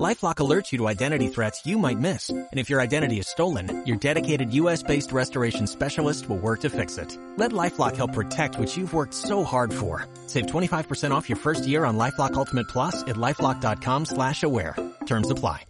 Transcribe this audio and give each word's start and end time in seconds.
LifeLock 0.00 0.36
alerts 0.36 0.72
you 0.72 0.78
to 0.78 0.88
identity 0.88 1.28
threats 1.28 1.66
you 1.66 1.76
might 1.78 1.98
miss. 1.98 2.30
And 2.30 2.48
if 2.58 2.70
your 2.70 2.80
identity 2.80 3.18
is 3.18 3.28
stolen, 3.28 3.84
your 3.84 3.98
dedicated 3.98 4.52
U.S.-based 4.54 5.12
restoration 5.12 5.66
specialist 5.66 6.28
will 6.30 6.38
work 6.38 6.60
to 6.60 6.70
fix 6.70 6.96
it. 6.96 7.18
Let 7.36 7.52
LifeLock 7.52 7.96
help 7.96 8.14
protect 8.14 8.58
what 8.58 8.74
you've 8.74 8.94
worked 8.94 9.12
so 9.12 9.44
hard 9.44 9.72
for. 9.72 10.06
Save 10.28 10.46
25% 10.46 11.10
off 11.10 11.28
your 11.28 11.36
first 11.36 11.66
year 11.66 11.84
on 11.84 11.98
LifeLock 11.98 12.34
Ultimate 12.34 12.68
Plus 12.68 13.02
at 13.02 13.16
LifeLock.com 13.16 14.06
slash 14.06 14.42
aware. 14.42 14.76
Terms 15.04 15.30
apply. 15.30 15.66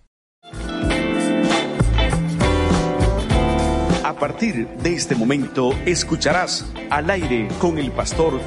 A 4.05 4.15
partir 4.15 4.69
de 4.69 4.95
este 4.95 5.17
momento 5.17 5.73
escucharás 5.85 6.65
al 6.91 7.11
aire 7.11 7.49
con 7.61 7.79
el 7.79 7.91
pastor 7.91 8.41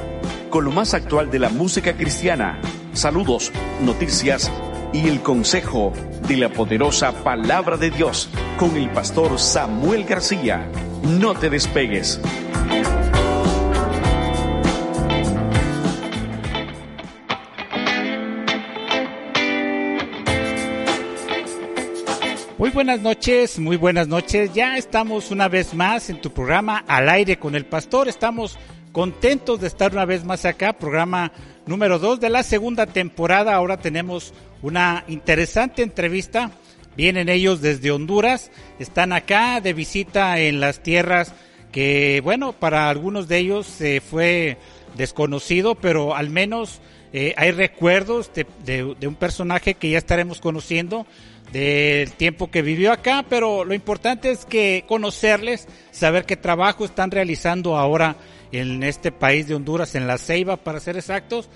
con 0.48 0.64
lo 0.64 0.70
más 0.70 0.94
actual 0.94 1.30
de 1.30 1.38
la 1.38 1.50
música 1.50 1.94
cristiana. 1.94 2.58
Saludos, 2.94 3.52
noticias 3.82 4.50
y 4.96 5.08
el 5.08 5.20
consejo 5.20 5.92
de 6.26 6.38
la 6.38 6.48
poderosa 6.48 7.12
palabra 7.22 7.76
de 7.76 7.90
Dios 7.90 8.30
con 8.58 8.74
el 8.76 8.88
pastor 8.88 9.38
Samuel 9.38 10.04
García. 10.04 10.66
No 11.02 11.34
te 11.34 11.50
despegues. 11.50 12.18
Muy 22.56 22.70
buenas 22.70 23.00
noches, 23.02 23.58
muy 23.58 23.76
buenas 23.76 24.08
noches. 24.08 24.54
Ya 24.54 24.78
estamos 24.78 25.30
una 25.30 25.48
vez 25.48 25.74
más 25.74 26.08
en 26.08 26.22
tu 26.22 26.32
programa 26.32 26.82
Al 26.88 27.10
aire 27.10 27.38
con 27.38 27.54
el 27.54 27.66
pastor. 27.66 28.08
Estamos 28.08 28.56
contentos 28.96 29.60
de 29.60 29.66
estar 29.66 29.92
una 29.92 30.06
vez 30.06 30.24
más 30.24 30.46
acá, 30.46 30.72
programa 30.72 31.30
número 31.66 31.98
2 31.98 32.18
de 32.18 32.30
la 32.30 32.42
segunda 32.42 32.86
temporada. 32.86 33.54
Ahora 33.54 33.76
tenemos 33.76 34.32
una 34.62 35.04
interesante 35.06 35.82
entrevista. 35.82 36.50
Vienen 36.96 37.28
ellos 37.28 37.60
desde 37.60 37.90
Honduras, 37.90 38.50
están 38.78 39.12
acá 39.12 39.60
de 39.60 39.74
visita 39.74 40.40
en 40.40 40.60
las 40.60 40.82
tierras 40.82 41.34
que, 41.72 42.22
bueno, 42.24 42.54
para 42.54 42.88
algunos 42.88 43.28
de 43.28 43.36
ellos 43.36 43.66
se 43.66 44.00
fue 44.00 44.56
desconocido, 44.96 45.74
pero 45.74 46.16
al 46.16 46.30
menos 46.30 46.80
eh, 47.12 47.34
hay 47.36 47.50
recuerdos 47.50 48.30
de, 48.32 48.46
de, 48.64 49.06
un 49.06 49.14
personaje 49.14 49.74
que 49.74 49.90
ya 49.90 49.98
estaremos 49.98 50.40
conociendo 50.40 51.06
del 51.52 52.12
tiempo 52.12 52.50
que 52.50 52.62
vivió 52.62 52.92
acá, 52.92 53.26
pero 53.28 53.62
lo 53.62 53.74
importante 53.74 54.30
es 54.30 54.46
que 54.46 54.84
conocerles, 54.88 55.68
saber 55.90 56.24
qué 56.24 56.38
trabajo 56.38 56.86
están 56.86 57.10
realizando 57.10 57.76
ahora 57.76 58.16
en 58.52 58.82
este 58.82 59.12
país 59.12 59.48
de 59.48 59.54
Honduras, 59.54 59.94
en 59.94 60.06
la 60.06 60.18
Ceiba, 60.18 60.56
para 60.56 60.80
ser 60.80 60.96
exactos. 60.96 61.48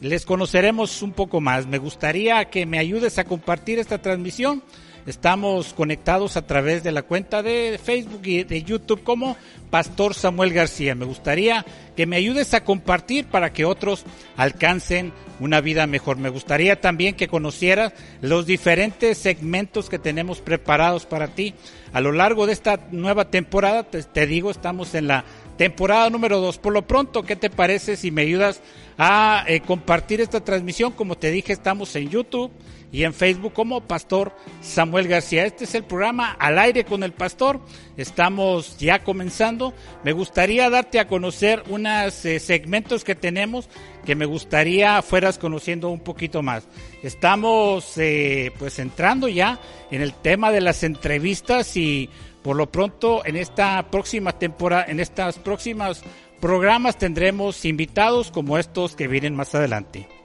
Les 0.00 0.26
conoceremos 0.26 1.02
un 1.02 1.12
poco 1.12 1.40
más. 1.40 1.66
Me 1.66 1.78
gustaría 1.78 2.44
que 2.46 2.66
me 2.66 2.78
ayudes 2.78 3.18
a 3.18 3.24
compartir 3.24 3.78
esta 3.78 3.98
transmisión. 3.98 4.62
Estamos 5.06 5.72
conectados 5.72 6.36
a 6.36 6.46
través 6.48 6.82
de 6.82 6.90
la 6.90 7.02
cuenta 7.02 7.40
de 7.40 7.78
Facebook 7.82 8.22
y 8.24 8.42
de 8.42 8.64
YouTube 8.64 9.04
como 9.04 9.36
Pastor 9.70 10.14
Samuel 10.14 10.52
García. 10.52 10.96
Me 10.96 11.04
gustaría 11.04 11.64
que 11.94 12.06
me 12.06 12.16
ayudes 12.16 12.54
a 12.54 12.64
compartir 12.64 13.26
para 13.26 13.52
que 13.52 13.64
otros 13.64 14.04
alcancen 14.36 15.12
una 15.38 15.60
vida 15.60 15.86
mejor. 15.86 16.16
Me 16.16 16.28
gustaría 16.28 16.80
también 16.80 17.14
que 17.14 17.28
conocieras 17.28 17.92
los 18.20 18.46
diferentes 18.46 19.16
segmentos 19.16 19.88
que 19.88 20.00
tenemos 20.00 20.40
preparados 20.40 21.06
para 21.06 21.28
ti. 21.28 21.54
A 21.92 22.00
lo 22.00 22.10
largo 22.10 22.46
de 22.46 22.52
esta 22.52 22.80
nueva 22.90 23.30
temporada, 23.30 23.84
te, 23.84 24.26
digo, 24.26 24.50
estamos 24.50 24.94
en 24.96 25.06
la 25.06 25.24
temporada 25.56 26.10
número 26.10 26.40
2. 26.40 26.58
Por 26.58 26.72
lo 26.72 26.86
pronto, 26.86 27.22
¿qué 27.22 27.36
te 27.36 27.50
parece 27.50 27.96
si 27.96 28.10
me 28.10 28.22
ayudas 28.22 28.60
a 28.98 29.44
eh, 29.46 29.60
compartir 29.60 30.20
esta 30.20 30.44
transmisión? 30.44 30.92
Como 30.92 31.16
te 31.16 31.30
dije, 31.30 31.52
estamos 31.52 31.94
en 31.96 32.10
YouTube 32.10 32.52
y 32.92 33.04
en 33.04 33.12
Facebook 33.12 33.52
como 33.52 33.82
Pastor 33.82 34.32
Samuel 34.60 35.08
García. 35.08 35.44
Este 35.44 35.64
es 35.64 35.74
el 35.74 35.84
programa 35.84 36.32
Al 36.32 36.58
aire 36.58 36.84
con 36.84 37.02
el 37.02 37.12
Pastor. 37.12 37.60
Estamos 37.96 38.78
ya 38.78 39.02
comenzando. 39.02 39.74
Me 40.04 40.12
gustaría 40.12 40.70
darte 40.70 41.00
a 41.00 41.08
conocer 41.08 41.62
unos 41.68 42.24
eh, 42.24 42.38
segmentos 42.38 43.04
que 43.04 43.14
tenemos 43.14 43.68
que 44.06 44.14
me 44.14 44.24
gustaría 44.24 45.02
fueras 45.02 45.36
conociendo 45.36 45.90
un 45.90 46.00
poquito 46.00 46.42
más. 46.42 46.66
Estamos 47.02 47.98
eh, 47.98 48.52
pues 48.58 48.78
entrando 48.78 49.28
ya 49.28 49.60
en 49.90 50.00
el 50.00 50.14
tema 50.14 50.50
de 50.50 50.62
las 50.62 50.82
entrevistas 50.82 51.76
y 51.76 52.08
por 52.42 52.56
lo 52.56 52.70
pronto 52.70 53.26
en 53.26 53.36
esta 53.36 53.90
próxima 53.90 54.32
temporada, 54.38 54.86
en 54.88 55.00
estas 55.00 55.38
próximas 55.38 56.02
programas 56.40 56.96
tendremos 56.96 57.64
invitados 57.64 58.30
como 58.30 58.56
estos 58.56 58.96
que 58.96 59.08
vienen 59.08 59.34
más 59.34 59.54
adelante. 59.54 60.15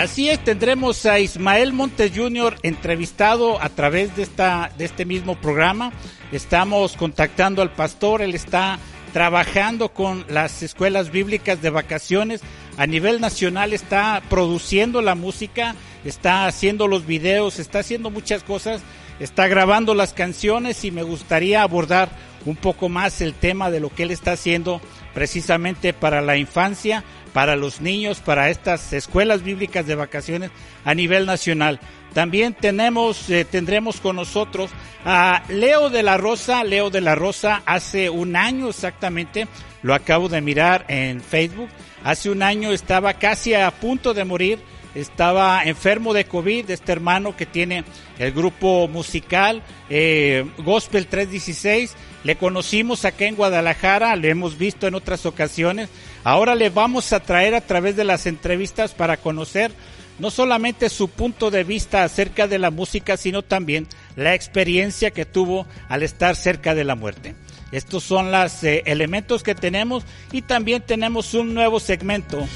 Así 0.00 0.30
es, 0.30 0.42
tendremos 0.42 1.04
a 1.04 1.20
Ismael 1.20 1.74
Montes 1.74 2.12
Jr. 2.16 2.56
entrevistado 2.62 3.60
a 3.60 3.68
través 3.68 4.16
de, 4.16 4.22
esta, 4.22 4.72
de 4.78 4.86
este 4.86 5.04
mismo 5.04 5.38
programa. 5.38 5.92
Estamos 6.32 6.96
contactando 6.96 7.60
al 7.60 7.74
pastor, 7.74 8.22
él 8.22 8.34
está 8.34 8.78
trabajando 9.12 9.90
con 9.90 10.24
las 10.30 10.62
escuelas 10.62 11.10
bíblicas 11.10 11.60
de 11.60 11.68
vacaciones 11.68 12.40
a 12.78 12.86
nivel 12.86 13.20
nacional, 13.20 13.74
está 13.74 14.22
produciendo 14.30 15.02
la 15.02 15.14
música, 15.14 15.74
está 16.02 16.46
haciendo 16.46 16.88
los 16.88 17.04
videos, 17.04 17.58
está 17.58 17.80
haciendo 17.80 18.08
muchas 18.08 18.42
cosas, 18.42 18.80
está 19.18 19.48
grabando 19.48 19.94
las 19.94 20.14
canciones 20.14 20.82
y 20.86 20.90
me 20.90 21.02
gustaría 21.02 21.60
abordar 21.60 22.08
un 22.46 22.56
poco 22.56 22.88
más 22.88 23.20
el 23.20 23.34
tema 23.34 23.70
de 23.70 23.80
lo 23.80 23.90
que 23.90 24.04
él 24.04 24.10
está 24.10 24.32
haciendo 24.32 24.80
precisamente 25.14 25.92
para 25.92 26.20
la 26.20 26.36
infancia, 26.36 27.04
para 27.32 27.56
los 27.56 27.80
niños, 27.80 28.20
para 28.20 28.50
estas 28.50 28.92
escuelas 28.92 29.42
bíblicas 29.42 29.86
de 29.86 29.94
vacaciones 29.94 30.50
a 30.84 30.94
nivel 30.94 31.26
nacional. 31.26 31.80
También 32.12 32.54
tenemos, 32.54 33.30
eh, 33.30 33.44
tendremos 33.44 34.00
con 34.00 34.16
nosotros 34.16 34.70
a 35.04 35.42
Leo 35.48 35.90
de 35.90 36.02
la 36.02 36.16
Rosa. 36.16 36.64
Leo 36.64 36.90
de 36.90 37.00
la 37.00 37.14
Rosa 37.14 37.62
hace 37.66 38.10
un 38.10 38.34
año 38.34 38.68
exactamente, 38.68 39.46
lo 39.82 39.94
acabo 39.94 40.28
de 40.28 40.40
mirar 40.40 40.84
en 40.88 41.20
Facebook. 41.20 41.68
Hace 42.02 42.30
un 42.30 42.42
año 42.42 42.72
estaba 42.72 43.14
casi 43.14 43.54
a 43.54 43.70
punto 43.70 44.12
de 44.12 44.24
morir, 44.24 44.58
estaba 44.94 45.62
enfermo 45.64 46.12
de 46.12 46.24
COVID, 46.24 46.70
este 46.70 46.92
hermano 46.92 47.36
que 47.36 47.46
tiene 47.46 47.84
el 48.18 48.32
grupo 48.32 48.88
musical 48.88 49.62
eh, 49.88 50.44
Gospel 50.58 51.06
316. 51.06 51.94
Le 52.24 52.36
conocimos 52.36 53.04
acá 53.04 53.26
en 53.26 53.36
Guadalajara, 53.36 54.14
le 54.16 54.30
hemos 54.30 54.58
visto 54.58 54.86
en 54.86 54.94
otras 54.94 55.24
ocasiones 55.24 55.88
Ahora 56.22 56.54
le 56.54 56.68
vamos 56.68 57.12
a 57.12 57.20
traer 57.20 57.54
a 57.54 57.62
través 57.62 57.96
de 57.96 58.04
las 58.04 58.26
entrevistas 58.26 58.92
para 58.92 59.16
conocer 59.16 59.72
no 60.18 60.30
solamente 60.30 60.90
su 60.90 61.08
punto 61.08 61.50
de 61.50 61.64
vista 61.64 62.04
acerca 62.04 62.46
de 62.46 62.58
la 62.58 62.70
música, 62.70 63.16
sino 63.16 63.40
también 63.40 63.86
la 64.16 64.34
experiencia 64.34 65.12
que 65.12 65.24
tuvo 65.24 65.66
al 65.88 66.02
estar 66.02 66.36
cerca 66.36 66.74
de 66.74 66.84
la 66.84 66.94
muerte. 66.94 67.34
Estos 67.72 68.04
son 68.04 68.30
los 68.30 68.62
eh, 68.64 68.82
elementos 68.84 69.42
que 69.42 69.54
tenemos 69.54 70.04
y 70.30 70.42
también 70.42 70.82
tenemos 70.82 71.32
un 71.32 71.54
nuevo 71.54 71.80
segmento 71.80 72.46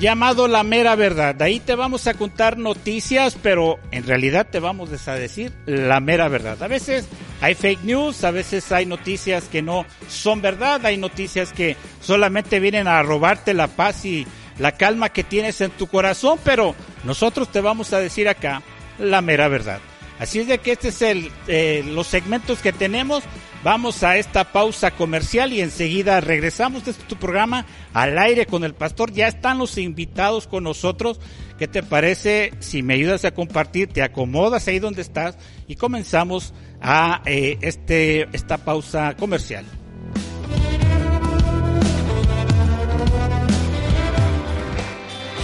llamado 0.00 0.48
La 0.48 0.64
Mera 0.64 0.96
Verdad. 0.96 1.40
Ahí 1.40 1.60
te 1.60 1.76
vamos 1.76 2.08
a 2.08 2.14
contar 2.14 2.58
noticias, 2.58 3.36
pero 3.40 3.78
en 3.92 4.04
realidad 4.06 4.48
te 4.50 4.58
vamos 4.58 5.06
a 5.06 5.14
decir 5.14 5.52
la 5.66 6.00
mera 6.00 6.28
verdad. 6.28 6.60
A 6.62 6.68
veces 6.68 7.06
hay 7.40 7.54
fake 7.54 7.84
news, 7.84 8.24
a 8.24 8.30
veces 8.30 8.70
hay 8.72 8.86
noticias 8.86 9.44
que 9.44 9.62
no 9.62 9.86
son 10.08 10.42
verdad, 10.42 10.84
hay 10.84 10.96
noticias 10.96 11.52
que 11.52 11.76
solamente 12.00 12.60
vienen 12.60 12.88
a 12.88 13.02
robarte 13.02 13.54
la 13.54 13.68
paz 13.68 14.04
y 14.04 14.26
la 14.58 14.72
calma 14.72 15.10
que 15.10 15.22
tienes 15.22 15.60
en 15.60 15.70
tu 15.70 15.86
corazón, 15.86 16.38
pero 16.44 16.74
nosotros 17.04 17.50
te 17.50 17.60
vamos 17.60 17.92
a 17.92 18.00
decir 18.00 18.28
acá 18.28 18.62
la 18.98 19.20
mera 19.20 19.48
verdad. 19.48 19.80
Así 20.18 20.40
es 20.40 20.48
de 20.48 20.58
que 20.58 20.72
este 20.72 20.88
es 20.88 21.00
el, 21.02 21.30
eh, 21.46 21.84
los 21.86 22.08
segmentos 22.08 22.58
que 22.58 22.72
tenemos. 22.72 23.22
Vamos 23.62 24.02
a 24.02 24.16
esta 24.16 24.52
pausa 24.52 24.90
comercial 24.90 25.52
y 25.52 25.60
enseguida 25.60 26.20
regresamos. 26.20 26.78
Este 26.78 26.90
es 26.90 27.08
tu 27.08 27.16
programa 27.16 27.66
al 27.92 28.18
aire 28.18 28.46
con 28.46 28.64
el 28.64 28.74
pastor. 28.74 29.12
Ya 29.12 29.28
están 29.28 29.58
los 29.58 29.78
invitados 29.78 30.48
con 30.48 30.64
nosotros. 30.64 31.20
¿Qué 31.58 31.66
te 31.68 31.82
parece 31.82 32.52
si 32.60 32.82
me 32.82 32.94
ayudas 32.94 33.24
a 33.24 33.32
compartir? 33.32 33.92
Te 33.92 34.02
acomodas 34.02 34.68
ahí 34.68 34.78
donde 34.78 35.02
estás 35.02 35.36
y 35.66 35.74
comenzamos 35.76 36.54
a 36.80 37.22
eh, 37.26 37.58
este, 37.60 38.28
esta 38.32 38.58
pausa 38.58 39.16
comercial. 39.16 39.64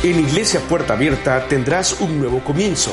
En 0.05 0.21
Iglesia 0.21 0.61
Puerta 0.69 0.93
Abierta 0.93 1.49
tendrás 1.49 1.99
un 2.01 2.21
nuevo 2.21 2.41
comienzo 2.45 2.93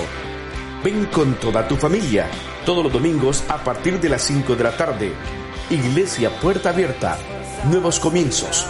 Ven 0.83 1.05
con 1.05 1.35
toda 1.35 1.67
tu 1.67 1.75
familia, 1.75 2.25
todos 2.65 2.83
los 2.83 2.91
domingos 2.91 3.43
a 3.49 3.63
partir 3.63 3.99
de 3.99 4.09
las 4.09 4.23
5 4.23 4.55
de 4.55 4.63
la 4.63 4.75
tarde. 4.75 5.11
Iglesia 5.69 6.31
Puerta 6.41 6.69
Abierta, 6.69 7.19
nuevos 7.65 7.99
comienzos. 7.99 8.65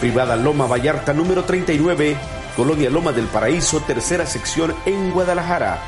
privada 0.00 0.34
Loma 0.34 0.66
Vallarta 0.66 1.12
número 1.12 1.44
39, 1.44 2.16
Colonia 2.56 2.88
Loma 2.88 3.12
del 3.12 3.26
Paraíso, 3.26 3.80
tercera 3.80 4.26
sección 4.26 4.74
en 4.86 5.10
Guadalajara. 5.10 5.82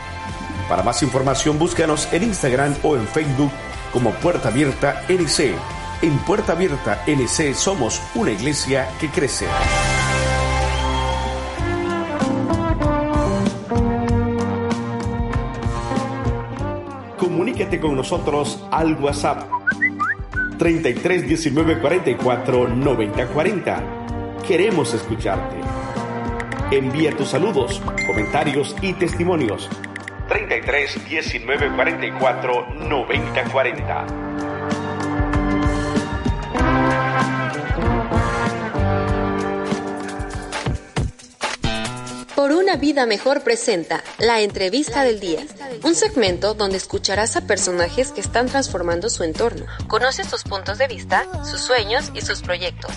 Para 0.68 0.82
más 0.82 1.02
información 1.02 1.58
búscanos 1.58 2.08
en 2.12 2.24
Instagram 2.24 2.74
o 2.82 2.96
en 2.96 3.06
Facebook 3.06 3.52
como 3.92 4.10
Puerta 4.10 4.48
Abierta 4.48 5.04
NC. 5.08 5.54
En 6.02 6.18
Puerta 6.18 6.52
Abierta 6.52 7.04
NC 7.06 7.54
somos 7.54 8.02
una 8.14 8.32
iglesia 8.32 8.88
que 9.00 9.08
crece. 9.08 9.46
Comuníquete 17.16 17.80
con 17.80 17.96
nosotros 17.96 18.64
al 18.72 19.00
WhatsApp 19.00 19.44
33 20.58 21.28
19 21.28 21.80
44 21.80 22.68
90 22.68 23.26
40. 23.28 23.84
Queremos 24.46 24.94
escucharte. 24.94 25.65
Envía 26.72 27.16
tus 27.16 27.28
saludos, 27.28 27.80
comentarios 28.08 28.74
y 28.82 28.92
testimonios. 28.94 29.68
33 30.28 31.08
19 31.08 31.70
44 31.76 32.66
90 32.74 33.44
40. 33.52 34.06
Por 42.34 42.50
una 42.50 42.74
vida 42.74 43.06
mejor 43.06 43.42
presenta 43.42 44.02
La 44.18 44.40
entrevista 44.40 45.04
del 45.04 45.20
día, 45.20 45.46
un 45.84 45.94
segmento 45.94 46.54
donde 46.54 46.78
escucharás 46.78 47.36
a 47.36 47.46
personajes 47.46 48.10
que 48.10 48.20
están 48.20 48.46
transformando 48.46 49.08
su 49.08 49.22
entorno. 49.22 49.66
Conoce 49.86 50.24
sus 50.24 50.42
puntos 50.42 50.78
de 50.78 50.88
vista, 50.88 51.26
sus 51.44 51.60
sueños 51.60 52.10
y 52.12 52.22
sus 52.22 52.42
proyectos. 52.42 52.90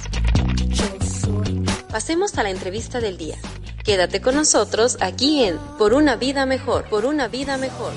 Pasemos 1.92 2.38
a 2.38 2.44
la 2.44 2.50
entrevista 2.52 3.00
del 3.00 3.18
día. 3.18 3.38
Quédate 3.90 4.22
con 4.22 4.36
nosotros 4.36 5.00
aquí 5.02 5.44
en 5.46 5.58
Por 5.80 5.96
una 5.96 6.16
vida 6.16 6.46
mejor, 6.46 6.88
por 6.92 7.06
una 7.06 7.28
vida 7.28 7.58
mejor. 7.58 7.92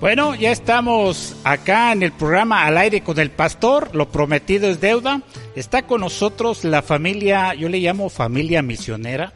Bueno, 0.00 0.34
ya 0.34 0.50
estamos 0.50 1.36
acá 1.44 1.92
en 1.92 2.02
el 2.02 2.12
programa 2.12 2.64
Al 2.64 2.78
aire 2.78 3.02
con 3.02 3.18
el 3.18 3.30
pastor, 3.30 3.94
lo 3.94 4.08
prometido 4.08 4.66
es 4.70 4.80
deuda. 4.80 5.20
Está 5.54 5.82
con 5.82 6.00
nosotros 6.00 6.64
la 6.64 6.80
familia, 6.80 7.52
yo 7.52 7.68
le 7.68 7.80
llamo 7.80 8.08
familia 8.08 8.62
misionera, 8.62 9.34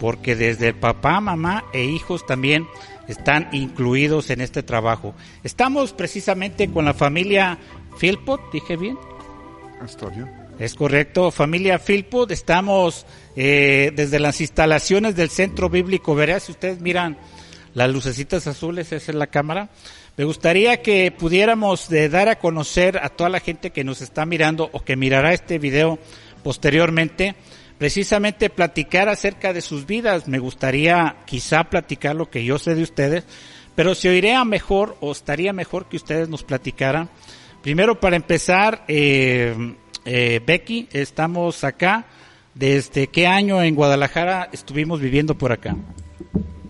porque 0.00 0.36
desde 0.36 0.68
el 0.68 0.74
papá, 0.74 1.18
mamá 1.22 1.64
e 1.72 1.82
hijos 1.82 2.26
también 2.26 2.68
están 3.08 3.48
incluidos 3.52 4.28
en 4.28 4.42
este 4.42 4.62
trabajo. 4.62 5.14
Estamos 5.44 5.94
precisamente 5.94 6.70
con 6.70 6.84
la 6.84 6.92
familia 6.92 7.56
Philpot, 7.98 8.52
dije 8.52 8.76
bien. 8.76 8.98
Está 9.82 10.10
bien. 10.10 10.39
Es 10.60 10.74
correcto, 10.74 11.30
familia 11.30 11.78
Philpot, 11.78 12.30
estamos 12.30 13.06
eh, 13.34 13.92
desde 13.96 14.20
las 14.20 14.42
instalaciones 14.42 15.16
del 15.16 15.30
Centro 15.30 15.70
Bíblico 15.70 16.14
Verá, 16.14 16.38
si 16.38 16.52
ustedes 16.52 16.82
miran 16.82 17.16
las 17.72 17.90
lucecitas 17.90 18.46
azules, 18.46 18.92
esa 18.92 19.10
es 19.10 19.16
la 19.16 19.28
cámara. 19.28 19.70
Me 20.18 20.24
gustaría 20.24 20.82
que 20.82 21.10
pudiéramos 21.12 21.88
de 21.88 22.10
dar 22.10 22.28
a 22.28 22.38
conocer 22.38 22.98
a 22.98 23.08
toda 23.08 23.30
la 23.30 23.40
gente 23.40 23.70
que 23.70 23.84
nos 23.84 24.02
está 24.02 24.26
mirando 24.26 24.68
o 24.74 24.84
que 24.84 24.96
mirará 24.96 25.32
este 25.32 25.58
video 25.58 25.98
posteriormente, 26.42 27.36
precisamente 27.78 28.50
platicar 28.50 29.08
acerca 29.08 29.54
de 29.54 29.62
sus 29.62 29.86
vidas. 29.86 30.28
Me 30.28 30.40
gustaría 30.40 31.16
quizá 31.24 31.64
platicar 31.64 32.16
lo 32.16 32.28
que 32.28 32.44
yo 32.44 32.58
sé 32.58 32.74
de 32.74 32.82
ustedes, 32.82 33.24
pero 33.74 33.94
se 33.94 34.10
oiría 34.10 34.44
mejor 34.44 34.98
o 35.00 35.10
estaría 35.10 35.54
mejor 35.54 35.88
que 35.88 35.96
ustedes 35.96 36.28
nos 36.28 36.44
platicaran. 36.44 37.08
Primero, 37.62 38.00
para 38.00 38.16
empezar, 38.16 38.84
eh, 38.88 39.54
eh, 40.04 40.40
Becky, 40.44 40.88
estamos 40.92 41.62
acá. 41.64 42.04
¿Desde 42.54 43.06
qué 43.06 43.26
año 43.28 43.62
en 43.62 43.74
Guadalajara 43.74 44.48
estuvimos 44.52 45.00
viviendo 45.00 45.34
por 45.36 45.52
acá? 45.52 45.76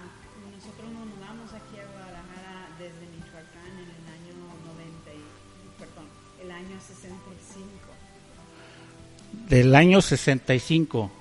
nosotros 0.56 0.89
nos 0.92 1.06
mudamos 1.06 1.54
aquí 1.54 1.77
a 1.77 1.86
Guadalajara 1.92 2.69
desde 2.80 3.06
Michoacán 3.16 3.69
en 3.77 3.86
el 3.86 4.07
año 4.18 4.34
90, 4.66 5.13
y- 5.13 5.22
perdón, 5.80 6.06
el 6.44 6.50
año 6.51 6.80
65. 6.81 7.94
Del 9.48 9.75
año 9.75 10.01
65. 10.01 11.12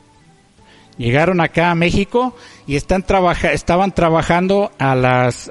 Llegaron 0.99 1.41
acá 1.41 1.71
a 1.71 1.75
México 1.75 2.37
y 2.67 2.77
están 2.77 3.05
trabaja 3.05 3.53
estaban 3.53 3.95
trabajando 3.95 4.71
a 4.79 4.95
las 4.95 5.51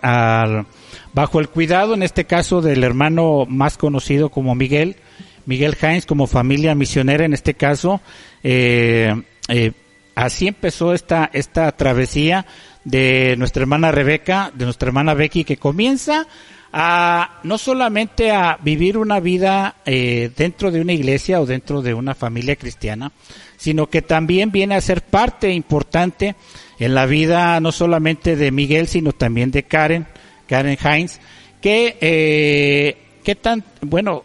bajo 1.13 1.39
el 1.39 1.49
cuidado, 1.49 1.93
en 1.93 2.03
este 2.03 2.25
caso, 2.25 2.61
del 2.61 2.83
hermano 2.83 3.45
más 3.47 3.77
conocido 3.77 4.29
como 4.29 4.53
Miguel, 4.55 4.97
Miguel 5.45 5.75
Heinz, 5.81 6.05
como 6.05 6.27
familia 6.27 6.75
misionera, 6.75 7.25
en 7.25 7.33
este 7.33 7.55
caso. 7.55 8.01
eh, 8.43 9.21
eh, 9.47 9.71
así 10.15 10.47
empezó 10.47 10.93
esta, 10.93 11.29
esta 11.33 11.71
travesía 11.71 12.45
de 12.83 13.35
nuestra 13.37 13.61
hermana 13.61 13.91
Rebeca, 13.91 14.51
de 14.53 14.65
nuestra 14.65 14.89
hermana 14.89 15.13
Becky, 15.13 15.43
que 15.43 15.57
comienza 15.57 16.27
a 16.71 17.39
no 17.43 17.57
solamente 17.57 18.31
a 18.31 18.57
vivir 18.61 18.97
una 18.97 19.19
vida 19.19 19.75
eh, 19.85 20.31
dentro 20.35 20.71
de 20.71 20.81
una 20.81 20.93
iglesia 20.93 21.41
o 21.41 21.45
dentro 21.45 21.81
de 21.81 21.93
una 21.93 22.13
familia 22.13 22.55
cristiana, 22.55 23.11
sino 23.57 23.89
que 23.89 24.01
también 24.01 24.51
viene 24.51 24.75
a 24.75 24.81
ser 24.81 25.01
parte 25.01 25.51
importante 25.51 26.35
en 26.77 26.93
la 26.93 27.05
vida 27.05 27.59
no 27.59 27.71
solamente 27.71 28.35
de 28.35 28.51
Miguel, 28.51 28.87
sino 28.87 29.11
también 29.13 29.51
de 29.51 29.63
Karen, 29.63 30.07
Karen 30.47 30.77
Heinz, 30.81 31.19
que 31.61 31.97
eh, 31.99 32.97
qué 33.23 33.35
tan 33.35 33.63
bueno, 33.81 34.23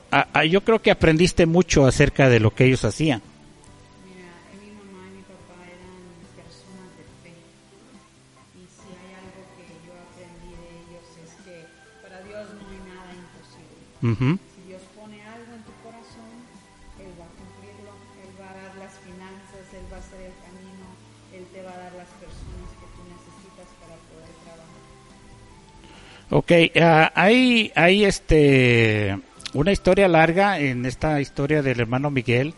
yo 0.48 0.62
creo 0.62 0.80
que 0.80 0.90
aprendiste 0.90 1.46
mucho 1.46 1.86
acerca 1.86 2.28
de 2.28 2.40
lo 2.40 2.54
que 2.54 2.66
ellos 2.66 2.84
hacían. 2.84 3.22
Imposible. 14.08 14.32
Ujú. 14.32 14.38
Si 14.54 14.68
Dios 14.68 14.82
pone 14.98 15.22
algo 15.22 15.52
en 15.54 15.62
tu 15.64 15.72
corazón, 15.82 16.30
Él 17.00 17.12
va 17.18 17.24
a 17.24 17.32
cumplirlo, 17.38 17.90
Él 18.22 18.32
va 18.40 18.48
a 18.50 18.54
dar 18.54 18.74
las 18.76 18.94
finanzas, 19.00 19.64
Él 19.72 19.84
va 19.92 19.96
a 19.96 20.00
hacer 20.00 20.20
el 20.20 20.36
camino, 20.44 20.86
Él 21.32 21.44
te 21.52 21.62
va 21.62 21.72
a 21.72 21.78
dar 21.78 21.92
las 21.94 22.08
personas 22.20 22.68
que 22.78 22.86
tú 22.94 23.00
necesitas 23.08 23.68
para 23.80 23.96
poder 24.12 24.32
trabajar. 24.44 24.80
Ok, 26.30 26.50
ah, 26.80 27.12
hay, 27.14 27.72
hay 27.74 28.04
este, 28.04 29.18
una 29.52 29.72
historia 29.72 30.08
larga 30.08 30.58
en 30.58 30.84
esta 30.86 31.20
historia 31.20 31.62
del 31.62 31.80
hermano 31.80 32.10
Miguel, 32.10 32.54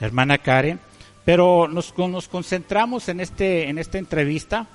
la 0.00 0.06
hermana 0.06 0.38
Karen, 0.38 0.78
pero 1.24 1.66
nos, 1.68 1.92
con- 1.92 2.12
nos 2.12 2.28
concentramos 2.28 3.08
en, 3.08 3.20
este, 3.20 3.68
en 3.68 3.78
esta 3.78 3.98
entrevista 3.98 4.66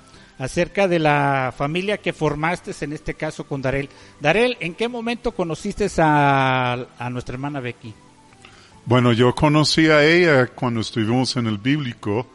acerca 0.42 0.88
de 0.88 0.98
la 0.98 1.54
familia 1.56 1.98
que 1.98 2.12
formaste, 2.12 2.72
en 2.80 2.92
este 2.92 3.14
caso 3.14 3.44
con 3.44 3.62
Darel. 3.62 3.88
Darel, 4.20 4.56
¿en 4.60 4.74
qué 4.74 4.88
momento 4.88 5.32
conociste 5.32 5.88
a, 5.98 6.86
a 6.98 7.10
nuestra 7.10 7.34
hermana 7.34 7.60
Becky? 7.60 7.94
Bueno, 8.84 9.12
yo 9.12 9.32
conocí 9.34 9.86
a 9.88 10.04
ella 10.04 10.46
cuando 10.48 10.80
estuvimos 10.80 11.36
en 11.36 11.46
el 11.46 11.58
bíblico, 11.58 12.26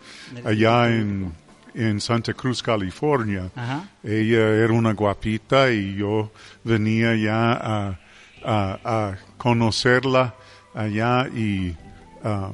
allá 0.45 0.87
en, 0.89 1.33
en 1.73 1.99
Santa 1.99 2.33
Cruz, 2.33 2.63
California. 2.63 3.49
Ajá. 3.55 3.89
Ella 4.03 4.47
era 4.55 4.71
una 4.71 4.93
guapita 4.93 5.69
y 5.71 5.95
yo 5.95 6.31
venía 6.63 7.15
ya 7.15 7.51
a, 7.53 7.99
a- 8.45 8.79
a 8.85 9.17
conocerla 9.37 10.35
allá 10.73 11.27
y 11.35 11.75
um, 12.23 12.53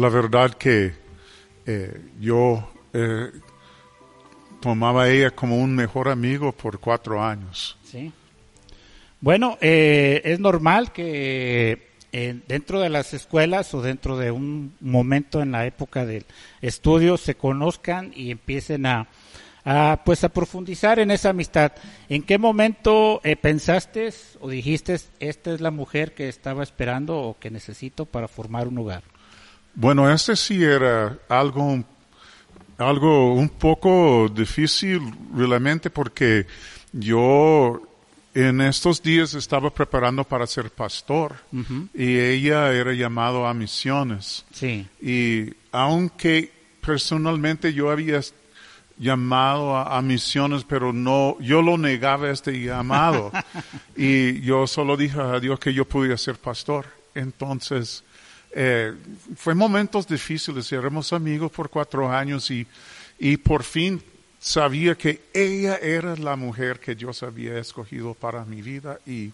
la 0.00 0.08
verdad 0.10 0.52
que 0.54 0.92
eh, 1.64 2.00
yo 2.20 2.70
eh, 2.92 3.30
tomaba 4.62 5.10
ella 5.10 5.32
como 5.32 5.58
un 5.58 5.74
mejor 5.74 6.08
amigo 6.08 6.52
por 6.52 6.78
cuatro 6.78 7.22
años. 7.22 7.76
Sí. 7.84 8.12
Bueno, 9.20 9.58
eh, 9.60 10.22
es 10.24 10.40
normal 10.40 10.92
que 10.92 11.90
eh, 12.12 12.40
dentro 12.46 12.80
de 12.80 12.88
las 12.88 13.12
escuelas 13.12 13.74
o 13.74 13.82
dentro 13.82 14.16
de 14.16 14.30
un 14.30 14.74
momento 14.80 15.42
en 15.42 15.52
la 15.52 15.66
época 15.66 16.06
del 16.06 16.24
estudio 16.60 17.16
se 17.16 17.34
conozcan 17.34 18.12
y 18.14 18.30
empiecen 18.30 18.86
a, 18.86 19.08
a, 19.64 20.02
pues 20.04 20.22
a 20.22 20.28
profundizar 20.28 21.00
en 21.00 21.10
esa 21.10 21.30
amistad. 21.30 21.72
¿En 22.08 22.22
qué 22.22 22.38
momento 22.38 23.20
eh, 23.24 23.34
pensaste 23.36 24.10
o 24.40 24.48
dijiste 24.48 24.98
esta 25.20 25.52
es 25.52 25.60
la 25.60 25.70
mujer 25.72 26.14
que 26.14 26.28
estaba 26.28 26.62
esperando 26.62 27.18
o 27.18 27.38
que 27.38 27.50
necesito 27.50 28.06
para 28.06 28.28
formar 28.28 28.68
un 28.68 28.78
hogar? 28.78 29.02
Bueno, 29.74 30.08
este 30.12 30.36
sí 30.36 30.62
era 30.62 31.18
algo, 31.28 31.82
algo 32.88 33.34
un 33.34 33.48
poco 33.48 34.28
difícil 34.28 35.00
realmente 35.34 35.90
porque 35.90 36.46
yo 36.92 37.80
en 38.34 38.60
estos 38.60 39.02
días 39.02 39.34
estaba 39.34 39.70
preparando 39.70 40.24
para 40.24 40.46
ser 40.46 40.70
pastor 40.70 41.36
y 41.94 42.18
ella 42.18 42.72
era 42.72 42.92
llamado 42.92 43.46
a 43.46 43.54
misiones. 43.54 44.44
Sí. 44.52 44.86
Y 45.00 45.52
aunque 45.70 46.50
personalmente 46.80 47.72
yo 47.72 47.90
había 47.90 48.20
llamado 48.98 49.76
a, 49.76 49.98
a 49.98 50.02
misiones, 50.02 50.64
pero 50.64 50.92
no, 50.92 51.36
yo 51.40 51.60
lo 51.60 51.76
negaba 51.76 52.30
este 52.30 52.60
llamado. 52.60 53.32
y 53.96 54.40
yo 54.40 54.66
solo 54.66 54.96
dije 54.96 55.20
a 55.20 55.40
Dios 55.40 55.58
que 55.58 55.74
yo 55.74 55.84
podía 55.84 56.16
ser 56.16 56.36
pastor. 56.36 56.86
Entonces, 57.14 58.04
eh, 58.54 58.92
fue 59.36 59.54
momentos 59.54 60.06
difíciles, 60.06 60.70
éramos 60.72 61.12
amigos 61.12 61.50
por 61.52 61.68
cuatro 61.70 62.10
años 62.10 62.50
y, 62.50 62.66
y 63.18 63.36
por 63.38 63.62
fin 63.64 64.02
sabía 64.40 64.94
que 64.96 65.20
ella 65.32 65.76
era 65.76 66.16
la 66.16 66.36
mujer 66.36 66.80
que 66.80 66.94
Dios 66.94 67.22
había 67.22 67.58
escogido 67.58 68.14
para 68.14 68.44
mi 68.44 68.60
vida 68.62 68.98
y 69.06 69.30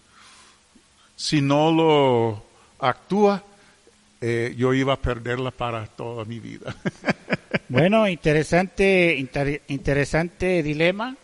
si 1.15 1.41
no 1.41 1.71
lo 1.71 2.43
actúa, 2.79 3.43
eh, 4.21 4.53
yo 4.57 4.73
iba 4.73 4.93
a 4.93 5.01
perderla 5.01 5.51
para 5.51 5.85
toda 5.87 6.25
mi 6.25 6.39
vida. 6.39 6.75
Bueno, 7.71 8.07
interesante, 8.07 9.15
inter- 9.15 9.61
interesante 9.67 10.63
dilema 10.63 11.15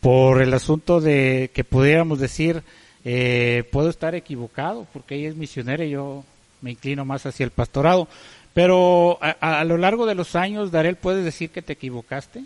por 0.00 0.42
el 0.42 0.52
asunto 0.52 1.00
de 1.00 1.50
que 1.54 1.64
pudiéramos 1.64 2.18
decir, 2.18 2.62
eh, 3.02 3.64
puedo 3.72 3.88
estar 3.88 4.14
equivocado 4.14 4.86
porque 4.92 5.14
ella 5.14 5.30
es 5.30 5.36
misionera 5.36 5.82
y 5.84 5.90
yo 5.90 6.22
me 6.62 6.72
inclino 6.72 7.04
más 7.04 7.26
hacia 7.26 7.44
el 7.44 7.50
pastorado. 7.50 8.08
Pero 8.54 9.18
a, 9.22 9.36
a- 9.40 9.60
a 9.60 9.64
lo 9.64 9.76
largo 9.76 10.06
de 10.06 10.14
los 10.14 10.34
años, 10.36 10.70
Darel, 10.72 10.96
¿puedes 10.96 11.24
decir 11.24 11.50
que 11.50 11.62
te 11.62 11.74
equivocaste? 11.74 12.44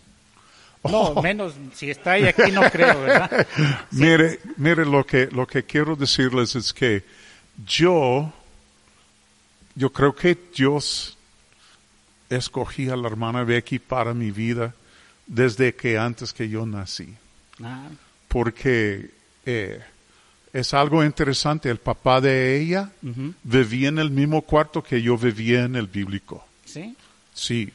No, 0.84 1.14
menos 1.22 1.54
si 1.74 1.90
está 1.90 2.12
ahí 2.12 2.24
aquí 2.26 2.52
no 2.52 2.62
creo, 2.70 3.00
¿verdad? 3.00 3.46
Mire, 3.90 4.38
mire 4.58 4.84
lo 4.84 5.04
que, 5.06 5.26
lo 5.32 5.46
que 5.46 5.64
quiero 5.64 5.96
decirles 5.96 6.54
es 6.56 6.72
que 6.74 7.02
yo, 7.66 8.32
yo 9.74 9.90
creo 9.92 10.14
que 10.14 10.36
Dios 10.54 11.16
escogí 12.28 12.88
a 12.90 12.96
la 12.96 13.08
hermana 13.08 13.44
Becky 13.44 13.78
para 13.78 14.12
mi 14.14 14.30
vida 14.30 14.74
desde 15.26 15.74
que 15.74 15.96
antes 15.98 16.32
que 16.34 16.48
yo 16.48 16.66
nací. 16.66 17.14
Ah, 17.62 17.88
Porque 18.28 19.10
eh, 19.46 19.80
es 20.54 20.72
algo 20.72 21.04
interesante. 21.04 21.68
El 21.68 21.76
papá 21.78 22.22
de 22.22 22.58
ella 22.58 22.90
vivía 23.42 23.88
en 23.88 23.98
el 23.98 24.10
mismo 24.10 24.40
cuarto 24.40 24.82
que 24.82 25.02
yo 25.02 25.18
vivía 25.18 25.64
en 25.64 25.76
el 25.76 25.86
bíblico. 25.86 26.46
sí. 26.64 26.96
Sí. 27.34 27.70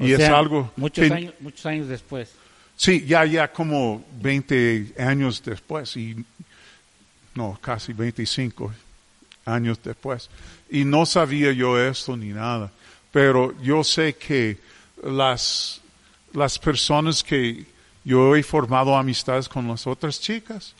O 0.00 0.06
Y 0.06 0.14
es 0.14 0.22
algo 0.30 0.72
muchos 0.76 1.06
que- 1.06 1.12
años, 1.12 1.34
muchos 1.38 1.66
años 1.66 1.86
después. 1.86 2.32
Sí, 2.74 3.04
ya, 3.06 3.26
ya 3.26 3.52
como 3.52 4.02
20 4.22 4.94
años 4.98 5.42
después, 5.44 5.94
y 5.98 6.16
no, 7.34 7.58
casi 7.60 7.92
25 7.92 8.72
años 9.44 9.78
después. 9.84 10.30
Y 10.70 10.86
no 10.86 11.04
sabía 11.04 11.52
yo 11.52 11.78
esto 11.78 12.16
ni 12.16 12.28
nada, 12.28 12.72
pero 13.12 13.54
yo 13.60 13.84
sé 13.84 14.14
que 14.14 14.56
las, 15.04 15.82
las 16.32 16.58
personas 16.58 17.22
que 17.22 17.66
yo 18.02 18.34
he 18.34 18.42
formado 18.42 18.96
amistades 18.96 19.46
con 19.46 19.68
las 19.68 19.86
otras 19.86 20.18
chicas, 20.18 20.74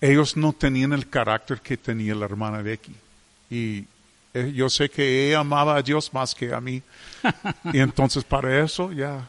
ellos 0.00 0.36
no 0.36 0.52
tenían 0.52 0.92
el 0.92 1.08
carácter 1.08 1.60
que 1.60 1.76
tenía 1.76 2.14
la 2.14 2.24
hermana 2.26 2.62
Becky. 2.62 2.94
Y 3.50 3.84
eh, 4.34 4.52
yo 4.54 4.68
sé 4.68 4.88
que 4.88 5.28
ella 5.28 5.40
amaba 5.40 5.76
a 5.76 5.82
Dios 5.82 6.12
más 6.12 6.34
que 6.34 6.52
a 6.52 6.60
mí. 6.60 6.82
y 7.72 7.78
entonces 7.78 8.24
para 8.24 8.62
eso 8.62 8.92
ya 8.92 9.26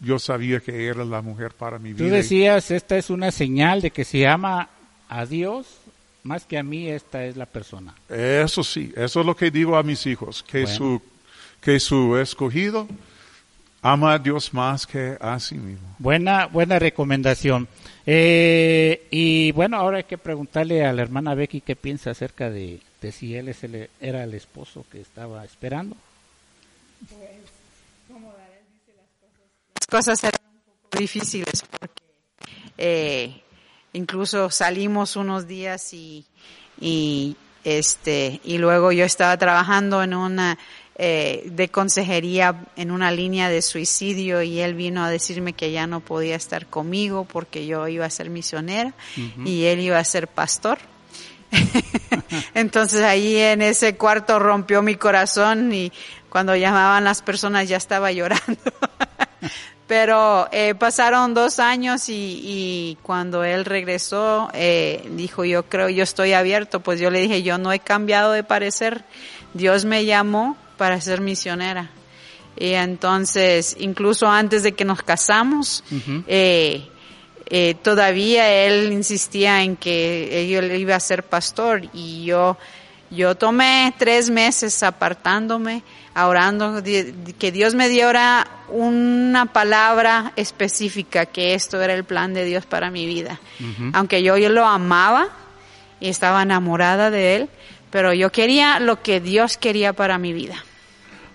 yo 0.00 0.18
sabía 0.18 0.60
que 0.60 0.86
era 0.86 1.04
la 1.04 1.22
mujer 1.22 1.52
para 1.52 1.78
mi 1.78 1.92
Tú 1.94 2.04
vida. 2.04 2.16
decías, 2.16 2.70
esta 2.70 2.96
es 2.96 3.10
una 3.10 3.30
señal 3.30 3.80
de 3.80 3.90
que 3.90 4.04
si 4.04 4.24
ama 4.24 4.68
a 5.08 5.26
Dios 5.26 5.66
más 6.24 6.44
que 6.44 6.58
a 6.58 6.62
mí, 6.62 6.88
esta 6.88 7.24
es 7.24 7.36
la 7.36 7.46
persona. 7.46 7.94
Eso 8.08 8.62
sí, 8.62 8.92
eso 8.96 9.20
es 9.20 9.26
lo 9.26 9.34
que 9.36 9.50
digo 9.50 9.76
a 9.76 9.82
mis 9.82 10.04
hijos, 10.06 10.42
que 10.42 10.62
Bueno. 10.62 10.76
su 10.76 11.02
que 11.60 11.80
su 11.80 12.16
escogido 12.18 12.86
ama 13.82 14.14
a 14.14 14.18
Dios 14.18 14.52
más 14.54 14.86
que 14.86 15.16
a 15.20 15.38
sí 15.40 15.54
mismo. 15.56 15.94
Buena, 15.98 16.46
buena 16.46 16.78
recomendación. 16.78 17.68
Eh, 18.06 19.06
y 19.10 19.52
bueno, 19.52 19.76
ahora 19.76 19.98
hay 19.98 20.04
que 20.04 20.18
preguntarle 20.18 20.84
a 20.84 20.92
la 20.92 21.02
hermana 21.02 21.34
Becky 21.34 21.60
qué 21.60 21.76
piensa 21.76 22.10
acerca 22.10 22.50
de, 22.50 22.80
de 23.00 23.12
si 23.12 23.36
él 23.36 23.48
es 23.48 23.62
el- 23.64 23.90
era 24.00 24.24
el 24.24 24.34
esposo 24.34 24.84
que 24.90 25.00
estaba 25.00 25.44
esperando. 25.44 25.96
las 29.74 29.86
cosas 29.88 30.22
eran 30.24 30.40
un 30.52 30.60
poco 30.82 30.98
difíciles 30.98 31.64
porque 31.78 32.02
eh, 32.76 33.42
incluso 33.92 34.50
salimos 34.50 35.16
unos 35.16 35.46
días 35.46 35.92
y, 35.94 36.26
y 36.80 37.36
este 37.64 38.40
y 38.44 38.58
luego 38.58 38.92
yo 38.92 39.04
estaba 39.04 39.36
trabajando 39.36 40.02
en 40.02 40.14
una 40.14 40.58
eh, 41.00 41.44
de 41.46 41.68
consejería 41.68 42.64
en 42.74 42.90
una 42.90 43.12
línea 43.12 43.48
de 43.48 43.62
suicidio 43.62 44.42
y 44.42 44.58
él 44.58 44.74
vino 44.74 45.04
a 45.04 45.08
decirme 45.08 45.52
que 45.52 45.70
ya 45.70 45.86
no 45.86 46.00
podía 46.00 46.34
estar 46.34 46.66
conmigo 46.66 47.24
porque 47.24 47.66
yo 47.66 47.86
iba 47.86 48.04
a 48.04 48.10
ser 48.10 48.30
misionera 48.30 48.92
y 49.44 49.66
él 49.66 49.78
iba 49.78 49.96
a 49.96 50.02
ser 50.02 50.26
pastor. 50.26 50.78
Entonces 52.54 53.02
ahí 53.02 53.36
en 53.36 53.62
ese 53.62 53.96
cuarto 53.96 54.40
rompió 54.40 54.82
mi 54.82 54.96
corazón 54.96 55.72
y 55.72 55.92
cuando 56.30 56.56
llamaban 56.56 57.04
las 57.04 57.22
personas 57.22 57.68
ya 57.68 57.76
estaba 57.76 58.10
llorando. 58.10 58.58
Pero 59.86 60.48
eh, 60.50 60.74
pasaron 60.74 61.32
dos 61.32 61.60
años 61.60 62.08
y, 62.08 62.40
y 62.42 62.98
cuando 63.02 63.44
él 63.44 63.64
regresó, 63.64 64.50
eh, 64.52 65.08
dijo, 65.12 65.44
yo 65.44 65.62
creo, 65.62 65.88
yo 65.88 66.02
estoy 66.02 66.32
abierto. 66.32 66.80
Pues 66.80 66.98
yo 66.98 67.10
le 67.10 67.20
dije, 67.20 67.44
yo 67.44 67.56
no 67.56 67.72
he 67.72 67.78
cambiado 67.78 68.32
de 68.32 68.42
parecer. 68.42 69.04
Dios 69.54 69.84
me 69.84 70.04
llamó 70.04 70.56
para 70.78 70.98
ser 71.02 71.20
misionera. 71.20 71.90
Y 72.56 72.72
entonces, 72.72 73.76
incluso 73.78 74.26
antes 74.26 74.62
de 74.62 74.72
que 74.72 74.84
nos 74.84 75.02
casamos, 75.02 75.84
eh, 76.26 76.88
eh, 77.46 77.74
todavía 77.82 78.66
él 78.66 78.92
insistía 78.92 79.62
en 79.62 79.76
que 79.76 80.56
él 80.56 80.72
iba 80.80 80.96
a 80.96 81.00
ser 81.00 81.22
pastor 81.22 81.82
y 81.92 82.24
yo, 82.24 82.56
yo 83.10 83.36
tomé 83.36 83.94
tres 83.96 84.28
meses 84.28 84.82
apartándome, 84.82 85.82
orando, 86.16 86.82
que 86.82 87.52
Dios 87.52 87.74
me 87.74 87.88
diera 87.88 88.46
una 88.70 89.46
palabra 89.46 90.32
específica, 90.34 91.26
que 91.26 91.54
esto 91.54 91.80
era 91.80 91.94
el 91.94 92.02
plan 92.02 92.34
de 92.34 92.44
Dios 92.44 92.66
para 92.66 92.90
mi 92.90 93.06
vida. 93.06 93.40
Aunque 93.92 94.22
yo, 94.22 94.36
yo 94.36 94.48
lo 94.48 94.66
amaba 94.66 95.28
y 96.00 96.08
estaba 96.08 96.42
enamorada 96.42 97.10
de 97.10 97.36
él, 97.36 97.48
pero 97.90 98.12
yo 98.12 98.30
quería 98.32 98.80
lo 98.80 99.00
que 99.00 99.20
Dios 99.20 99.56
quería 99.56 99.92
para 99.92 100.18
mi 100.18 100.32
vida. 100.32 100.64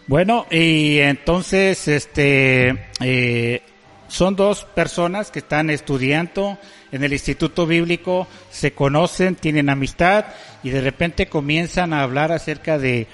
Bueno, 0.06 0.46
y 0.52 1.00
entonces, 1.00 1.88
este, 1.88 2.88
eh, 3.00 3.62
son 4.10 4.36
dos 4.36 4.66
personas 4.66 5.32
que 5.32 5.40
están 5.40 5.70
estudiando 5.70 6.58
en 6.92 7.04
el 7.06 7.14
Instituto 7.14 7.66
Bíblico, 7.66 8.28
se 8.52 8.74
conocen, 8.74 9.36
tienen 9.36 9.70
amistad 9.70 10.26
y 10.62 10.72
de 10.72 10.82
repente 10.82 11.28
comienzan 11.28 11.94
a 11.94 12.04
hablar 12.04 12.34
acerca 12.34 12.78
de 12.78 13.08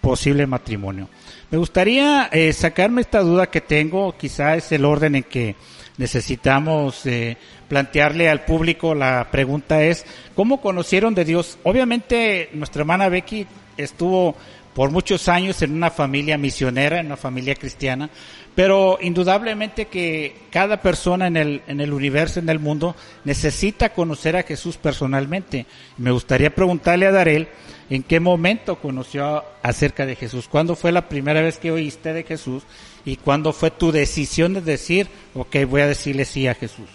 posible 0.00 0.46
matrimonio. 0.48 1.08
Me 1.50 1.58
gustaría 1.58 2.28
eh, 2.32 2.52
sacarme 2.52 3.02
esta 3.02 3.20
duda 3.20 3.46
que 3.48 3.60
tengo, 3.60 4.16
quizá 4.16 4.56
es 4.56 4.72
el 4.72 4.84
orden 4.84 5.14
en 5.14 5.22
que 5.22 5.54
necesitamos 5.98 7.06
eh, 7.06 7.36
plantearle 7.68 8.28
al 8.28 8.44
público. 8.44 8.94
La 8.94 9.28
pregunta 9.30 9.84
es, 9.84 10.04
¿cómo 10.34 10.60
conocieron 10.60 11.14
de 11.14 11.24
Dios? 11.24 11.58
Obviamente 11.62 12.50
nuestra 12.52 12.80
hermana 12.80 13.08
Becky 13.08 13.46
estuvo 13.76 14.36
por 14.74 14.90
muchos 14.90 15.28
años 15.28 15.62
en 15.62 15.72
una 15.72 15.90
familia 15.90 16.36
misionera, 16.36 17.00
en 17.00 17.06
una 17.06 17.16
familia 17.16 17.54
cristiana, 17.54 18.10
pero 18.54 18.98
indudablemente 19.00 19.86
que 19.86 20.36
cada 20.50 20.80
persona 20.80 21.26
en 21.26 21.36
el, 21.36 21.62
en 21.66 21.80
el 21.80 21.92
universo, 21.92 22.40
en 22.40 22.48
el 22.48 22.58
mundo, 22.58 22.94
necesita 23.24 23.90
conocer 23.90 24.36
a 24.36 24.42
Jesús 24.42 24.76
personalmente. 24.76 25.66
Me 25.96 26.10
gustaría 26.10 26.54
preguntarle 26.54 27.06
a 27.06 27.12
Darel, 27.12 27.48
¿en 27.90 28.02
qué 28.02 28.20
momento 28.20 28.76
conoció 28.76 29.44
acerca 29.62 30.06
de 30.06 30.16
Jesús? 30.16 30.48
¿Cuándo 30.48 30.76
fue 30.76 30.92
la 30.92 31.08
primera 31.08 31.40
vez 31.40 31.58
que 31.58 31.70
oíste 31.70 32.12
de 32.12 32.24
Jesús? 32.24 32.64
¿Y 33.04 33.16
cuándo 33.16 33.52
fue 33.52 33.70
tu 33.70 33.92
decisión 33.92 34.54
de 34.54 34.60
decir, 34.60 35.08
ok, 35.34 35.56
voy 35.68 35.82
a 35.82 35.86
decirle 35.86 36.24
sí 36.24 36.48
a 36.48 36.54
Jesús? 36.54 36.88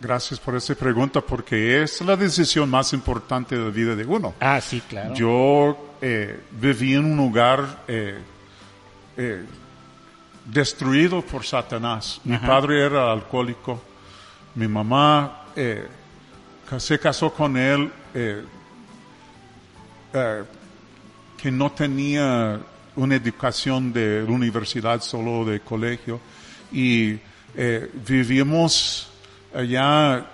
Gracias 0.00 0.38
por 0.38 0.54
esa 0.54 0.76
pregunta 0.76 1.20
porque 1.20 1.82
es 1.82 2.00
la 2.02 2.14
decisión 2.16 2.70
más 2.70 2.92
importante 2.92 3.58
de 3.58 3.64
la 3.64 3.70
vida 3.70 3.96
de 3.96 4.04
uno. 4.04 4.34
Ah, 4.38 4.60
sí, 4.60 4.80
claro. 4.88 5.12
Yo 5.14 5.87
eh, 6.00 6.40
viví 6.50 6.94
en 6.94 7.04
un 7.04 7.16
lugar 7.16 7.84
eh, 7.88 8.18
eh, 9.16 9.44
destruido 10.44 11.22
por 11.22 11.44
Satanás. 11.44 12.20
Mi 12.24 12.34
Ajá. 12.34 12.46
padre 12.46 12.84
era 12.84 13.12
alcohólico. 13.12 13.82
Mi 14.54 14.68
mamá 14.68 15.44
eh, 15.56 15.86
se 16.78 16.98
casó 16.98 17.32
con 17.32 17.56
él 17.56 17.90
que 21.36 21.50
no 21.52 21.70
tenía 21.70 22.58
una 22.96 23.14
educación 23.14 23.92
de 23.92 24.24
universidad, 24.24 25.00
solo 25.00 25.44
de 25.44 25.60
colegio. 25.60 26.20
Y 26.72 27.16
vivimos 28.06 29.10
allá 29.54 30.26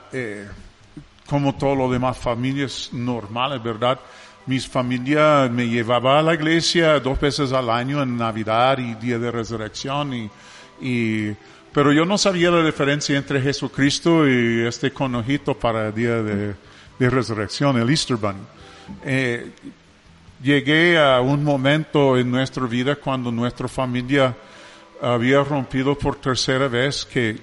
como 1.27 1.55
todo 1.57 1.75
lo 1.75 1.91
demás 1.91 2.17
familias 2.17 2.89
normales, 2.93 3.63
¿verdad? 3.63 3.99
Mis 4.47 4.69
familia 4.69 5.49
me 5.51 5.69
llevaba 5.69 6.19
a 6.19 6.23
la 6.23 6.35
iglesia 6.35 7.01
dos 7.01 7.19
veces 7.19 7.53
al 7.53 7.71
año 7.71 8.03
en 8.03 8.17
Navidad 8.17 8.79
y 8.79 8.95
Día 8.95 9.19
de 9.19 9.31
Resurrección 9.31 10.13
y, 10.13 10.31
y 10.81 11.35
pero 11.73 11.93
yo 11.93 12.05
no 12.05 12.19
sabía 12.19 12.51
la 12.51 12.65
diferencia 12.65 13.17
entre 13.17 13.41
Jesucristo 13.41 14.29
y 14.29 14.67
este 14.67 14.93
conojito 14.93 15.55
para 15.55 15.89
el 15.89 15.95
Día 15.95 16.23
de, 16.23 16.55
de 16.99 17.11
Resurrección, 17.11 17.77
el 17.79 17.91
Easter 17.91 18.17
Bunny. 18.17 18.41
Eh, 19.05 19.51
llegué 20.43 20.99
a 20.99 21.21
un 21.21 21.43
momento 21.43 22.17
en 22.17 22.31
nuestra 22.31 22.67
vida 22.67 22.97
cuando 22.97 23.33
nuestra 23.33 23.67
familia 23.67 24.37
había 25.01 25.43
rompido 25.43 25.97
por 25.97 26.17
tercera 26.17 26.69
vez 26.69 27.05
que, 27.05 27.39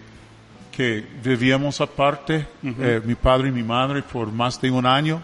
que 0.71 1.03
vivíamos 1.23 1.81
aparte, 1.81 2.47
eh, 2.63 3.01
mi 3.03 3.15
padre 3.15 3.49
y 3.49 3.51
mi 3.51 3.63
madre, 3.63 4.01
por 4.01 4.31
más 4.31 4.61
de 4.61 4.71
un 4.71 4.85
año. 4.85 5.21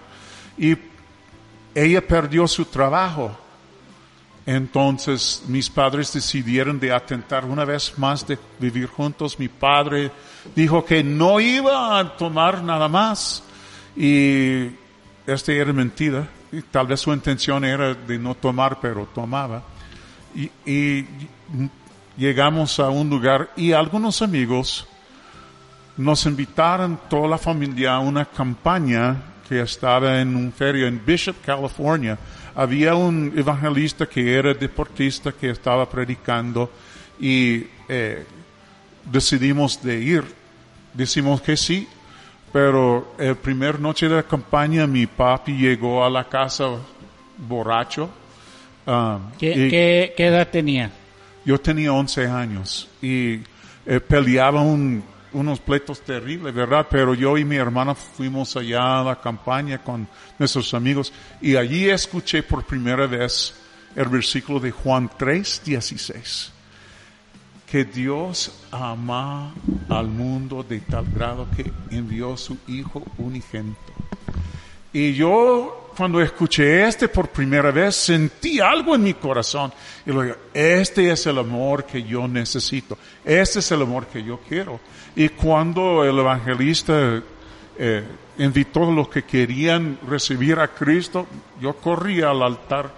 Y 0.58 0.76
ella 1.78 2.02
perdió 2.02 2.48
su 2.48 2.66
trabajo. 2.66 3.38
Entonces 4.48 5.44
mis 5.48 5.70
padres 5.70 6.12
decidieron 6.12 6.80
de 6.80 6.92
atentar 6.92 7.46
una 7.46 7.66
vez 7.66 7.94
más 7.98 8.26
de 8.26 8.40
vivir 8.58 8.88
juntos. 8.88 9.38
Mi 9.38 9.48
padre 9.48 10.10
dijo 10.56 10.84
que 10.84 11.04
no 11.04 11.40
iba 11.40 12.00
a 12.00 12.18
tomar 12.18 12.64
nada 12.64 12.88
más. 12.88 13.44
Y 13.96 14.72
esta 15.28 15.52
era 15.52 15.72
mentira. 15.72 16.28
Tal 16.72 16.88
vez 16.88 17.02
su 17.02 17.14
intención 17.14 17.64
era 17.64 17.94
de 17.94 18.18
no 18.18 18.34
tomar, 18.34 18.80
pero 18.80 19.08
tomaba. 19.14 19.62
Y 20.66 21.06
llegamos 22.18 22.80
a 22.80 22.90
un 22.90 23.08
lugar 23.08 23.52
y 23.56 23.74
algunos 23.74 24.24
amigos 24.24 24.88
nos 25.96 26.26
invitaron 26.26 27.00
toda 27.08 27.28
la 27.28 27.38
familia 27.38 27.94
a 27.94 28.00
una 28.00 28.26
campaña 28.26 29.37
que 29.48 29.62
estaba 29.62 30.20
en 30.20 30.36
un 30.36 30.52
feria 30.52 30.88
en 30.88 31.02
Bishop, 31.06 31.38
California. 31.46 32.18
Había 32.56 32.96
un 32.96 33.34
evangelista 33.36 34.06
que 34.06 34.34
era 34.34 34.54
deportista 34.54 35.32
que 35.32 35.52
estaba 35.52 35.90
predicando 35.90 36.72
y 37.20 37.66
eh, 37.88 38.26
decidimos 39.06 39.82
de 39.82 40.00
ir. 40.00 40.24
Decimos 40.94 41.42
que 41.42 41.56
sí, 41.56 41.88
pero 42.52 43.14
el 43.18 43.36
primer 43.36 43.80
noche 43.80 44.10
de 44.10 44.16
la 44.16 44.24
campaña 44.24 44.88
mi 44.88 45.06
papi 45.06 45.54
llegó 45.54 46.04
a 46.04 46.10
la 46.10 46.28
casa 46.28 46.66
borracho. 47.38 48.10
Um, 48.86 49.32
¿Qué, 49.38 50.14
¿Qué, 50.16 50.26
edad 50.26 50.48
tenía? 50.50 50.92
Yo 51.46 51.60
tenía 51.60 51.94
11 51.94 52.28
años 52.28 52.90
y 53.02 53.42
eh, 53.86 54.00
peleaba 54.00 54.62
un 54.62 55.04
unos 55.34 55.60
pleitos 55.60 56.02
terribles, 56.02 56.54
¿verdad? 56.54 56.88
Pero 56.90 57.14
yo 57.14 57.38
y 57.38 57.46
mi 57.46 57.56
hermana 57.56 57.96
fuimos 57.96 58.56
allá 58.56 59.00
a 59.00 59.04
la 59.04 59.22
campaña 59.22 59.84
con 59.84 60.08
nuestros 60.40 60.74
amigos 60.74 61.14
y 61.42 61.56
allí 61.56 61.90
escuché 61.90 62.44
por 62.44 62.66
primera 62.66 63.08
vez 63.08 63.56
el 63.96 64.08
versículo 64.08 64.60
de 64.60 64.72
Juan 64.72 65.10
3, 65.18 65.62
16. 65.66 66.54
Que 67.70 67.84
Dios 67.84 68.64
ama 68.72 69.54
al 69.90 70.08
mundo 70.08 70.64
de 70.64 70.80
tal 70.80 71.06
grado 71.12 71.48
que 71.56 71.72
envió 71.92 72.38
su 72.38 72.58
Hijo 72.68 73.04
unigénito. 73.18 73.94
Y 74.94 75.14
yo 75.14 75.87
cuando 75.98 76.22
escuché 76.22 76.88
este 76.88 77.08
por 77.08 77.30
primera 77.30 77.72
vez, 77.72 77.96
sentí 77.96 78.60
algo 78.60 78.94
en 78.94 79.02
mi 79.02 79.16
corazón. 79.16 79.74
Y 80.06 80.12
lo 80.12 80.22
digo, 80.22 80.36
este 80.54 81.10
es 81.10 81.26
el 81.26 81.40
amor 81.40 81.86
que 81.86 82.04
yo 82.04 82.28
necesito. 82.28 82.96
Este 83.26 83.60
es 83.60 83.72
el 83.72 83.82
amor 83.82 84.06
que 84.06 84.24
yo 84.24 84.40
quiero. 84.48 84.80
Y 85.16 85.30
cuando 85.30 86.04
el 86.04 86.20
evangelista 86.20 87.20
eh, 87.80 88.04
invitó 88.38 88.84
a 88.88 88.92
los 88.92 89.10
que 89.10 89.24
querían 89.24 89.98
recibir 90.08 90.60
a 90.60 90.68
Cristo, 90.68 91.26
yo 91.60 91.74
corrí 91.74 92.22
al 92.22 92.44
altar. 92.44 92.92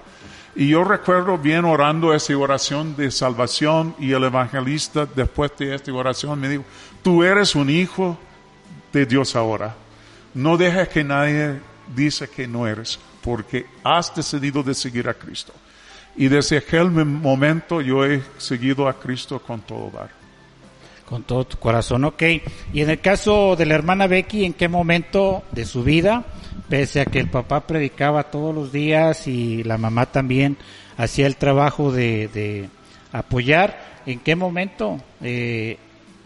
Y 0.54 0.68
yo 0.68 0.84
recuerdo 0.84 1.38
bien 1.38 1.64
orando 1.64 2.14
esa 2.14 2.36
oración 2.36 2.98
de 2.98 3.12
salvación 3.12 3.96
y 3.98 4.12
el 4.12 4.26
evangelista 4.26 5.06
después 5.06 5.52
de 5.58 5.74
esta 5.74 5.94
oración 5.94 6.38
me 6.42 6.50
dijo, 6.50 6.66
tú 7.02 7.24
eres 7.24 7.56
un 7.56 7.70
hijo 7.70 8.18
de 8.92 9.06
Dios 9.06 9.38
ahora. 9.38 9.74
No 10.34 10.58
dejes 10.58 10.90
que 10.90 11.06
nadie 11.06 11.62
dice 11.96 12.28
que 12.30 12.48
no 12.48 12.68
eres, 12.68 13.00
porque 13.22 13.66
has 13.84 14.16
decidido 14.16 14.64
de 14.64 14.74
seguir 14.74 15.08
a 15.10 15.14
Cristo. 15.14 15.54
Y 16.16 16.28
desde 16.28 16.58
aquel 16.58 16.90
momento 16.92 17.82
yo 17.82 18.06
he 18.06 18.22
seguido 18.38 18.88
a 18.88 19.00
Cristo 19.00 19.40
con 19.40 19.62
todo 19.62 19.90
dar. 19.92 20.10
Con 21.06 21.24
todo 21.24 21.46
tu 21.46 21.58
corazón, 21.58 22.04
ok. 22.06 22.22
Y 22.74 22.82
en 22.82 22.90
el 22.90 23.00
caso 23.00 23.56
de 23.56 23.66
la 23.66 23.76
hermana 23.76 24.06
Becky, 24.08 24.46
¿en 24.46 24.54
qué 24.54 24.68
momento 24.68 25.44
de 25.52 25.66
su 25.66 25.84
vida, 25.84 26.26
pese 26.68 27.02
a 27.02 27.06
que 27.06 27.20
el 27.20 27.30
papá 27.30 27.66
predicaba 27.66 28.30
todos 28.30 28.54
los 28.54 28.72
días 28.72 29.28
y 29.28 29.64
la 29.64 29.78
mamá 29.78 30.06
también 30.08 30.58
hacía 30.98 31.26
el 31.26 31.38
trabajo 31.38 31.92
de, 31.92 32.70
apoyar, 33.12 34.02
¿en 34.06 34.20
qué 34.20 34.36
momento 34.36 35.02
eh, 35.22 35.78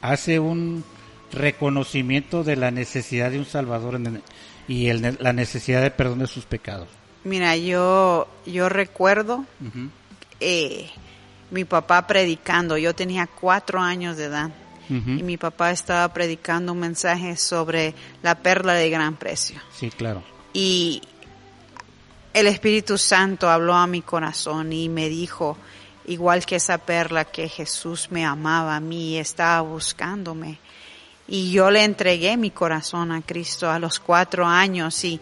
hace 0.01 0.39
un 0.39 0.83
reconocimiento 1.31 2.43
de 2.43 2.55
la 2.55 2.71
necesidad 2.71 3.31
de 3.31 3.39
un 3.39 3.45
Salvador 3.45 3.95
en, 3.95 4.21
y 4.67 4.87
el, 4.87 5.17
la 5.19 5.33
necesidad 5.33 5.81
de 5.81 5.91
perdón 5.91 6.19
de 6.19 6.27
sus 6.27 6.45
pecados. 6.45 6.87
Mira, 7.23 7.55
yo, 7.55 8.27
yo 8.45 8.69
recuerdo 8.69 9.45
eh, 10.39 10.89
mi 11.51 11.63
papá 11.63 12.05
predicando, 12.05 12.77
yo 12.77 12.93
tenía 12.93 13.27
cuatro 13.27 13.79
años 13.79 14.17
de 14.17 14.25
edad 14.25 14.51
y 14.89 15.23
mi 15.23 15.37
papá 15.37 15.71
estaba 15.71 16.13
predicando 16.13 16.73
un 16.73 16.79
mensaje 16.79 17.35
sobre 17.37 17.95
la 18.21 18.35
perla 18.35 18.73
de 18.73 18.89
gran 18.89 19.15
precio. 19.15 19.59
Sí, 19.73 19.89
claro. 19.89 20.21
Y 20.51 21.01
el 22.33 22.47
Espíritu 22.47 22.97
Santo 22.97 23.49
habló 23.49 23.73
a 23.73 23.87
mi 23.87 24.01
corazón 24.01 24.71
y 24.73 24.89
me 24.89 25.09
dijo, 25.09 25.57
igual 26.05 26.45
que 26.45 26.57
esa 26.57 26.77
perla 26.77 27.25
que 27.25 27.47
Jesús 27.47 28.09
me 28.11 28.25
amaba 28.25 28.75
a 28.75 28.79
mí 28.79 29.13
y 29.13 29.17
estaba 29.17 29.61
buscándome 29.61 30.59
y 31.27 31.51
yo 31.51 31.71
le 31.71 31.83
entregué 31.83 32.37
mi 32.37 32.51
corazón 32.51 33.11
a 33.11 33.21
Cristo 33.21 33.69
a 33.69 33.79
los 33.79 33.99
cuatro 33.99 34.45
años 34.45 35.03
y, 35.03 35.21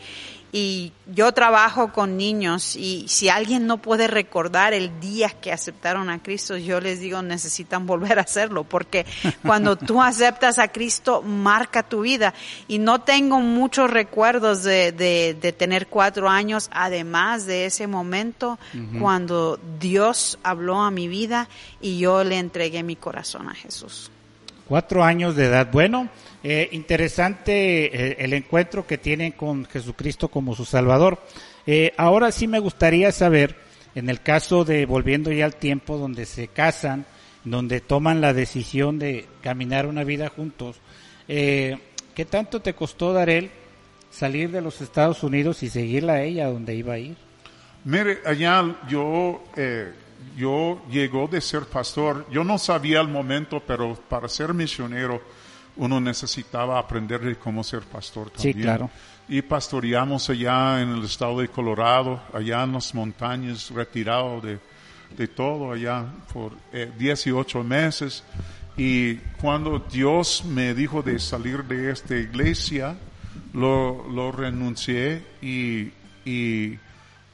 y 0.54 0.92
yo 1.08 1.32
trabajo 1.32 1.94
con 1.94 2.18
niños 2.18 2.76
y 2.76 3.06
si 3.08 3.30
alguien 3.30 3.68
no 3.68 3.78
puede 3.78 4.08
recordar 4.08 4.74
el 4.74 5.00
día 5.00 5.30
que 5.30 5.52
aceptaron 5.52 6.10
a 6.10 6.22
Cristo, 6.22 6.58
yo 6.58 6.82
les 6.82 7.00
digo 7.00 7.22
necesitan 7.22 7.86
volver 7.86 8.20
a 8.20 8.24
hacerlo 8.24 8.64
porque 8.64 9.06
cuando 9.46 9.78
tú 9.78 10.02
aceptas 10.02 10.60
a 10.60 10.68
Cristo 10.70 11.22
marca 11.22 11.84
tu 11.84 12.02
vida 12.02 12.34
y 12.68 12.80
no 12.80 13.02
tengo 13.02 13.40
muchos 13.40 13.90
recuerdos 13.90 14.64
de, 14.64 14.92
de, 14.92 15.38
de 15.40 15.54
tener 15.54 15.88
cuatro 15.88 16.28
años 16.30 16.70
además 16.74 17.46
de 17.46 17.66
ese 17.66 17.88
momento 17.88 18.60
cuando 19.00 19.60
Dios 19.80 20.38
habló 20.44 20.82
a 20.82 20.92
mi 20.92 21.08
vida 21.08 21.48
y 21.80 22.00
yo 22.00 22.24
le 22.24 22.38
entregué 22.38 22.84
mi 22.84 22.96
corazón 22.96 23.48
a 23.48 23.54
Jesús. 23.54 24.12
Cuatro 24.72 25.04
años 25.04 25.36
de 25.36 25.48
edad. 25.48 25.68
Bueno, 25.70 26.08
eh, 26.46 26.70
interesante 26.72 27.88
eh, 27.88 28.16
el 28.20 28.32
encuentro 28.32 28.88
que 28.88 28.98
tienen 28.98 29.34
con 29.34 29.66
Jesucristo 29.66 30.30
como 30.30 30.56
su 30.56 30.64
Salvador. 30.64 31.20
Eh, 31.68 31.92
ahora 31.98 32.32
sí 32.32 32.48
me 32.48 32.60
gustaría 32.60 33.12
saber, 33.12 33.58
en 33.96 34.08
el 34.08 34.22
caso 34.22 34.64
de, 34.64 34.86
volviendo 34.86 35.30
ya 35.30 35.44
al 35.44 35.58
tiempo 35.58 35.98
donde 35.98 36.26
se 36.26 36.48
casan, 36.48 37.06
donde 37.44 37.82
toman 37.82 38.22
la 38.22 38.34
decisión 38.34 38.98
de 38.98 39.26
caminar 39.42 39.88
una 39.88 40.06
vida 40.06 40.30
juntos, 40.30 40.80
¿qué 41.28 42.26
tanto 42.30 42.62
te 42.62 42.74
costó, 42.74 43.12
Darel, 43.12 43.52
salir 44.10 44.52
de 44.52 44.62
los 44.62 44.80
Estados 44.80 45.22
Unidos 45.22 45.64
y 45.64 45.70
seguirla 45.70 46.14
a 46.14 46.22
ella 46.22 46.48
donde 46.48 46.76
iba 46.76 46.94
a 46.94 46.98
ir? 46.98 47.18
Mire, 47.84 48.20
allá 48.26 48.74
yo 48.88 49.44
yo 50.38 50.82
llegó 50.90 51.28
de 51.28 51.42
ser 51.42 51.66
pastor, 51.66 52.26
yo 52.32 52.44
no 52.44 52.58
sabía 52.58 53.00
al 53.00 53.08
momento, 53.08 53.62
pero 53.66 53.96
para 53.96 54.28
ser 54.28 54.54
misionero 54.54 55.22
uno 55.78 56.00
necesitaba 56.00 56.78
aprender 56.78 57.22
de 57.22 57.36
cómo 57.36 57.64
ser 57.64 57.82
pastor 57.82 58.30
también. 58.30 58.56
Sí, 58.56 58.62
claro. 58.62 58.90
Y 59.30 59.42
pastoreamos 59.42 60.30
allá 60.30 60.82
en 60.82 60.90
el 60.90 61.04
estado 61.06 61.40
de 61.40 61.48
Colorado, 61.48 62.22
allá 62.34 62.64
en 62.64 62.74
las 62.74 62.94
montañas, 62.94 63.70
retirado 63.70 64.42
de, 64.42 64.60
de 65.18 65.28
todo 65.28 65.72
allá 65.72 66.06
por 66.34 66.54
18 66.98 67.60
eh, 67.60 67.64
meses. 67.64 68.24
Y 68.76 69.16
cuando 69.40 69.80
Dios 69.80 70.44
me 70.46 70.74
dijo 70.74 71.02
de 71.02 71.20
salir 71.20 71.64
de 71.64 71.92
esta 71.92 72.16
iglesia, 72.16 72.96
lo, 73.54 74.08
lo 74.10 74.32
renuncié 74.32 75.24
y, 75.42 75.92
y, 76.26 76.80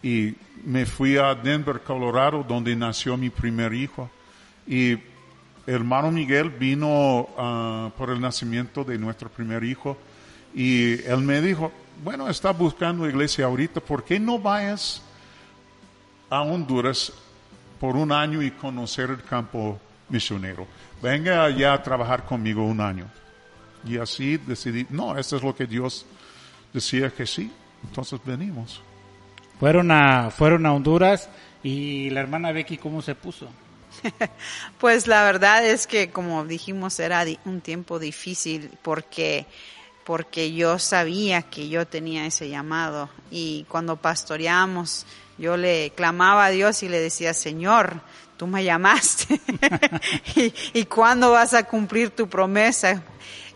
y 0.01 0.35
me 0.63 0.85
fui 0.85 1.17
a 1.17 1.33
Denver, 1.35 1.81
Colorado, 1.81 2.43
donde 2.43 2.75
nació 2.75 3.17
mi 3.17 3.29
primer 3.29 3.73
hijo. 3.73 4.09
Y 4.65 4.97
hermano 5.65 6.11
Miguel 6.11 6.49
vino 6.49 7.29
ah, 7.37 7.91
por 7.97 8.09
el 8.09 8.19
nacimiento 8.19 8.83
de 8.83 8.97
nuestro 8.97 9.29
primer 9.29 9.63
hijo. 9.63 9.97
Y 10.53 11.01
él 11.03 11.19
me 11.19 11.41
dijo, 11.41 11.71
bueno, 12.03 12.29
está 12.29 12.51
buscando 12.51 13.07
iglesia 13.07 13.45
ahorita, 13.45 13.79
¿por 13.79 14.03
qué 14.03 14.19
no 14.19 14.39
vayas 14.39 15.01
a 16.29 16.41
Honduras 16.41 17.11
por 17.79 17.95
un 17.95 18.11
año 18.11 18.41
y 18.41 18.51
conocer 18.51 19.09
el 19.09 19.23
campo 19.23 19.79
misionero? 20.09 20.67
Venga 21.01 21.43
allá 21.43 21.73
a 21.73 21.83
trabajar 21.83 22.25
conmigo 22.25 22.63
un 22.65 22.81
año. 22.81 23.05
Y 23.85 23.97
así 23.97 24.37
decidí, 24.37 24.85
no, 24.89 25.17
esto 25.17 25.37
es 25.37 25.43
lo 25.43 25.55
que 25.55 25.65
Dios 25.65 26.05
decía 26.73 27.09
que 27.09 27.25
sí, 27.25 27.51
entonces 27.83 28.19
venimos. 28.25 28.81
Fueron 29.59 29.91
a, 29.91 30.29
fueron 30.29 30.65
a 30.65 30.73
Honduras 30.73 31.29
y 31.63 32.09
la 32.11 32.21
hermana 32.21 32.51
Becky, 32.51 32.77
¿cómo 32.77 33.01
se 33.01 33.15
puso? 33.15 33.47
Pues 34.79 35.07
la 35.07 35.23
verdad 35.23 35.65
es 35.65 35.87
que, 35.87 36.11
como 36.11 36.45
dijimos, 36.45 36.99
era 36.99 37.25
un 37.45 37.61
tiempo 37.61 37.99
difícil 37.99 38.71
porque 38.81 39.45
porque 40.03 40.53
yo 40.53 40.79
sabía 40.79 41.41
que 41.41 41.67
yo 41.67 41.85
tenía 41.85 42.25
ese 42.25 42.47
llamado 42.47 43.09
y 43.29 43.65
cuando 43.67 43.97
pastoreamos 43.97 45.05
yo 45.37 45.57
le 45.57 45.91
clamaba 45.95 46.45
a 46.45 46.49
Dios 46.49 46.81
y 46.81 46.87
le 46.87 47.01
decía, 47.01 47.33
Señor, 47.33 47.99
tú 48.37 48.47
me 48.47 48.63
llamaste 48.63 49.39
y, 50.35 50.53
y 50.73 50.85
cuándo 50.85 51.31
vas 51.31 51.53
a 51.53 51.63
cumplir 51.63 52.11
tu 52.11 52.29
promesa. 52.29 53.03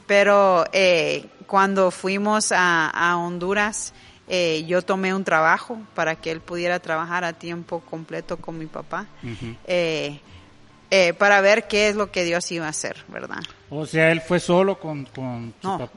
Pero 0.08 0.66
eh, 0.74 1.26
cuando 1.48 1.90
fuimos 1.90 2.52
a, 2.52 2.90
a 2.90 3.18
Honduras, 3.18 3.94
eh, 4.34 4.64
yo 4.66 4.82
tomé 4.82 5.14
un 5.14 5.26
trabajo 5.26 5.78
para 5.94 6.16
que 6.16 6.32
él 6.32 6.40
pudiera 6.40 6.80
trabajar 6.80 7.26
a 7.26 7.34
tiempo 7.34 7.82
completo 7.82 8.38
con 8.38 8.58
mi 8.58 8.66
papá, 8.66 9.06
eh, 9.68 10.22
eh, 10.90 11.14
para 11.14 11.42
ver 11.42 11.68
qué 11.68 11.90
es 11.90 11.96
lo 11.98 12.12
que 12.12 12.24
Dios 12.24 12.50
iba 12.54 12.66
a 12.66 12.70
hacer, 12.70 13.04
¿verdad? 13.10 13.40
O 13.70 13.86
sea, 13.86 14.10
él 14.12 14.22
fue 14.22 14.40
solo 14.40 14.80
con, 14.80 15.04
con 15.06 15.54
No. 15.62 15.78
papá. 15.78 15.92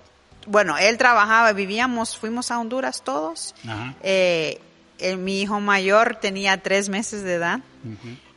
Bueno, 0.47 0.77
él 0.77 0.99
trabajaba, 0.99 1.53
vivíamos, 1.53 2.19
fuimos 2.19 2.51
a 2.51 2.59
Honduras 2.59 3.03
todos. 3.03 3.55
Ajá. 3.67 3.95
Eh, 4.03 4.61
eh, 4.99 5.17
mi 5.17 5.41
hijo 5.43 5.61
mayor 5.61 6.17
tenía 6.21 6.61
tres 6.61 6.89
meses 6.89 7.23
de 7.23 7.35
edad 7.35 7.61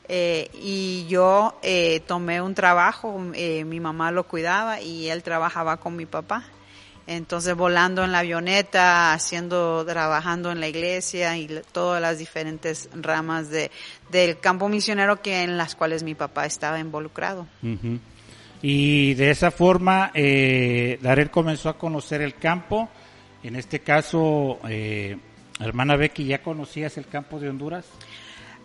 y 0.10 1.06
yo 1.10 1.58
eh, 1.64 2.02
tomé 2.08 2.40
un 2.42 2.54
trabajo, 2.56 3.18
mi 3.20 3.80
mamá 3.80 4.12
lo 4.12 4.24
cuidaba 4.26 4.80
y 4.80 5.10
él 5.10 5.24
trabajaba 5.24 5.78
con 5.78 5.96
mi 5.96 6.06
papá. 6.06 6.44
Entonces 7.08 7.56
volando 7.56 8.04
en 8.04 8.12
la 8.12 8.20
avioneta, 8.20 9.14
haciendo, 9.14 9.86
trabajando 9.86 10.52
en 10.52 10.60
la 10.60 10.68
iglesia 10.68 11.38
y 11.38 11.62
todas 11.72 12.02
las 12.02 12.20
diferentes 12.20 12.90
ramas 12.94 13.50
de, 13.50 13.72
del 14.12 14.40
campo 14.40 14.68
misionero 14.68 15.22
que 15.22 15.44
en 15.44 15.58
las 15.58 15.76
cuales 15.76 16.04
mi 16.04 16.16
papá 16.16 16.46
estaba 16.46 16.80
involucrado. 16.80 17.48
Ujú. 17.64 18.00
Y 18.62 19.14
de 19.14 19.32
esa 19.32 19.52
forma, 19.52 20.12
eh, 20.14 21.00
Darel 21.02 21.30
comenzó 21.30 21.70
a 21.70 21.78
conocer 21.78 22.22
el 22.22 22.36
campo. 22.36 22.90
En 23.44 23.56
este 23.56 23.80
caso, 23.80 24.60
eh, 24.68 25.18
hermana 25.60 25.96
Becky, 25.96 26.26
¿ya 26.26 26.42
conocías 26.42 26.98
el 26.98 27.08
campo 27.08 27.40
de 27.40 27.50
Honduras? 27.50 27.86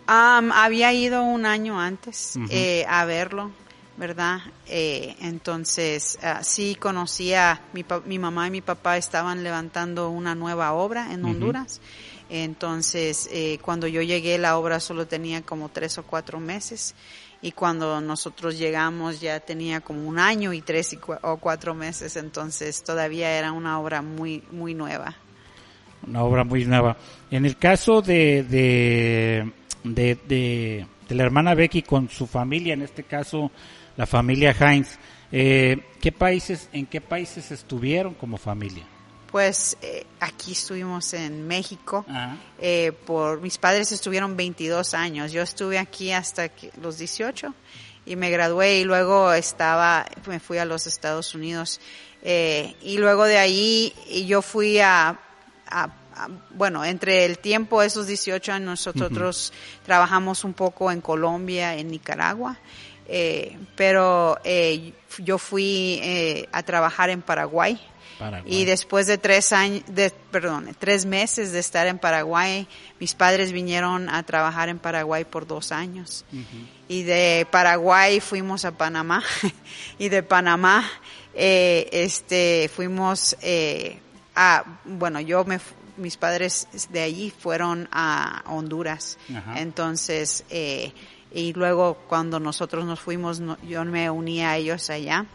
Había 0.05 0.91
ido 0.91 1.23
un 1.23 1.45
año 1.45 1.79
antes 1.79 2.37
eh, 2.49 2.85
a 2.89 3.05
verlo, 3.05 3.51
¿verdad? 3.97 4.39
Eh, 4.67 5.15
entonces, 5.21 6.17
ah, 6.23 6.43
sí 6.43 6.75
conocía, 6.75 7.61
mi, 7.73 7.85
mi 8.05 8.19
mamá 8.19 8.47
y 8.47 8.51
mi 8.51 8.61
papá 8.61 8.97
estaban 8.97 9.43
levantando 9.43 10.09
una 10.09 10.33
nueva 10.35 10.73
obra 10.73 11.13
en 11.13 11.23
Honduras. 11.25 11.79
Entonces, 12.29 13.29
eh, 13.31 13.59
cuando 13.61 13.87
yo 13.87 14.01
llegué, 14.01 14.37
la 14.37 14.57
obra 14.57 14.79
solo 14.79 15.05
tenía 15.05 15.41
como 15.43 15.69
tres 15.69 15.97
o 15.99 16.03
cuatro 16.03 16.39
meses. 16.39 16.95
Y 17.41 17.51
cuando 17.51 17.99
nosotros 18.01 18.57
llegamos 18.57 19.19
ya 19.19 19.39
tenía 19.41 19.81
como 19.81 20.07
un 20.07 20.17
año 20.17 20.53
y 20.53 20.61
tres 20.61 20.93
y 20.93 20.97
cua- 20.97 21.19
o 21.21 21.37
cuatro 21.37 21.75
meses. 21.75 22.15
Entonces, 22.15 22.81
todavía 22.83 23.31
era 23.37 23.51
una 23.51 23.79
obra 23.79 24.01
muy, 24.01 24.43
muy 24.51 24.73
nueva. 24.73 25.13
Una 26.07 26.23
obra 26.23 26.43
muy 26.43 26.65
nueva. 26.65 26.97
En 27.29 27.45
el 27.45 27.57
caso 27.57 28.01
de, 28.01 28.43
de, 28.43 29.51
de, 29.83 30.15
de- 30.27 30.87
de 31.07 31.15
la 31.15 31.23
hermana 31.23 31.53
Becky 31.53 31.81
con 31.83 32.09
su 32.09 32.25
familia, 32.25 32.73
en 32.73 32.81
este 32.81 33.03
caso 33.03 33.51
la 33.97 34.05
familia 34.05 34.55
Heinz, 34.59 34.97
eh, 35.31 35.77
¿qué 36.01 36.11
países, 36.11 36.69
¿en 36.73 36.85
qué 36.85 37.01
países 37.01 37.51
estuvieron 37.51 38.13
como 38.13 38.37
familia? 38.37 38.83
Pues 39.31 39.77
eh, 39.81 40.05
aquí 40.19 40.51
estuvimos 40.51 41.11
en 41.15 41.47
México. 41.47 42.05
Eh, 42.59 42.91
por 43.05 43.41
mis 43.41 43.57
padres 43.57 43.91
estuvieron 43.91 44.37
22 44.37 44.93
años. 44.93 45.31
Yo 45.31 45.41
estuve 45.41 45.79
aquí 45.79 46.11
hasta 46.11 46.49
que- 46.49 46.71
los 46.79 46.99
18 46.99 47.53
y 48.05 48.15
me 48.15 48.29
gradué 48.29 48.79
y 48.79 48.83
luego 48.83 49.33
estaba, 49.33 50.05
me 50.27 50.39
fui 50.39 50.59
a 50.59 50.65
los 50.65 50.85
Estados 50.85 51.33
Unidos. 51.33 51.79
Eh, 52.21 52.75
y 52.83 52.99
luego 52.99 53.25
de 53.25 53.39
ahí 53.39 53.93
yo 54.27 54.43
fui 54.43 54.79
a, 54.79 55.09
a- 55.09 55.83
a- 56.15 56.27
bueno, 56.51 56.85
entre 56.85 57.25
el 57.25 57.39
tiempo, 57.39 57.81
esos 57.81 58.05
18 58.05 58.51
años, 58.53 58.67
nosotros 58.85 59.51
trabajamos 59.83 60.43
un 60.43 60.53
poco 60.53 60.91
en 60.91 61.01
Colombia, 61.01 61.75
en 61.75 61.87
Nicaragua. 61.87 62.59
Eh, 63.07 63.57
pero 63.75 64.39
eh, 64.43 64.93
yo 65.19 65.37
fui 65.37 65.99
eh, 66.01 66.47
a 66.51 66.63
trabajar 66.63 67.09
en 67.09 67.21
Paraguay. 67.21 67.79
Paraguay. 68.19 68.61
Y 68.61 68.65
después 68.65 69.07
de 69.07 69.17
tres 69.17 69.51
años, 69.51 69.83
de, 69.87 70.11
perdón, 70.31 70.75
tres 70.79 71.05
meses 71.05 71.51
de 71.51 71.59
estar 71.59 71.87
en 71.87 71.97
Paraguay, 71.97 72.67
mis 72.99 73.15
padres 73.15 73.51
vinieron 73.51 74.07
a 74.09 74.23
trabajar 74.23 74.69
en 74.69 74.79
Paraguay 74.79 75.25
por 75.25 75.47
dos 75.47 75.71
años. 75.71 76.23
Y 76.87 77.03
de 77.03 77.47
Paraguay 77.49 78.19
fuimos 78.19 78.65
a 78.65 78.71
Panamá. 78.71 79.23
y 79.97 80.09
de 80.09 80.23
Panamá, 80.23 80.89
eh, 81.33 81.89
este, 81.91 82.69
fuimos 82.73 83.35
eh, 83.41 83.99
a, 84.35 84.79
bueno, 84.85 85.19
yo 85.19 85.43
me, 85.45 85.59
mis 85.97 86.17
padres 86.17 86.67
de 86.89 87.01
allí 87.01 87.31
fueron 87.31 87.89
a 87.91 88.43
Honduras. 88.47 89.17
Ajá. 89.35 89.59
Entonces, 89.59 90.43
eh, 90.49 90.93
y 91.33 91.53
luego 91.53 91.97
cuando 92.07 92.39
nosotros 92.39 92.85
nos 92.85 92.99
fuimos, 92.99 93.39
no- 93.39 93.57
yo 93.67 93.83
me 93.85 94.09
uní 94.09 94.43
a 94.43 94.55
ellos 94.57 94.89
allá. 94.89 95.25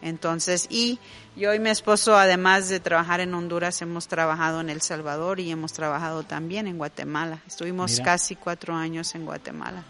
Entonces, 0.00 0.66
y 0.70 0.98
yo 1.36 1.54
y 1.54 1.58
mi 1.60 1.70
esposo, 1.70 2.16
además 2.16 2.68
de 2.68 2.80
trabajar 2.80 3.20
en 3.20 3.32
Honduras, 3.34 3.80
hemos 3.82 4.08
trabajado 4.08 4.60
en 4.60 4.68
El 4.68 4.80
Salvador 4.82 5.38
y 5.38 5.50
hemos 5.50 5.72
trabajado 5.72 6.24
también 6.24 6.66
en 6.66 6.76
Guatemala. 6.76 7.38
Estuvimos 7.46 7.92
Mira. 7.92 8.04
casi 8.04 8.34
cuatro 8.36 8.74
años 8.74 9.14
en 9.14 9.24
Guatemala. 9.24 9.84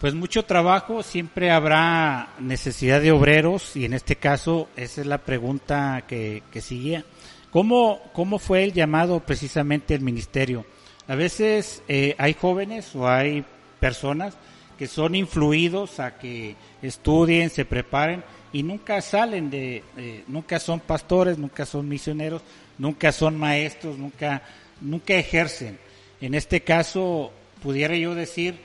Pues 0.00 0.14
mucho 0.14 0.46
trabajo, 0.46 1.02
siempre 1.02 1.50
habrá 1.50 2.30
necesidad 2.38 3.02
de 3.02 3.12
obreros 3.12 3.76
y 3.76 3.84
en 3.84 3.92
este 3.92 4.16
caso 4.16 4.68
esa 4.76 5.02
es 5.02 5.06
la 5.06 5.18
pregunta 5.18 6.04
que, 6.08 6.42
que 6.50 6.62
seguía. 6.62 7.04
¿Cómo, 7.50 8.00
¿Cómo 8.14 8.38
fue 8.38 8.64
el 8.64 8.72
llamado 8.72 9.20
precisamente 9.20 9.94
el 9.94 10.00
ministerio? 10.00 10.64
A 11.06 11.16
veces 11.16 11.82
eh, 11.86 12.14
hay 12.16 12.32
jóvenes 12.32 12.94
o 12.96 13.06
hay 13.08 13.44
personas 13.78 14.34
que 14.80 14.86
son 14.86 15.14
influidos 15.14 16.00
a 16.00 16.16
que 16.16 16.56
estudien, 16.80 17.50
se 17.50 17.66
preparen 17.66 18.24
y 18.50 18.62
nunca 18.62 19.02
salen 19.02 19.50
de, 19.50 19.84
eh, 19.98 20.24
nunca 20.26 20.58
son 20.58 20.80
pastores, 20.80 21.36
nunca 21.36 21.66
son 21.66 21.86
misioneros, 21.86 22.40
nunca 22.78 23.12
son 23.12 23.38
maestros, 23.38 23.98
nunca, 23.98 24.40
nunca 24.80 25.12
ejercen. 25.12 25.78
En 26.22 26.32
este 26.32 26.62
caso, 26.62 27.30
pudiera 27.62 27.94
yo 27.94 28.14
decir, 28.14 28.58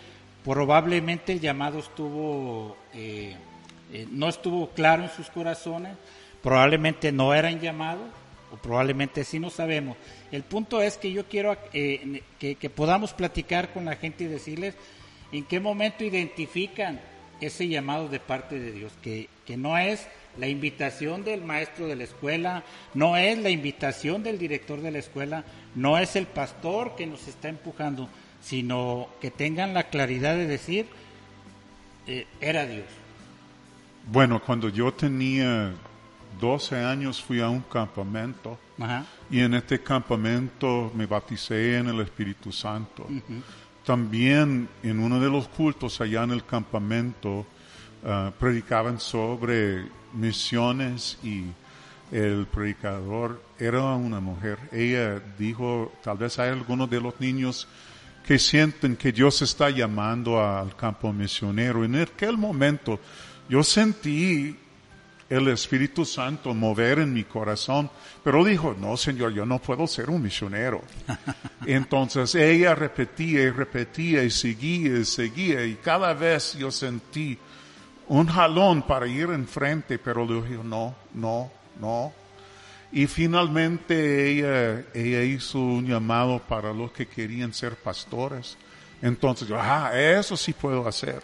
probablemente 0.45 1.33
el 1.33 1.41
llamado 1.41 1.79
estuvo, 1.79 2.77
eh, 2.93 3.35
eh, 3.91 4.07
no 4.09 4.29
estuvo 4.29 4.69
claro 4.69 5.03
en 5.03 5.09
sus 5.09 5.29
corazones, 5.29 5.97
probablemente 6.41 7.11
no 7.11 7.33
eran 7.33 7.59
llamados, 7.59 8.07
o 8.53 8.55
probablemente 8.55 9.25
sí, 9.25 9.37
no 9.37 9.49
sabemos. 9.49 9.97
El 10.31 10.43
punto 10.43 10.81
es 10.81 10.97
que 10.97 11.11
yo 11.11 11.25
quiero 11.25 11.57
que 11.73 12.71
podamos 12.73 13.11
platicar 13.11 13.73
con 13.73 13.83
la 13.83 13.97
gente 13.97 14.23
y 14.23 14.27
decirles 14.27 14.75
en 15.31 15.43
qué 15.43 15.59
momento 15.59 16.03
identifican 16.03 16.99
ese 17.41 17.67
llamado 17.67 18.07
de 18.07 18.19
parte 18.19 18.59
de 18.59 18.71
Dios, 18.71 18.93
que, 19.01 19.29
que 19.45 19.57
no 19.57 19.77
es 19.77 20.07
la 20.37 20.47
invitación 20.47 21.23
del 21.23 21.43
maestro 21.43 21.87
de 21.87 21.95
la 21.95 22.03
escuela, 22.03 22.63
no 22.93 23.17
es 23.17 23.37
la 23.37 23.49
invitación 23.49 24.23
del 24.23 24.37
director 24.37 24.81
de 24.81 24.91
la 24.91 24.99
escuela, 24.99 25.43
no 25.75 25.97
es 25.97 26.15
el 26.15 26.27
pastor 26.27 26.95
que 26.95 27.07
nos 27.07 27.27
está 27.27 27.49
empujando, 27.49 28.09
sino 28.41 29.09
que 29.21 29.31
tengan 29.31 29.73
la 29.73 29.85
claridad 29.89 30.35
de 30.35 30.47
decir, 30.47 30.85
eh, 32.07 32.27
era 32.39 32.65
Dios. 32.65 32.85
Bueno, 34.11 34.41
cuando 34.41 34.69
yo 34.69 34.93
tenía 34.93 35.73
12 36.39 36.75
años 36.83 37.21
fui 37.21 37.41
a 37.41 37.49
un 37.49 37.61
campamento 37.61 38.59
Ajá. 38.79 39.05
y 39.31 39.39
en 39.39 39.53
este 39.55 39.81
campamento 39.81 40.91
me 40.93 41.05
bauticé 41.05 41.77
en 41.77 41.87
el 41.87 42.01
Espíritu 42.01 42.51
Santo. 42.51 43.07
También 43.85 44.67
en 44.81 44.99
uno 44.99 45.19
de 45.19 45.29
los 45.29 45.47
cultos 45.47 46.01
allá 46.01 46.23
en 46.23 46.31
el 46.31 46.45
campamento 46.45 47.45
ah, 48.03 48.31
predicaban 48.39 48.99
sobre 48.99 49.85
misiones 50.13 51.19
y 51.23 51.45
el 52.11 52.47
predicador 52.47 53.41
era 53.59 53.83
una 53.95 54.19
mujer. 54.19 54.57
Ella 54.71 55.21
dijo, 55.37 55.93
tal 56.03 56.17
vez 56.17 56.39
hay 56.39 56.49
algunos 56.49 56.89
de 56.89 57.01
los 57.01 57.19
niños 57.19 57.67
que 58.25 58.39
sienten 58.39 58.95
que 58.95 59.11
Dios 59.11 59.41
está 59.43 59.69
llamando 59.69 60.43
al 60.43 60.75
campo 60.75 61.13
misionero. 61.13 61.85
En 61.85 61.95
aquel 61.95 62.37
momento 62.37 62.99
yo 63.47 63.63
sentí 63.63 64.57
el 65.29 65.47
Espíritu 65.47 66.05
Santo 66.05 66.53
mover 66.53 66.99
en 66.99 67.13
mi 67.13 67.23
corazón, 67.23 67.89
pero 68.23 68.43
dijo, 68.43 68.75
no, 68.79 68.95
Señor, 68.95 69.33
yo 69.33 69.45
no 69.45 69.59
puedo 69.59 69.87
ser 69.87 70.09
un 70.09 70.21
misionero. 70.21 70.81
Entonces 71.65 72.35
ella 72.35 72.75
repetía 72.75 73.41
y 73.41 73.49
repetía 73.49 74.23
y 74.23 74.29
seguía 74.29 74.97
y 74.99 75.05
seguía 75.05 75.65
y 75.65 75.75
cada 75.75 76.13
vez 76.13 76.53
yo 76.53 76.69
sentí 76.71 77.37
un 78.07 78.27
jalón 78.27 78.83
para 78.83 79.07
ir 79.07 79.29
enfrente, 79.29 79.97
pero 79.97 80.25
le 80.25 80.41
dije, 80.41 80.63
no, 80.63 80.95
no, 81.13 81.51
no. 81.79 82.13
Y 82.91 83.07
finalmente 83.07 84.29
ella, 84.29 84.85
ella 84.93 85.23
hizo 85.23 85.59
un 85.59 85.87
llamado 85.87 86.39
para 86.39 86.71
los 86.71 86.91
que 86.91 87.07
querían 87.07 87.53
ser 87.53 87.75
pastores. 87.75 88.57
Entonces 89.01 89.47
yo, 89.47 89.59
ah, 89.59 89.91
eso 89.99 90.37
sí 90.37 90.53
puedo 90.53 90.87
hacer. 90.87 91.21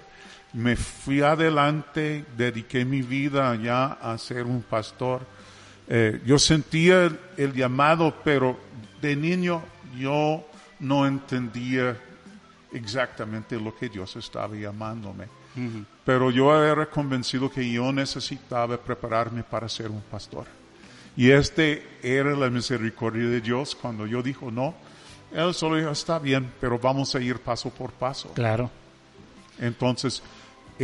Me 0.53 0.75
fui 0.75 1.21
adelante, 1.21 2.25
dediqué 2.35 2.83
mi 2.83 3.01
vida 3.01 3.55
ya 3.55 3.93
a 3.93 4.17
ser 4.17 4.45
un 4.45 4.61
pastor. 4.61 5.21
Eh, 5.87 6.21
yo 6.25 6.37
sentía 6.37 7.05
el, 7.05 7.19
el 7.37 7.53
llamado, 7.53 8.13
pero 8.23 8.59
de 9.01 9.15
niño 9.15 9.63
yo 9.97 10.45
no 10.79 11.05
entendía 11.05 11.97
exactamente 12.73 13.59
lo 13.59 13.75
que 13.75 13.89
Dios 13.89 14.15
estaba 14.15 14.55
llamándome. 14.55 15.27
Pero 16.05 16.31
yo 16.31 16.63
era 16.63 16.85
convencido 16.85 17.51
que 17.51 17.69
yo 17.69 17.91
necesitaba 17.91 18.77
prepararme 18.77 19.43
para 19.43 19.67
ser 19.67 19.91
un 19.91 20.01
pastor. 20.01 20.45
Y 21.17 21.29
este 21.29 21.85
era 22.01 22.31
la 22.31 22.49
misericordia 22.49 23.27
de 23.27 23.41
Dios 23.41 23.75
cuando 23.75 24.07
yo 24.07 24.23
dijo 24.23 24.49
no. 24.49 24.73
Él 25.33 25.53
solo 25.53 25.75
dijo, 25.75 25.91
está 25.91 26.19
bien, 26.19 26.51
pero 26.59 26.79
vamos 26.79 27.13
a 27.15 27.19
ir 27.19 27.39
paso 27.39 27.69
por 27.69 27.91
paso. 27.91 28.33
Claro. 28.33 28.69
Entonces, 29.59 30.23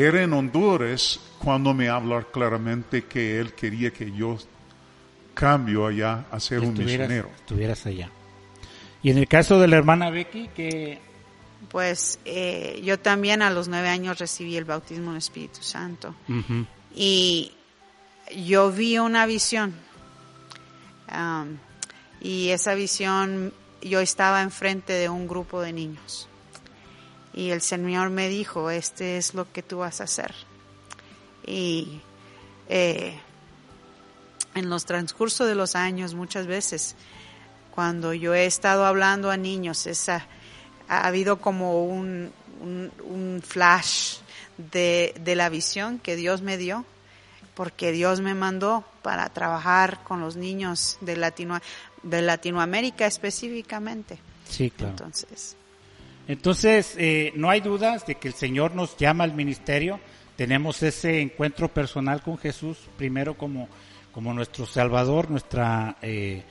era 0.05 0.21
en 0.21 0.31
Honduras 0.31 1.19
cuando 1.39 1.73
me 1.73 1.89
habló 1.89 2.31
claramente 2.31 3.05
que 3.05 3.39
él 3.39 3.53
quería 3.53 3.91
que 3.91 4.11
yo 4.11 4.37
cambio 5.33 5.87
allá 5.87 6.25
a 6.29 6.39
ser 6.39 6.59
un 6.59 6.73
misionero. 6.77 7.31
estuvieras 7.35 7.83
allá. 7.87 8.11
Y 9.01 9.09
en 9.09 9.17
el 9.17 9.27
caso 9.27 9.59
de 9.59 9.67
la 9.67 9.77
hermana 9.77 10.11
Becky, 10.11 10.49
que 10.55 10.99
Pues 11.69 12.19
eh, 12.25 12.79
yo 12.83 12.99
también 12.99 13.41
a 13.41 13.49
los 13.49 13.67
nueve 13.67 13.89
años 13.89 14.19
recibí 14.19 14.55
el 14.55 14.65
bautismo 14.65 15.09
en 15.11 15.17
Espíritu 15.17 15.63
Santo. 15.63 16.13
Y 16.93 17.53
yo 18.35 18.71
vi 18.71 18.99
una 18.99 19.25
visión 19.25 19.73
y 22.21 22.49
esa 22.49 22.75
visión 22.75 23.51
yo 23.81 23.99
estaba 23.99 24.43
enfrente 24.43 24.93
de 24.93 25.09
un 25.09 25.27
grupo 25.27 25.61
de 25.61 25.73
niños 25.73 26.29
y 27.37 27.51
el 27.51 27.61
Señor 27.61 28.09
me 28.09 28.29
dijo 28.29 28.71
este 28.71 29.17
es 29.17 29.35
lo 29.35 29.51
que 29.51 29.61
tú 29.61 29.77
vas 29.77 30.01
a 30.01 30.05
hacer 30.05 30.33
y 31.45 32.01
eh, 32.67 33.15
en 34.55 34.69
los 34.71 34.85
transcurso 34.85 35.45
de 35.45 35.53
los 35.53 35.75
años 35.75 36.15
muchas 36.15 36.47
veces 36.47 36.95
cuando 37.75 38.15
yo 38.15 38.33
he 38.33 38.47
estado 38.47 38.87
hablando 38.87 39.29
a 39.29 39.37
niños 39.37 39.85
esa 39.85 40.25
ha 40.89 41.05
habido 41.05 41.39
como 41.39 41.85
un, 41.85 42.31
un, 42.59 42.91
un 43.03 43.43
flash 43.45 44.17
de, 44.57 45.13
de 45.23 45.35
la 45.35 45.49
visión 45.49 45.99
que 45.99 46.15
Dios 46.15 46.41
me 46.41 46.57
dio 46.57 46.85
porque 47.53 47.91
Dios 47.91 48.19
me 48.19 48.33
mandó 48.33 48.83
para 49.03 49.29
trabajar 49.29 50.03
con 50.03 50.21
los 50.21 50.37
niños 50.37 50.97
de, 51.01 51.17
Latino, 51.17 51.59
de 52.01 52.23
Latinoamérica 52.23 53.05
específicamente. 53.05 54.17
sí, 54.47 54.71
claro. 54.71 54.91
Entonces, 54.91 55.56
Entonces, 56.27 56.95
eh, 56.97 57.31
no 57.35 57.49
hay 57.49 57.61
dudas 57.61 58.05
de 58.05 58.15
que 58.15 58.27
el 58.27 58.33
Señor 58.33 58.75
nos 58.75 58.97
llama 58.97 59.23
al 59.23 59.33
ministerio. 59.33 59.99
Tenemos 60.35 60.83
ese 60.83 61.21
encuentro 61.21 61.73
personal 61.73 62.21
con 62.21 62.37
Jesús, 62.37 62.77
primero 62.97 63.37
como, 63.37 63.69
como 64.11 64.33
nuestro 64.33 64.65
Salvador, 64.65 65.31
nuestra 65.31 65.97
eh, 66.01 66.43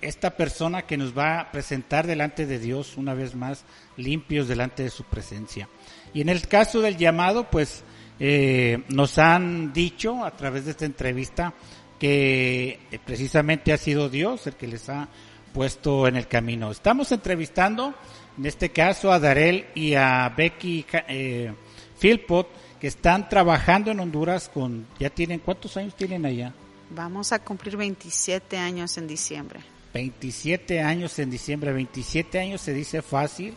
esta 0.00 0.36
persona 0.36 0.82
que 0.82 0.96
nos 0.96 1.16
va 1.16 1.40
a 1.40 1.50
presentar 1.50 2.06
delante 2.06 2.46
de 2.46 2.58
Dios 2.58 2.96
una 2.96 3.14
vez 3.14 3.34
más, 3.34 3.64
limpios 3.96 4.48
delante 4.48 4.82
de 4.82 4.90
su 4.90 5.04
presencia. 5.04 5.68
Y 6.12 6.20
en 6.20 6.28
el 6.28 6.46
caso 6.48 6.80
del 6.80 6.96
llamado, 6.96 7.48
pues 7.50 7.84
eh, 8.18 8.82
nos 8.88 9.18
han 9.18 9.72
dicho 9.72 10.24
a 10.24 10.32
través 10.32 10.64
de 10.64 10.72
esta 10.72 10.84
entrevista 10.84 11.54
que 11.98 12.80
eh, 12.90 12.98
precisamente 13.04 13.72
ha 13.72 13.76
sido 13.76 14.08
Dios 14.08 14.46
el 14.46 14.54
que 14.54 14.68
les 14.68 14.88
ha 14.88 15.08
puesto 15.52 16.06
en 16.06 16.16
el 16.16 16.28
camino. 16.28 16.70
Estamos 16.70 17.10
entrevistando, 17.12 17.94
en 18.38 18.46
este 18.46 18.70
caso, 18.70 19.12
a 19.12 19.18
Darel 19.18 19.66
y 19.74 19.94
a 19.94 20.32
Becky 20.36 20.86
eh, 21.08 21.52
Philpott, 22.00 22.48
que 22.80 22.86
están 22.86 23.28
trabajando 23.28 23.90
en 23.90 24.00
Honduras 24.00 24.48
con, 24.48 24.86
ya 24.98 25.10
tienen, 25.10 25.40
¿cuántos 25.40 25.76
años 25.76 25.94
tienen 25.96 26.24
allá? 26.24 26.54
vamos 26.90 27.32
a 27.32 27.38
cumplir 27.38 27.76
27 27.76 28.56
años 28.56 28.96
en 28.98 29.06
diciembre. 29.06 29.60
27 29.94 30.80
años 30.80 31.18
en 31.18 31.30
diciembre, 31.30 31.72
27 31.72 32.38
años 32.38 32.60
se 32.60 32.72
dice 32.72 33.02
fácil, 33.02 33.54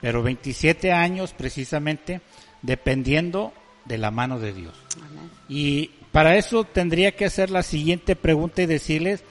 pero 0.00 0.22
27 0.22 0.92
años 0.92 1.32
precisamente 1.32 2.20
dependiendo 2.60 3.52
de 3.84 3.98
la 3.98 4.10
mano 4.10 4.38
de 4.38 4.52
Dios. 4.52 4.74
Amén. 4.96 5.30
Y 5.48 5.90
para 6.12 6.36
eso 6.36 6.64
tendría 6.64 7.16
que 7.16 7.24
hacer 7.24 7.50
la 7.50 7.62
siguiente 7.62 8.16
pregunta 8.16 8.62
y 8.62 8.66
decirles 8.66 9.24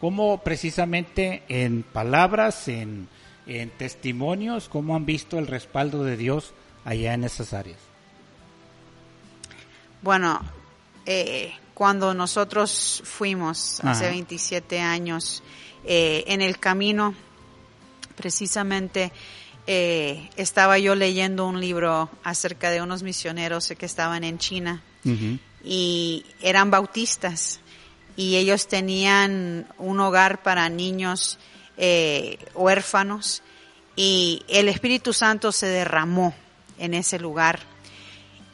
cómo 0.00 0.42
precisamente 0.42 1.42
en 1.48 1.82
palabras, 1.82 2.68
en, 2.68 3.08
en 3.46 3.70
testimonios, 3.70 4.68
cómo 4.68 4.96
han 4.96 5.06
visto 5.06 5.38
el 5.38 5.46
respaldo 5.46 6.04
de 6.04 6.16
Dios 6.16 6.52
allá 6.84 7.14
en 7.14 7.24
esas 7.24 7.52
áreas. 7.52 7.78
Bueno, 10.02 10.40
eh, 11.06 11.52
cuando 11.72 12.14
nosotros 12.14 13.02
fuimos 13.04 13.80
hace 13.80 14.04
Ajá. 14.04 14.12
27 14.12 14.80
años 14.80 15.42
eh, 15.84 16.24
en 16.26 16.40
el 16.40 16.58
camino, 16.58 17.14
precisamente 18.14 19.12
eh, 19.66 20.28
estaba 20.36 20.78
yo 20.78 20.94
leyendo 20.94 21.46
un 21.46 21.60
libro 21.60 22.10
acerca 22.22 22.70
de 22.70 22.82
unos 22.82 23.02
misioneros 23.02 23.72
que 23.78 23.86
estaban 23.86 24.24
en 24.24 24.38
China 24.38 24.82
y 25.62 26.24
eran 26.40 26.70
bautistas 26.70 27.60
y 28.16 28.36
ellos 28.36 28.68
tenían 28.68 29.66
un 29.78 30.00
hogar 30.00 30.42
para 30.42 30.68
niños 30.68 31.38
eh, 31.76 32.38
huérfanos 32.54 33.42
y 33.96 34.42
el 34.48 34.68
Espíritu 34.68 35.12
Santo 35.12 35.52
se 35.52 35.66
derramó 35.66 36.34
en 36.78 36.94
ese 36.94 37.18
lugar 37.18 37.60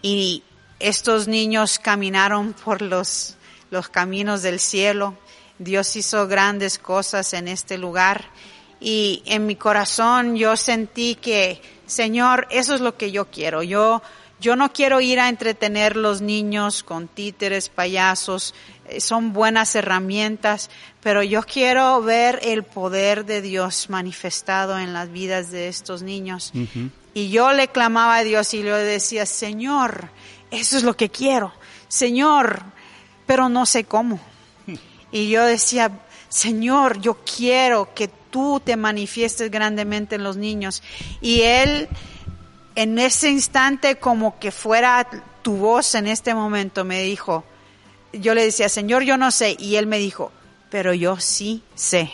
y 0.03 0.43
estos 0.79 1.29
niños 1.29 1.79
caminaron 1.79 2.55
por 2.55 2.83
los, 2.83 3.37
los 3.71 3.89
caminos 3.89 4.43
del 4.43 4.61
cielo. 4.61 5.15
Dios 5.59 5.95
hizo 5.97 6.27
grandes 6.27 6.79
cosas 6.79 7.35
en 7.35 7.49
este 7.49 7.77
lugar 7.77 8.25
y 8.81 9.23
en 9.27 9.47
mi 9.47 9.57
corazón 9.57 10.37
yo 10.37 10.57
sentí 10.57 11.15
que, 11.15 11.61
Señor, 11.87 12.47
eso 12.51 12.75
es 12.75 12.81
lo 12.81 12.97
que 12.97 13.11
yo 13.11 13.27
quiero. 13.27 13.63
Yo, 13.63 14.01
yo 14.41 14.57
no 14.57 14.73
quiero 14.73 15.03
ir 15.03 15.21
a 15.21 15.29
entretener 15.29 15.97
los 15.97 16.23
niños 16.23 16.83
con 16.83 17.07
títeres, 17.07 17.69
payasos, 17.69 18.55
son 18.99 19.33
buenas 19.33 19.75
herramientas, 19.75 20.71
pero 21.03 21.23
yo 21.23 21.43
quiero 21.43 22.03
ver 22.03 22.41
el 22.43 22.63
poder 22.63 23.25
de 23.25 23.43
Dios 23.43 23.91
manifestado 23.91 24.79
en 24.79 24.93
las 24.93 25.11
vidas 25.11 25.51
de 25.51 25.69
estos 25.69 26.03
niños. 26.03 26.53
Y 27.15 27.31
yo 27.31 27.53
le 27.53 27.69
clamaba 27.69 28.17
a 28.17 28.25
Dios 28.25 28.55
y 28.55 28.63
le 28.63 28.73
decía, 28.73 29.27
Señor, 29.27 30.11
eso 30.51 30.77
es 30.77 30.83
lo 30.83 30.97
que 30.97 31.11
quiero. 31.11 31.53
Señor, 31.89 32.63
pero 33.27 33.49
no 33.49 33.67
sé 33.67 33.85
cómo. 33.85 34.21
Y 35.13 35.29
yo 35.29 35.45
decía, 35.45 35.91
Señor, 36.29 37.01
yo 37.01 37.19
quiero 37.25 37.93
que 37.95 38.07
tú 38.31 38.63
te 38.65 38.77
manifiestes 38.77 39.51
grandemente 39.51 40.15
en 40.15 40.23
los 40.23 40.37
niños. 40.37 40.85
Y 41.21 41.41
él, 41.43 41.89
en 42.77 42.97
ese 42.99 43.29
instante, 43.29 43.97
como 43.97 44.39
que 44.39 44.53
fuera 44.53 45.09
tu 45.43 45.57
voz 45.57 45.97
en 45.97 46.07
este 46.07 46.33
momento, 46.33 46.85
me 46.85 47.03
dijo, 47.03 47.45
yo 48.13 48.35
le 48.35 48.45
decía, 48.45 48.69
Señor, 48.69 49.03
yo 49.03 49.17
no 49.17 49.31
sé. 49.31 49.57
Y 49.59 49.77
él 49.77 49.87
me 49.87 49.99
dijo, 49.99 50.33
pero 50.71 50.95
yo 50.95 51.19
sí 51.21 51.63
sé. 51.75 52.11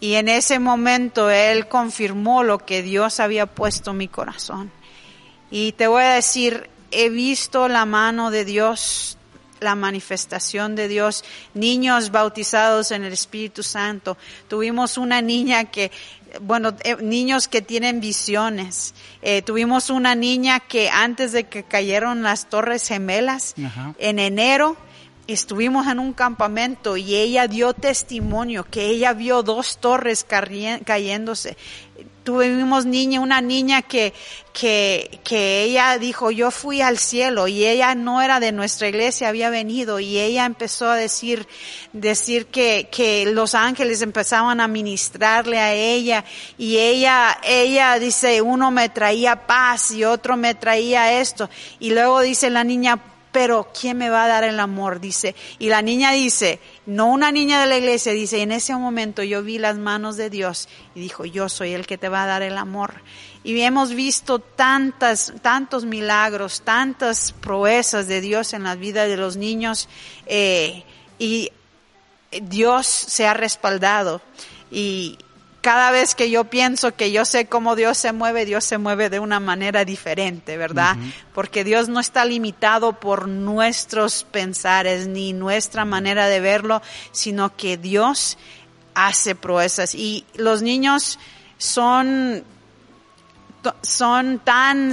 Y 0.00 0.14
en 0.14 0.28
ese 0.28 0.58
momento 0.58 1.30
él 1.30 1.68
confirmó 1.68 2.42
lo 2.42 2.58
que 2.58 2.82
Dios 2.82 3.20
había 3.20 3.46
puesto 3.46 3.92
en 3.92 3.98
mi 3.98 4.08
corazón. 4.08 4.70
Y 5.50 5.72
te 5.72 5.86
voy 5.86 6.02
a 6.02 6.14
decir, 6.14 6.68
he 6.90 7.08
visto 7.08 7.68
la 7.68 7.84
mano 7.86 8.30
de 8.30 8.44
Dios, 8.44 9.16
la 9.60 9.74
manifestación 9.76 10.74
de 10.74 10.88
Dios, 10.88 11.24
niños 11.54 12.10
bautizados 12.10 12.90
en 12.90 13.04
el 13.04 13.12
Espíritu 13.12 13.62
Santo. 13.62 14.16
Tuvimos 14.48 14.98
una 14.98 15.22
niña 15.22 15.66
que, 15.66 15.92
bueno, 16.40 16.74
eh, 16.82 16.96
niños 17.00 17.46
que 17.46 17.62
tienen 17.62 18.00
visiones. 18.00 18.94
Eh, 19.22 19.42
tuvimos 19.42 19.88
una 19.88 20.16
niña 20.16 20.58
que 20.58 20.90
antes 20.90 21.30
de 21.30 21.44
que 21.44 21.62
cayeron 21.62 22.22
las 22.24 22.48
torres 22.48 22.88
gemelas, 22.88 23.54
Ajá. 23.64 23.94
en 23.98 24.18
enero, 24.18 24.76
estuvimos 25.26 25.86
en 25.86 25.98
un 25.98 26.12
campamento 26.12 26.96
y 26.96 27.14
ella 27.14 27.46
dio 27.48 27.72
testimonio 27.74 28.64
que 28.64 28.86
ella 28.86 29.12
vio 29.12 29.42
dos 29.42 29.78
torres 29.78 30.24
cayéndose. 30.24 31.56
Tuvimos 32.24 32.86
niña, 32.86 33.20
una 33.20 33.40
niña 33.40 33.82
que, 33.82 34.14
que, 34.52 35.20
que 35.24 35.64
ella 35.64 35.98
dijo, 35.98 36.30
yo 36.30 36.52
fui 36.52 36.80
al 36.80 36.98
cielo 36.98 37.48
y 37.48 37.64
ella 37.64 37.96
no 37.96 38.22
era 38.22 38.38
de 38.38 38.52
nuestra 38.52 38.88
iglesia, 38.88 39.28
había 39.28 39.50
venido 39.50 39.98
y 39.98 40.18
ella 40.18 40.44
empezó 40.44 40.88
a 40.88 40.96
decir, 40.96 41.48
decir 41.92 42.46
que, 42.46 42.88
que 42.92 43.26
los 43.26 43.56
ángeles 43.56 44.02
empezaban 44.02 44.60
a 44.60 44.68
ministrarle 44.68 45.58
a 45.58 45.74
ella 45.74 46.24
y 46.56 46.78
ella, 46.78 47.38
ella 47.42 47.98
dice, 47.98 48.40
uno 48.40 48.70
me 48.70 48.88
traía 48.88 49.46
paz 49.46 49.90
y 49.90 50.04
otro 50.04 50.36
me 50.36 50.54
traía 50.54 51.20
esto 51.20 51.50
y 51.80 51.90
luego 51.90 52.20
dice 52.20 52.50
la 52.50 52.62
niña, 52.62 53.00
pero 53.32 53.68
¿quién 53.78 53.96
me 53.96 54.10
va 54.10 54.24
a 54.24 54.28
dar 54.28 54.44
el 54.44 54.60
amor? 54.60 55.00
Dice, 55.00 55.34
y 55.58 55.70
la 55.70 55.82
niña 55.82 56.12
dice, 56.12 56.60
no 56.86 57.06
una 57.06 57.32
niña 57.32 57.60
de 57.60 57.66
la 57.66 57.78
iglesia, 57.78 58.12
dice, 58.12 58.42
en 58.42 58.52
ese 58.52 58.76
momento 58.76 59.22
yo 59.22 59.42
vi 59.42 59.58
las 59.58 59.78
manos 59.78 60.16
de 60.16 60.30
Dios 60.30 60.68
y 60.94 61.00
dijo, 61.00 61.24
yo 61.24 61.48
soy 61.48 61.72
el 61.72 61.86
que 61.86 61.98
te 61.98 62.10
va 62.10 62.24
a 62.24 62.26
dar 62.26 62.42
el 62.42 62.58
amor. 62.58 63.02
Y 63.42 63.58
hemos 63.62 63.94
visto 63.94 64.38
tantas, 64.38 65.32
tantos 65.42 65.84
milagros, 65.84 66.60
tantas 66.62 67.32
proezas 67.32 68.06
de 68.06 68.20
Dios 68.20 68.52
en 68.52 68.62
la 68.62 68.76
vida 68.76 69.06
de 69.06 69.16
los 69.16 69.36
niños 69.36 69.88
eh, 70.26 70.84
y 71.18 71.50
Dios 72.30 72.86
se 72.86 73.26
ha 73.26 73.34
respaldado. 73.34 74.20
Y, 74.70 75.18
cada 75.62 75.92
vez 75.92 76.16
que 76.16 76.28
yo 76.28 76.44
pienso 76.44 76.94
que 76.96 77.12
yo 77.12 77.24
sé 77.24 77.46
cómo 77.46 77.76
Dios 77.76 77.96
se 77.96 78.12
mueve, 78.12 78.44
Dios 78.44 78.64
se 78.64 78.78
mueve 78.78 79.08
de 79.10 79.20
una 79.20 79.38
manera 79.38 79.84
diferente, 79.84 80.56
¿verdad? 80.56 80.96
Porque 81.32 81.62
Dios 81.62 81.88
no 81.88 82.00
está 82.00 82.24
limitado 82.24 82.98
por 82.98 83.28
nuestros 83.28 84.24
pensares 84.24 85.06
ni 85.06 85.32
nuestra 85.32 85.84
manera 85.84 86.26
de 86.26 86.40
verlo, 86.40 86.82
sino 87.12 87.56
que 87.56 87.76
Dios 87.76 88.38
hace 88.94 89.36
proezas. 89.36 89.94
Y 89.94 90.26
los 90.34 90.62
niños 90.62 91.20
son, 91.58 92.42
son 93.82 94.40
tan 94.40 94.92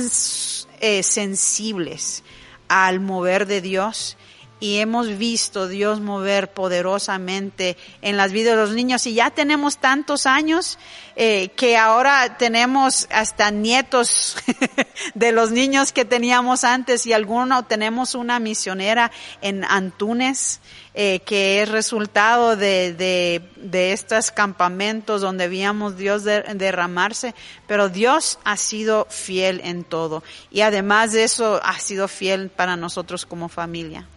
eh, 0.82 1.02
sensibles 1.02 2.24
al 2.68 3.00
mover 3.00 3.48
de 3.48 3.62
Dios 3.62 4.18
y 4.60 4.80
hemos 4.80 5.18
visto 5.18 5.68
Dios 5.68 6.02
mover 6.02 6.52
poderosamente 6.52 7.78
en 8.02 8.18
las 8.18 8.32
vidas 8.32 8.56
de 8.56 8.62
los 8.62 8.72
niños. 8.72 9.08
Y 9.08 9.14
ya 9.14 9.30
tenemos 9.30 9.78
tantos 9.78 10.26
años 10.26 10.78
eh, 11.16 11.50
que 11.56 11.78
ahora 11.78 12.38
tenemos 12.38 13.08
hasta 13.10 13.52
nietos 13.52 14.36
de 15.16 15.32
los 15.32 15.52
niños 15.52 15.94
que 15.94 16.04
teníamos 16.04 16.66
antes. 16.66 17.06
Y 17.06 17.14
alguno 17.14 17.66
tenemos 17.66 18.16
una 18.16 18.40
misionera 18.40 19.12
en 19.42 19.64
Antunes 19.64 20.60
eh, 20.94 21.22
que 21.26 21.62
es 21.62 21.70
resultado 21.70 22.58
de, 22.58 22.94
de, 22.94 23.42
de, 23.56 23.94
estos 23.94 24.32
campamentos 24.32 25.22
donde 25.22 25.48
veíamos 25.48 25.96
Dios 25.96 26.24
derramarse, 26.26 27.36
pero 27.68 27.88
Dios 27.88 28.40
ha 28.44 28.58
sido 28.58 29.08
fiel 29.10 29.62
en 29.64 29.86
todo. 29.86 30.24
Y 30.52 30.62
además 30.62 31.14
de 31.14 31.24
eso 31.24 31.62
ha 31.64 31.80
sido 31.80 32.10
fiel 32.10 32.50
para 32.50 32.76
nosotros 32.76 33.26
como 33.26 33.48
familia. 33.48 34.08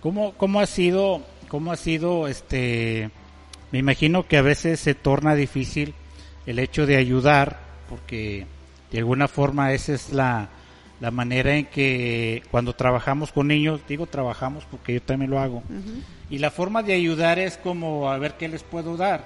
¿Cómo, 0.00 0.32
cómo 0.34 0.60
ha 0.60 0.66
sido, 0.66 1.22
cómo 1.48 1.72
ha 1.72 1.76
sido, 1.76 2.28
este, 2.28 3.10
me 3.72 3.78
imagino 3.78 4.26
que 4.26 4.36
a 4.36 4.42
veces 4.42 4.78
se 4.80 4.94
torna 4.94 5.34
difícil 5.34 5.94
el 6.46 6.58
hecho 6.58 6.86
de 6.86 6.96
ayudar, 6.96 7.58
porque 7.88 8.46
de 8.92 8.98
alguna 8.98 9.28
forma 9.28 9.72
esa 9.72 9.94
es 9.94 10.12
la, 10.12 10.48
la 11.00 11.10
manera 11.10 11.56
en 11.56 11.66
que 11.66 12.42
cuando 12.50 12.74
trabajamos 12.74 13.32
con 13.32 13.48
niños, 13.48 13.80
digo 13.88 14.06
trabajamos 14.06 14.64
porque 14.70 14.94
yo 14.94 15.02
también 15.02 15.30
lo 15.30 15.40
hago, 15.40 15.62
y 16.30 16.38
la 16.38 16.50
forma 16.50 16.82
de 16.82 16.94
ayudar 16.94 17.38
es 17.38 17.56
como 17.56 18.10
a 18.10 18.18
ver 18.18 18.34
qué 18.36 18.48
les 18.48 18.62
puedo 18.62 18.96
dar, 18.96 19.24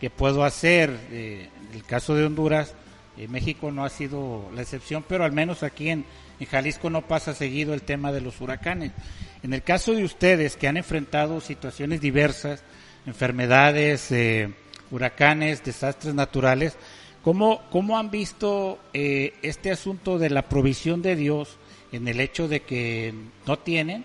qué 0.00 0.10
puedo 0.10 0.44
hacer. 0.44 0.96
Eh, 1.10 1.48
en 1.70 1.76
el 1.76 1.84
caso 1.84 2.14
de 2.14 2.24
Honduras, 2.24 2.74
eh, 3.16 3.28
México 3.28 3.70
no 3.72 3.84
ha 3.84 3.90
sido 3.90 4.48
la 4.54 4.62
excepción, 4.62 5.04
pero 5.06 5.24
al 5.24 5.32
menos 5.32 5.62
aquí 5.62 5.90
en, 5.90 6.04
en 6.40 6.46
Jalisco 6.46 6.88
no 6.88 7.02
pasa 7.02 7.34
seguido 7.34 7.74
el 7.74 7.82
tema 7.82 8.12
de 8.12 8.20
los 8.20 8.40
huracanes. 8.40 8.92
En 9.42 9.52
el 9.52 9.62
caso 9.62 9.92
de 9.92 10.04
ustedes 10.04 10.56
que 10.56 10.68
han 10.68 10.76
enfrentado 10.76 11.40
situaciones 11.40 12.00
diversas, 12.00 12.62
enfermedades, 13.06 14.10
eh, 14.10 14.52
huracanes, 14.90 15.64
desastres 15.64 16.14
naturales, 16.14 16.76
¿cómo, 17.22 17.62
cómo 17.70 17.98
han 17.98 18.10
visto 18.10 18.78
eh, 18.92 19.34
este 19.42 19.70
asunto 19.70 20.18
de 20.18 20.30
la 20.30 20.42
provisión 20.42 21.02
de 21.02 21.14
Dios 21.14 21.56
en 21.92 22.08
el 22.08 22.20
hecho 22.20 22.48
de 22.48 22.62
que 22.62 23.14
no 23.46 23.58
tienen, 23.58 24.04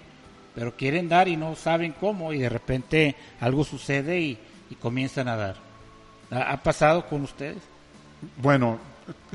pero 0.54 0.76
quieren 0.76 1.10
dar 1.10 1.28
y 1.28 1.36
no 1.36 1.56
saben 1.56 1.94
cómo 2.00 2.32
y 2.32 2.38
de 2.40 2.50
repente 2.50 3.16
algo 3.40 3.64
sucede 3.64 4.20
y, 4.20 4.38
y 4.70 4.76
comienzan 4.76 5.28
a 5.28 5.36
dar? 5.36 5.56
¿Ha 6.30 6.62
pasado 6.62 7.08
con 7.08 7.24
ustedes? 7.24 7.58
Bueno, 8.38 8.80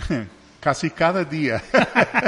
casi 0.60 0.90
cada 0.90 1.24
día. 1.24 1.62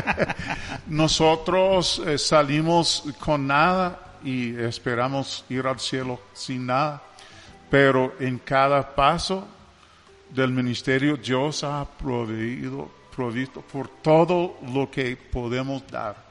Nosotros 0.87 2.03
eh, 2.07 2.19
salimos 2.19 3.05
con 3.19 3.47
nada 3.47 4.17
y 4.25 4.57
esperamos 4.57 5.45
ir 5.49 5.67
al 5.67 5.81
cielo 5.81 6.21
sin 6.33 6.67
nada, 6.67 7.03
pero 7.71 8.15
en 8.21 8.39
cada 8.39 8.95
paso 8.95 9.47
del 10.31 10.51
ministerio 10.51 11.17
Dios 11.17 11.65
ha 11.65 11.85
proveído, 11.85 12.91
provisto 13.15 13.61
por 13.61 13.89
todo 13.89 14.57
lo 14.73 14.91
que 14.91 15.17
podemos 15.17 15.87
dar. 15.91 16.31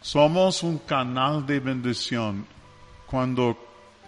Somos 0.00 0.62
un 0.62 0.78
canal 0.78 1.44
de 1.44 1.60
bendición. 1.60 2.46
Cuando 3.06 3.56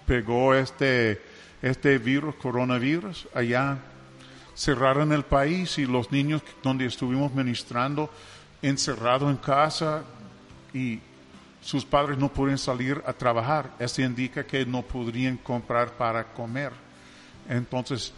pegó 0.07 0.55
este, 0.55 1.21
este 1.63 1.99
virus, 1.99 2.35
coronavirus, 2.37 3.29
allá 3.35 3.79
cerraron 4.61 5.11
el 5.11 5.25
país 5.25 5.79
y 5.79 5.87
los 5.87 6.13
niños 6.13 6.43
donde 6.63 6.85
estuvimos 6.85 7.33
ministrando 7.33 8.11
encerrados 8.61 9.31
en 9.31 9.39
casa 9.39 10.03
y 10.75 11.01
sus 11.63 11.83
padres 11.87 12.19
no 12.19 12.29
pueden 12.29 12.59
salir 12.59 13.03
a 13.07 13.15
trabajar. 13.15 13.71
Eso 13.79 14.03
indica 14.03 14.45
que 14.45 14.67
no 14.67 14.83
podrían 14.83 15.39
comprar 15.39 15.93
para 15.93 16.25
comer. 16.35 16.73
Entonces, 17.49 18.13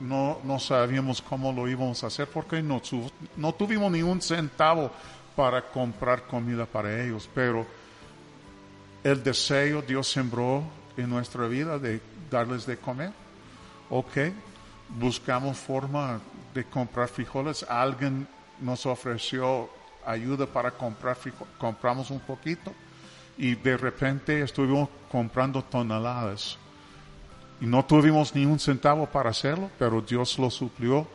no, 0.00 0.38
no 0.44 0.58
sabíamos 0.58 1.20
cómo 1.20 1.52
lo 1.52 1.68
íbamos 1.68 2.02
a 2.02 2.06
hacer 2.06 2.26
porque 2.26 2.62
no, 2.62 2.80
no 3.36 3.52
tuvimos 3.52 3.92
ni 3.92 4.02
un 4.02 4.22
centavo 4.22 4.90
para 5.36 5.60
comprar 5.60 6.22
comida 6.22 6.64
para 6.64 7.04
ellos. 7.04 7.28
Pero 7.34 7.66
el 9.02 9.22
deseo 9.22 9.82
Dios 9.82 10.08
sembró 10.08 10.64
en 10.96 11.10
nuestra 11.10 11.46
vida 11.48 11.78
de 11.78 12.00
darles 12.30 12.64
de 12.64 12.78
comer. 12.78 13.12
Ok, 13.90 14.16
buscamos 14.88 15.56
forma 15.56 16.20
de 16.52 16.64
comprar 16.64 17.08
frijoles. 17.08 17.64
Alguien 17.68 18.26
nos 18.60 18.86
ofreció 18.86 19.68
ayuda 20.06 20.46
para 20.46 20.70
comprar 20.70 21.16
frijoles. 21.16 21.54
Compramos 21.58 22.10
un 22.10 22.20
poquito 22.20 22.72
y 23.36 23.54
de 23.54 23.76
repente 23.76 24.42
estuvimos 24.42 24.88
comprando 25.10 25.62
toneladas. 25.62 26.58
Y 27.60 27.66
no 27.66 27.84
tuvimos 27.84 28.34
ni 28.34 28.44
un 28.44 28.58
centavo 28.58 29.06
para 29.06 29.30
hacerlo, 29.30 29.70
pero 29.78 30.00
Dios 30.00 30.38
lo 30.38 30.50
suplió 30.50 31.06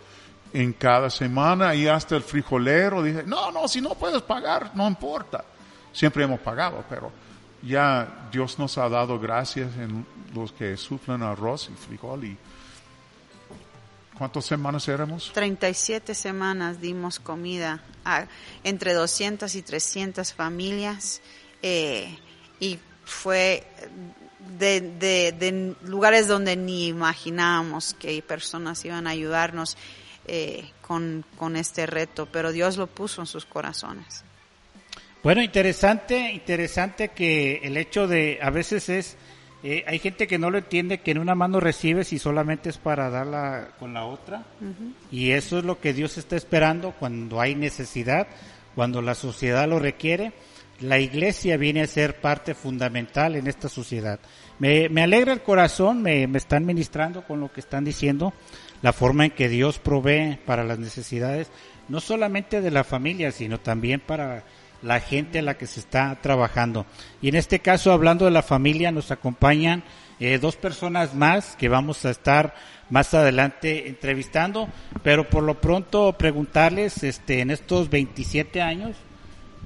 en 0.54 0.74
cada 0.74 1.10
semana 1.10 1.76
y 1.76 1.88
hasta 1.88 2.16
el 2.16 2.24
frijolero 2.24 3.04
dije, 3.04 3.24
no, 3.26 3.52
no, 3.52 3.68
si 3.68 3.82
no 3.82 3.94
puedes 3.96 4.22
pagar, 4.22 4.72
no 4.74 4.88
importa. 4.88 5.44
Siempre 5.92 6.24
hemos 6.24 6.40
pagado, 6.40 6.84
pero 6.90 7.12
ya 7.62 8.28
Dios 8.32 8.58
nos 8.58 8.78
ha 8.78 8.88
dado 8.90 9.20
gracias 9.20 9.76
en 9.78 10.06
los 10.34 10.52
que 10.52 10.78
sufren 10.78 11.22
arroz 11.24 11.70
y 11.72 11.76
frijol 11.76 12.24
y 12.24 12.38
¿Cuántas 14.20 14.44
semanas 14.44 14.86
éramos? 14.90 15.32
37 15.34 16.14
semanas 16.14 16.82
dimos 16.82 17.22
comida 17.22 17.82
a 18.04 18.26
entre 18.66 18.92
200 18.94 19.56
y 19.56 19.62
300 19.62 20.34
familias 20.34 21.22
eh, 21.62 22.18
y 22.60 22.80
fue 23.06 23.66
de, 24.58 24.82
de, 24.82 25.74
lugares 25.86 26.28
donde 26.28 26.58
ni 26.58 26.88
imaginábamos 26.88 27.94
que 27.94 28.22
personas 28.22 28.84
iban 28.84 29.08
a 29.08 29.12
ayudarnos 29.12 29.78
eh, 30.28 30.70
con, 30.82 31.24
con 31.38 31.56
este 31.56 31.86
reto, 31.86 32.26
pero 32.26 32.52
Dios 32.52 32.76
lo 32.76 32.88
puso 32.88 33.22
en 33.22 33.26
sus 33.26 33.46
corazones. 33.46 34.26
Bueno, 35.24 35.42
interesante, 35.42 36.34
interesante 36.34 37.10
que 37.10 37.62
el 37.64 37.78
hecho 37.78 38.06
de, 38.06 38.40
a 38.42 38.50
veces 38.50 38.90
es 38.90 39.18
eh, 39.62 39.84
hay 39.88 40.00
gente 40.00 40.28
que 40.28 40.38
no 40.38 40.50
lo 40.50 40.58
entiende, 40.58 41.00
que 41.00 41.12
en 41.12 41.17
una 41.17 41.36
mano 41.36 41.60
recibes 41.60 42.13
y 42.13 42.19
solamente 42.19 42.69
es 42.69 42.78
para 42.78 43.10
darla 43.10 43.69
con 43.78 43.93
la 43.93 44.06
otra. 44.06 44.43
Y 45.12 45.32
eso 45.32 45.60
es 45.60 45.65
lo 45.65 45.80
que 45.80 45.93
Dios 45.93 46.17
está 46.17 46.38
esperando 46.38 46.93
cuando 46.98 47.41
hay 47.41 47.56
necesidad, 47.56 48.28
cuando 48.76 49.02
la 49.02 49.15
sociedad 49.15 49.67
lo 49.67 49.80
requiere. 49.80 50.32
La 50.80 51.00
iglesia 51.00 51.58
viene 51.58 51.82
a 51.82 51.88
ser 51.88 52.22
parte 52.22 52.54
fundamental 52.54 53.36
en 53.36 53.48
esta 53.48 53.67
sociedad. 53.67 54.19
Me, 54.60 54.88
me 54.88 55.04
alegra 55.04 55.34
el 55.34 55.41
corazón, 55.41 56.02
me, 56.02 56.26
me 56.28 56.38
están 56.38 56.65
ministrando 56.65 57.26
con 57.26 57.42
lo 57.42 57.52
que 57.52 57.60
están 57.60 57.84
diciendo, 57.84 58.34
la 58.81 58.94
forma 58.94 59.25
en 59.25 59.31
que 59.31 59.50
Dios 59.50 59.77
provee 59.79 60.38
para 60.46 60.63
las 60.63 60.79
necesidades, 60.79 61.52
no 61.90 62.00
solamente 62.00 62.62
de 62.62 62.71
la 62.71 62.86
familia, 62.86 63.34
sino 63.34 63.60
también 63.60 64.00
para 64.00 64.46
la 64.82 65.00
gente 65.00 65.40
a 65.40 65.44
la 65.44 65.58
que 65.58 65.67
se 65.67 65.80
está 65.80 66.17
trabajando. 66.21 66.86
Y 67.21 67.30
en 67.30 67.36
este 67.36 67.60
caso, 67.60 67.92
hablando 67.92 68.25
de 68.25 68.32
la 68.32 68.44
familia, 68.44 68.92
nos 68.92 69.12
acompañan 69.12 69.84
eh, 70.19 70.38
dos 70.38 70.56
personas 70.56 71.13
más 71.13 71.56
que 71.56 71.69
vamos 71.69 72.06
a 72.06 72.12
estar 72.12 72.54
más 72.90 73.13
adelante 73.13 73.88
entrevistando, 73.88 74.67
pero 75.04 75.30
por 75.30 75.44
lo 75.44 75.62
pronto 75.62 76.13
preguntarles, 76.13 77.04
este, 77.04 77.42
en 77.42 77.52
estos 77.52 77.90
27 77.90 78.62
años, 78.62 78.96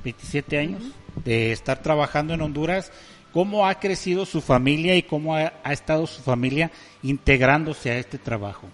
27 0.03 0.59
años 0.59 0.83
de 1.23 1.51
estar 1.51 1.81
trabajando 1.81 2.33
en 2.33 2.41
Honduras, 2.41 2.91
¿cómo 3.31 3.67
ha 3.67 3.79
crecido 3.79 4.25
su 4.25 4.41
familia 4.41 4.95
y 4.95 5.03
cómo 5.03 5.35
ha, 5.35 5.53
ha 5.63 5.73
estado 5.73 6.05
su 6.05 6.21
familia 6.21 6.71
integrándose 7.01 7.91
a 7.91 7.97
este 7.97 8.17
trabajo? 8.17 8.67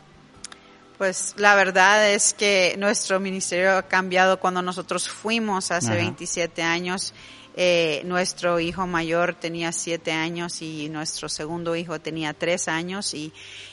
Pues 0.99 1.33
la 1.37 1.55
verdad 1.55 2.11
es 2.11 2.33
que 2.33 2.75
nuestro 2.77 3.21
ministerio 3.21 3.77
ha 3.77 3.83
cambiado 3.83 4.37
cuando 4.37 4.61
nosotros 4.61 5.07
fuimos 5.07 5.71
hace 5.71 5.87
Ajá. 5.87 5.95
27 5.95 6.61
años. 6.61 7.13
Eh, 7.55 8.01
nuestro 8.03 8.59
hijo 8.59 8.85
mayor 8.85 9.33
tenía 9.33 9.71
siete 9.71 10.11
años 10.11 10.61
y 10.61 10.89
nuestro 10.89 11.29
segundo 11.29 11.77
hijo 11.77 12.01
tenía 12.01 12.33
tres 12.33 12.67
años 12.67 13.13
y, 13.13 13.31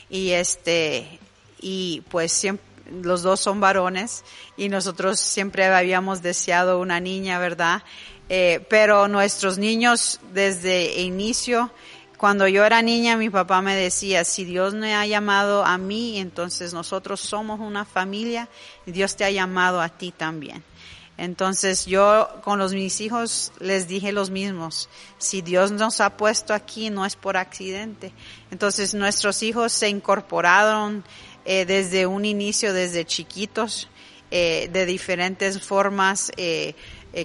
y 0.09 0.31
este, 0.31 1.19
y 1.59 2.01
pues 2.09 2.31
siempre, 2.31 2.65
los 3.01 3.23
dos 3.23 3.41
son 3.41 3.59
varones 3.59 4.23
y 4.55 4.69
nosotros 4.69 5.19
siempre 5.19 5.65
habíamos 5.65 6.21
deseado 6.21 6.79
una 6.79 7.01
niña, 7.01 7.39
¿verdad? 7.39 7.83
Eh, 8.29 8.65
pero 8.69 9.09
nuestros 9.09 9.57
niños 9.57 10.21
desde 10.33 11.01
inicio, 11.01 11.71
cuando 12.17 12.47
yo 12.47 12.65
era 12.65 12.81
niña, 12.81 13.15
mi 13.15 13.29
papá 13.29 13.61
me 13.61 13.75
decía, 13.75 14.23
si 14.23 14.43
Dios 14.43 14.73
me 14.73 14.95
ha 14.95 15.05
llamado 15.05 15.63
a 15.63 15.77
mí, 15.77 16.19
entonces 16.19 16.73
nosotros 16.73 17.19
somos 17.19 17.59
una 17.59 17.85
familia 17.85 18.49
Dios 18.85 19.15
te 19.15 19.23
ha 19.23 19.31
llamado 19.31 19.81
a 19.81 19.89
ti 19.89 20.11
también. 20.11 20.63
Entonces 21.17 21.85
yo 21.87 22.29
con 22.43 22.59
los 22.59 22.73
mis 22.73 23.01
hijos 23.01 23.51
les 23.59 23.87
dije 23.87 24.11
los 24.11 24.29
mismos. 24.29 24.87
Si 25.17 25.41
Dios 25.41 25.71
nos 25.71 25.99
ha 25.99 26.15
puesto 26.15 26.53
aquí 26.53 26.89
no 26.89 27.05
es 27.05 27.15
por 27.15 27.37
accidente. 27.37 28.11
Entonces 28.51 28.93
nuestros 28.93 29.41
hijos 29.41 29.71
se 29.71 29.89
incorporaron 29.89 31.03
eh, 31.43 31.65
desde 31.65 32.05
un 32.05 32.23
inicio, 32.23 32.71
desde 32.71 33.05
chiquitos, 33.05 33.89
eh, 34.29 34.69
de 34.71 34.85
diferentes 34.85 35.59
formas. 35.61 36.31
Eh, 36.37 36.75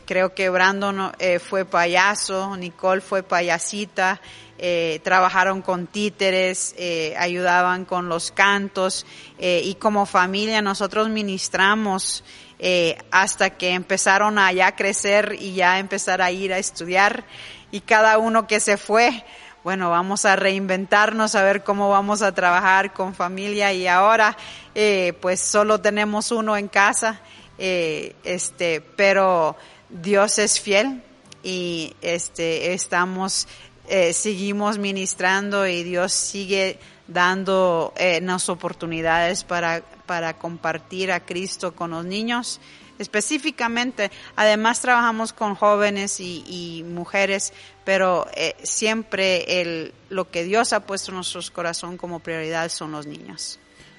creo 0.07 0.34
que 0.34 0.49
Brandon 0.49 1.12
fue 1.38 1.66
payaso, 1.66 2.57
Nicole 2.57 3.03
fue 3.03 3.22
payasita, 3.22 4.22
eh, 4.64 5.00
trabajaron 5.02 5.60
con 5.60 5.88
títeres, 5.88 6.74
eh, 6.78 7.14
ayudaban 7.18 7.84
con 7.84 8.08
los 8.08 8.30
cantos 8.30 9.04
eh, 9.38 9.60
y 9.64 9.74
como 9.74 10.06
familia 10.06 10.62
nosotros 10.62 11.08
ministramos 11.08 12.22
eh, 12.64 12.96
hasta 13.10 13.50
que 13.50 13.70
empezaron 13.70 14.38
a 14.38 14.52
ya 14.52 14.76
crecer 14.76 15.36
y 15.36 15.54
ya 15.54 15.80
empezar 15.80 16.22
a 16.22 16.30
ir 16.30 16.52
a 16.52 16.58
estudiar 16.58 17.24
y 17.72 17.80
cada 17.80 18.18
uno 18.18 18.46
que 18.46 18.60
se 18.60 18.76
fue, 18.76 19.24
bueno, 19.64 19.90
vamos 19.90 20.24
a 20.26 20.36
reinventarnos, 20.36 21.34
a 21.34 21.42
ver 21.42 21.64
cómo 21.64 21.90
vamos 21.90 22.22
a 22.22 22.32
trabajar 22.32 22.92
con 22.92 23.16
familia. 23.16 23.72
Y 23.72 23.88
ahora 23.88 24.36
eh, 24.76 25.12
pues 25.20 25.40
solo 25.40 25.80
tenemos 25.80 26.30
uno 26.30 26.56
en 26.56 26.68
casa, 26.68 27.20
eh, 27.58 28.14
este, 28.22 28.80
pero 28.80 29.56
Dios 29.88 30.38
es 30.38 30.60
fiel 30.60 31.02
y 31.42 31.96
este 32.00 32.74
estamos 32.74 33.48
eh, 33.89 34.12
seguimos 34.12 34.78
ministrando 34.78 35.66
y 35.66 35.83
Dios 35.83 36.12
sigue 36.12 36.78
dando 37.09 37.93
eh, 37.97 38.20
las 38.22 38.49
oportunidades 38.49 39.45
para, 39.45 39.83
para 40.07 40.39
compartir 40.39 41.12
a 41.12 41.20
Cristo 41.20 41.74
con 41.74 41.91
los 41.91 42.05
niños 42.05 42.61
específicamente. 42.99 44.11
Además 44.37 44.80
trabajamos 44.80 45.33
con 45.33 45.55
jóvenes 45.55 46.20
y, 46.20 46.85
mujeres, 46.87 47.53
pero 47.85 48.26
eh, 48.35 48.55
siempre 48.62 49.61
el, 49.61 49.93
lo 50.09 50.30
que 50.30 50.45
Dios 50.45 50.72
ha 50.72 50.87
puesto 50.87 51.11
en 51.11 51.16
nuestros 51.16 51.51
corazones 51.51 51.99
como 51.99 52.20
prioridad 52.20 52.68
son 52.70 52.93
los 52.93 53.07
niños. 53.07 53.59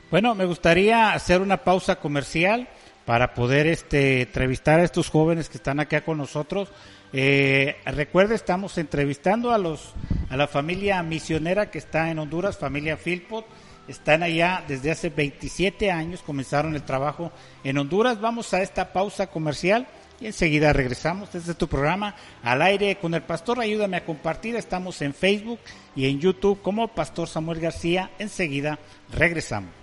Bueno, 0.09 0.35
me 0.35 0.45
gustaría 0.45 1.13
hacer 1.13 1.41
una 1.41 1.57
pausa 1.57 1.99
comercial 1.99 2.67
para 3.05 3.33
poder 3.33 3.67
este, 3.67 4.21
entrevistar 4.21 4.79
a 4.79 4.83
estos 4.83 5.09
jóvenes 5.09 5.49
que 5.49 5.57
están 5.57 5.79
acá 5.79 6.01
con 6.01 6.17
nosotros. 6.17 6.69
Eh, 7.15 7.75
recuerde, 7.85 8.33
estamos 8.33 8.77
entrevistando 8.79 9.53
a 9.53 9.59
los 9.59 9.93
a 10.29 10.35
la 10.35 10.47
familia 10.47 11.03
misionera 11.03 11.69
que 11.69 11.77
está 11.77 12.09
en 12.09 12.17
Honduras, 12.17 12.57
familia 12.57 12.97
Philpot. 12.97 13.45
Están 13.87 14.23
allá 14.23 14.63
desde 14.67 14.89
hace 14.89 15.09
27 15.09 15.91
años, 15.91 16.23
comenzaron 16.23 16.73
el 16.73 16.81
trabajo 16.81 17.31
en 17.63 17.77
Honduras. 17.77 18.19
Vamos 18.19 18.51
a 18.53 18.63
esta 18.63 18.93
pausa 18.93 19.27
comercial 19.27 19.85
y 20.19 20.25
enseguida 20.25 20.73
regresamos. 20.73 21.31
Desde 21.31 21.53
tu 21.53 21.67
programa 21.67 22.15
al 22.41 22.63
aire 22.63 22.97
con 22.97 23.13
el 23.13 23.21
pastor. 23.21 23.59
Ayúdame 23.59 23.97
a 23.97 24.05
compartir. 24.05 24.55
Estamos 24.55 25.01
en 25.03 25.13
Facebook 25.13 25.59
y 25.95 26.07
en 26.07 26.19
YouTube 26.19 26.61
como 26.63 26.87
Pastor 26.87 27.27
Samuel 27.27 27.59
García. 27.59 28.09
Enseguida 28.17 28.79
regresamos. 29.11 29.82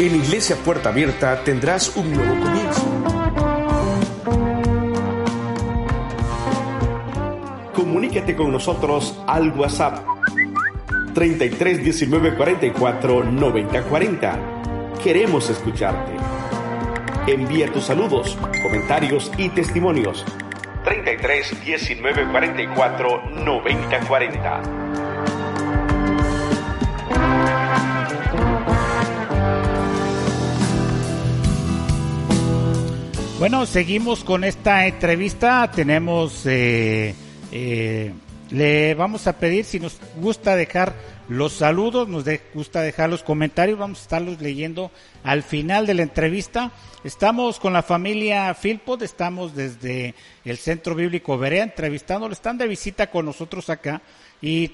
En 0.00 0.14
Iglesia 0.14 0.54
Puerta 0.54 0.90
Abierta 0.90 1.42
tendrás 1.42 1.96
un 1.96 2.12
nuevo 2.12 2.32
comienzo. 2.38 2.82
Comunícate 7.74 8.36
con 8.36 8.52
nosotros 8.52 9.20
al 9.26 9.50
WhatsApp 9.58 10.06
33 11.14 11.82
19 11.82 12.36
44 12.36 13.24
90 13.24 13.82
40. 13.82 14.38
Queremos 15.02 15.50
escucharte. 15.50 16.12
Envía 17.26 17.66
tus 17.72 17.86
saludos, 17.86 18.38
comentarios 18.62 19.32
y 19.36 19.48
testimonios. 19.48 20.24
33 20.84 21.64
19 21.64 22.28
44 22.30 23.30
90 23.30 24.00
40. 24.06 24.87
Bueno, 33.38 33.66
seguimos 33.66 34.24
con 34.24 34.42
esta 34.44 34.86
entrevista. 34.86 35.70
Tenemos, 35.70 36.44
eh, 36.46 37.14
eh, 37.52 38.12
le 38.50 38.94
vamos 38.94 39.26
a 39.28 39.38
pedir 39.38 39.64
si 39.64 39.78
nos 39.78 39.98
gusta 40.16 40.56
dejar 40.56 40.94
los 41.28 41.52
saludos, 41.52 42.08
nos 42.08 42.24
de- 42.24 42.40
gusta 42.54 42.80
dejar 42.82 43.10
los 43.10 43.22
comentarios, 43.22 43.78
vamos 43.78 43.98
a 44.00 44.02
estarlos 44.02 44.40
leyendo 44.40 44.90
al 45.22 45.42
final 45.44 45.86
de 45.86 45.94
la 45.94 46.02
entrevista. 46.02 46.72
Estamos 47.04 47.60
con 47.60 47.72
la 47.74 47.82
familia 47.82 48.52
Philpot, 48.54 49.02
estamos 49.02 49.54
desde 49.54 50.14
el 50.44 50.56
Centro 50.56 50.94
Bíblico 50.96 51.38
Berea 51.38 51.62
entrevistándolo, 51.62 52.32
están 52.32 52.58
de 52.58 52.66
visita 52.66 53.08
con 53.08 53.26
nosotros 53.26 53.70
acá 53.70 54.02
y 54.42 54.72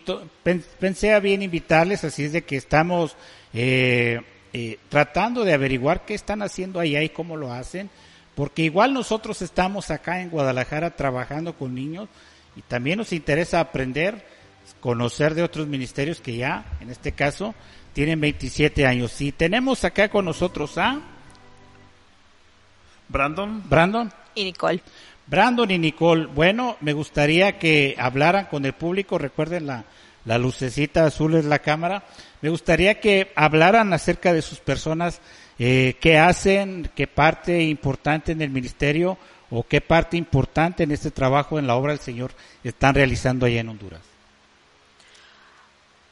pensé 0.79 1.12
a 1.12 1.21
bien 1.21 1.43
invitarles, 1.43 2.05
así 2.05 2.25
es 2.25 2.33
de 2.33 2.43
que 2.45 2.57
estamos 2.57 3.17
eh, 3.53 4.21
eh, 4.55 4.79
tratando 4.89 5.45
de 5.45 5.53
averiguar 5.53 6.05
qué 6.07 6.15
están 6.15 6.41
haciendo 6.41 6.79
allá 6.81 7.03
y 7.03 7.09
cómo 7.11 7.37
lo 7.37 7.53
hacen, 7.53 7.91
porque 8.35 8.62
igual 8.62 8.93
nosotros 8.93 9.43
estamos 9.43 9.91
acá 9.91 10.20
en 10.20 10.30
Guadalajara 10.30 10.97
trabajando 10.97 11.55
con 11.55 11.74
niños 11.74 12.09
y 12.57 12.62
también 12.62 12.99
nos 12.99 13.12
interesa 13.12 13.61
aprender, 13.61 14.26
conocer 14.80 15.35
de 15.35 15.43
otros 15.43 15.66
ministerios 15.66 16.20
que 16.20 16.37
ya, 16.37 16.64
en 16.80 16.91
este 16.91 17.12
caso, 17.12 17.55
tienen 17.93 18.20
27 18.20 18.87
años. 18.87 19.20
Y 19.20 19.32
tenemos 19.32 19.85
acá 19.85 20.09
con 20.09 20.24
nosotros 20.24 20.76
a 20.78 21.01
Brandon, 23.09 23.62
Brandon. 23.68 24.12
y 24.35 24.45
Nicole. 24.45 24.82
Brandon 25.26 25.70
y 25.70 25.78
Nicole, 25.78 26.26
bueno, 26.26 26.76
me 26.80 26.93
gustaría 26.93 27.59
que 27.59 27.95
hablaran 27.99 28.47
con 28.47 28.66
el 28.66 28.74
público, 28.74 29.16
recuerden 29.16 29.66
la, 29.66 29.85
la 30.24 30.39
lucecita 30.39 31.07
azul 31.07 31.35
es 31.35 31.45
la 31.45 31.61
cámara, 31.61 32.05
me 32.43 32.51
gustaría 32.51 33.01
que 33.01 33.32
hablaran 33.37 33.93
acerca 33.93 34.32
de 34.32 34.43
sus 34.43 34.59
personas, 34.59 35.20
eh, 35.59 35.97
qué 36.01 36.19
hacen, 36.19 36.91
qué 36.95 37.07
parte 37.07 37.63
importante 37.63 38.33
en 38.33 38.43
el 38.43 38.51
ministerio 38.51 39.17
o 39.51 39.63
qué 39.63 39.81
parte 39.81 40.17
importante 40.17 40.83
en 40.83 40.91
este 40.91 41.11
trabajo 41.11 41.59
en 41.59 41.67
la 41.67 41.77
obra 41.77 41.93
del 41.93 42.01
Señor 42.01 42.33
están 42.65 42.95
realizando 42.95 43.47
allá 43.47 43.61
en 43.61 43.69
Honduras. 43.69 44.01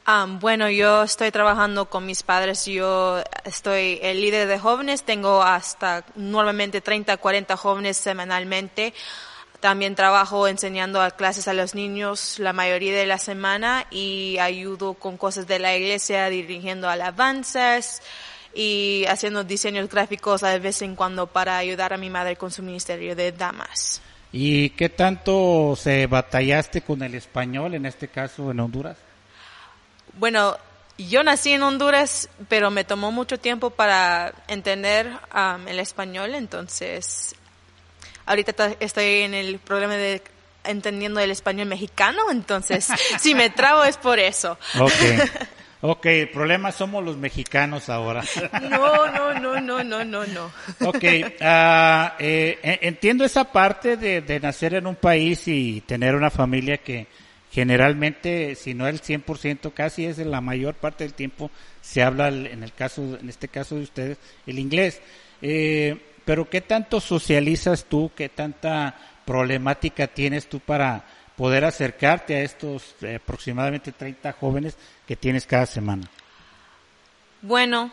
Ah, 0.05 0.27
bueno, 0.27 0.69
yo 0.69 1.03
estoy 1.03 1.31
trabajando 1.31 1.89
con 1.89 2.05
mis 2.05 2.23
padres. 2.23 2.65
Yo 2.65 3.21
estoy 3.45 3.99
el 4.01 4.19
líder 4.19 4.47
de 4.49 4.59
jóvenes. 4.59 5.03
Tengo 5.03 5.41
hasta 5.41 6.03
normalmente 6.15 6.81
30, 6.81 7.15
40 7.17 7.55
jóvenes 7.55 7.97
semanalmente. 7.97 8.93
También 9.61 9.95
trabajo 9.95 10.49
enseñando 10.49 11.01
a 11.01 11.11
clases 11.11 11.47
a 11.47 11.53
los 11.53 11.73
niños 11.73 12.37
la 12.39 12.51
mayoría 12.51 12.93
de 12.97 13.05
la 13.05 13.17
semana 13.17 13.87
y 13.91 14.37
ayudo 14.39 14.93
con 14.93 15.15
cosas 15.15 15.47
de 15.47 15.59
la 15.59 15.73
iglesia, 15.73 16.27
dirigiendo 16.27 16.89
alabanzas 16.89 18.01
y 18.53 19.05
haciendo 19.07 19.43
diseños 19.43 19.89
gráficos 19.89 20.43
a 20.43 20.57
vez 20.57 20.81
en 20.81 20.95
cuando 20.95 21.27
para 21.27 21.57
ayudar 21.57 21.93
a 21.93 21.97
mi 21.97 22.09
madre 22.09 22.35
con 22.35 22.51
su 22.51 22.61
ministerio 22.61 23.15
de 23.15 23.31
damas. 23.31 24.01
¿Y 24.31 24.71
qué 24.71 24.89
tanto 24.89 25.75
se 25.75 26.07
batallaste 26.07 26.81
con 26.81 27.03
el 27.03 27.15
español, 27.15 27.75
en 27.75 27.85
este 27.85 28.07
caso 28.07 28.49
en 28.51 28.59
Honduras? 28.59 28.97
Bueno, 30.17 30.57
yo 30.97 31.23
nací 31.23 31.51
en 31.51 31.63
Honduras, 31.63 32.29
pero 32.49 32.71
me 32.71 32.83
tomó 32.83 33.11
mucho 33.11 33.39
tiempo 33.39 33.69
para 33.69 34.33
entender 34.47 35.07
um, 35.33 35.67
el 35.67 35.79
español, 35.79 36.35
entonces 36.35 37.35
ahorita 38.25 38.75
estoy 38.79 39.21
en 39.21 39.33
el 39.33 39.59
problema 39.59 39.95
de 39.95 40.21
entendiendo 40.63 41.19
el 41.19 41.31
español 41.31 41.67
mexicano, 41.67 42.31
entonces 42.31 42.87
si 43.19 43.35
me 43.35 43.49
trabo 43.49 43.83
es 43.83 43.97
por 43.97 44.19
eso. 44.19 44.57
Okay. 44.79 45.19
Ok, 45.85 46.05
el 46.05 46.29
problema 46.29 46.71
somos 46.71 47.03
los 47.03 47.17
mexicanos 47.17 47.89
ahora. 47.89 48.23
No, 48.69 49.05
no, 49.11 49.33
no, 49.33 49.59
no, 49.59 49.83
no, 49.83 50.05
no, 50.05 50.25
no. 50.25 50.45
Ok, 50.79 51.03
uh, 51.03 52.15
eh, 52.19 52.79
entiendo 52.81 53.25
esa 53.25 53.51
parte 53.51 53.97
de, 53.97 54.21
de, 54.21 54.39
nacer 54.39 54.75
en 54.75 54.87
un 54.87 54.95
país 54.95 55.45
y 55.49 55.81
tener 55.81 56.15
una 56.15 56.29
familia 56.29 56.77
que 56.77 57.07
generalmente, 57.51 58.55
si 58.55 58.73
no 58.73 58.87
el 58.87 59.01
100%, 59.01 59.73
casi 59.73 60.05
es 60.05 60.19
la 60.19 60.39
mayor 60.39 60.75
parte 60.75 61.03
del 61.03 61.13
tiempo 61.13 61.51
se 61.81 62.01
habla, 62.01 62.29
en 62.29 62.63
el 62.63 62.71
caso, 62.71 63.17
en 63.19 63.27
este 63.27 63.49
caso 63.49 63.75
de 63.75 63.83
ustedes, 63.83 64.17
el 64.47 64.59
inglés. 64.59 65.01
Eh, 65.41 65.97
pero 66.23 66.49
¿qué 66.49 66.61
tanto 66.61 67.01
socializas 67.01 67.83
tú? 67.89 68.09
¿Qué 68.15 68.29
tanta 68.29 68.95
problemática 69.25 70.07
tienes 70.07 70.47
tú 70.47 70.61
para 70.61 71.03
poder 71.35 71.65
acercarte 71.65 72.35
a 72.35 72.41
estos 72.41 72.95
eh, 73.01 73.15
aproximadamente 73.15 73.91
30 73.91 74.31
jóvenes 74.33 74.75
que 75.07 75.15
tienes 75.15 75.45
cada 75.45 75.65
semana? 75.65 76.09
Bueno, 77.41 77.91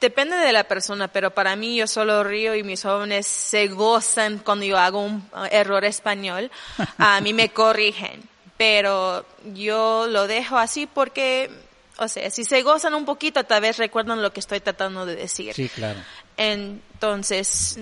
depende 0.00 0.36
de 0.36 0.52
la 0.52 0.64
persona, 0.64 1.08
pero 1.08 1.30
para 1.30 1.56
mí 1.56 1.76
yo 1.76 1.86
solo 1.86 2.24
río 2.24 2.54
y 2.54 2.62
mis 2.62 2.82
jóvenes 2.82 3.26
se 3.26 3.68
gozan 3.68 4.38
cuando 4.38 4.64
yo 4.64 4.78
hago 4.78 5.00
un 5.00 5.28
error 5.50 5.84
español. 5.84 6.50
A 6.98 7.20
mí 7.20 7.32
me 7.32 7.48
corrigen, 7.52 8.22
pero 8.56 9.24
yo 9.54 10.06
lo 10.08 10.26
dejo 10.26 10.58
así 10.58 10.86
porque, 10.86 11.50
o 11.98 12.08
sea, 12.08 12.30
si 12.30 12.44
se 12.44 12.62
gozan 12.62 12.94
un 12.94 13.04
poquito, 13.04 13.44
tal 13.44 13.62
vez 13.62 13.78
recuerdan 13.78 14.22
lo 14.22 14.32
que 14.32 14.40
estoy 14.40 14.60
tratando 14.60 15.06
de 15.06 15.16
decir. 15.16 15.54
Sí, 15.54 15.68
claro. 15.68 16.00
Entonces, 16.36 17.78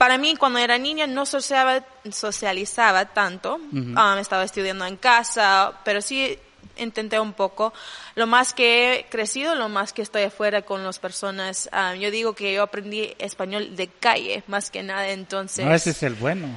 para 0.00 0.16
mí 0.16 0.34
cuando 0.34 0.58
era 0.58 0.78
niña 0.78 1.06
no 1.06 1.26
socializaba, 1.26 1.84
socializaba 2.10 3.04
tanto, 3.04 3.60
ah, 3.96 4.16
estaba 4.18 4.44
estudiando 4.44 4.86
en 4.86 4.96
casa, 4.96 5.74
pero 5.84 6.00
sí 6.00 6.38
intenté 6.78 7.20
un 7.20 7.34
poco. 7.34 7.74
Lo 8.14 8.26
más 8.26 8.54
que 8.54 8.94
he 8.94 9.04
crecido, 9.10 9.54
lo 9.54 9.68
más 9.68 9.92
que 9.92 10.00
estoy 10.00 10.22
afuera 10.22 10.62
con 10.62 10.82
las 10.84 10.98
personas, 10.98 11.68
ah, 11.72 11.94
yo 11.96 12.10
digo 12.10 12.32
que 12.32 12.54
yo 12.54 12.62
aprendí 12.62 13.12
español 13.18 13.76
de 13.76 13.88
calle, 13.88 14.42
más 14.46 14.70
que 14.70 14.82
nada, 14.82 15.06
entonces... 15.10 15.66
No, 15.66 15.74
ese 15.74 15.90
es 15.90 16.02
el 16.02 16.14
bueno. 16.14 16.48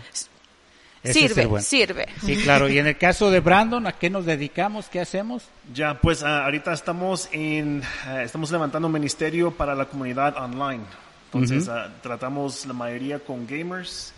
sirve, 1.04 1.62
sirve. 1.62 2.08
Sí, 2.26 2.38
claro. 2.38 2.70
Y 2.70 2.80
en 2.80 2.88
el 2.88 2.98
caso 2.98 3.30
de 3.30 3.41
Brandon, 3.41 3.86
¿a 3.88 3.91
qué 3.91 4.10
nos 4.10 4.26
dedicamos? 4.26 4.88
¿Qué 4.88 5.02
hacemos? 5.02 5.44
Ya, 5.74 6.00
pues 6.00 6.24
ah, 6.24 6.46
ahorita 6.46 6.72
estamos 6.72 7.28
en, 7.34 7.84
estamos 8.24 8.52
levantando 8.52 8.88
un 8.88 8.94
ministerio 8.94 9.52
para 9.52 9.76
la 9.76 9.84
comunidad 9.84 10.38
online. 10.38 10.86
Entonces 11.34 11.67
ah, 11.67 11.89
tratamos 12.01 12.65
la 12.65 12.73
mayoría 12.73 13.19
con 13.19 13.47
gamers, 13.47 14.13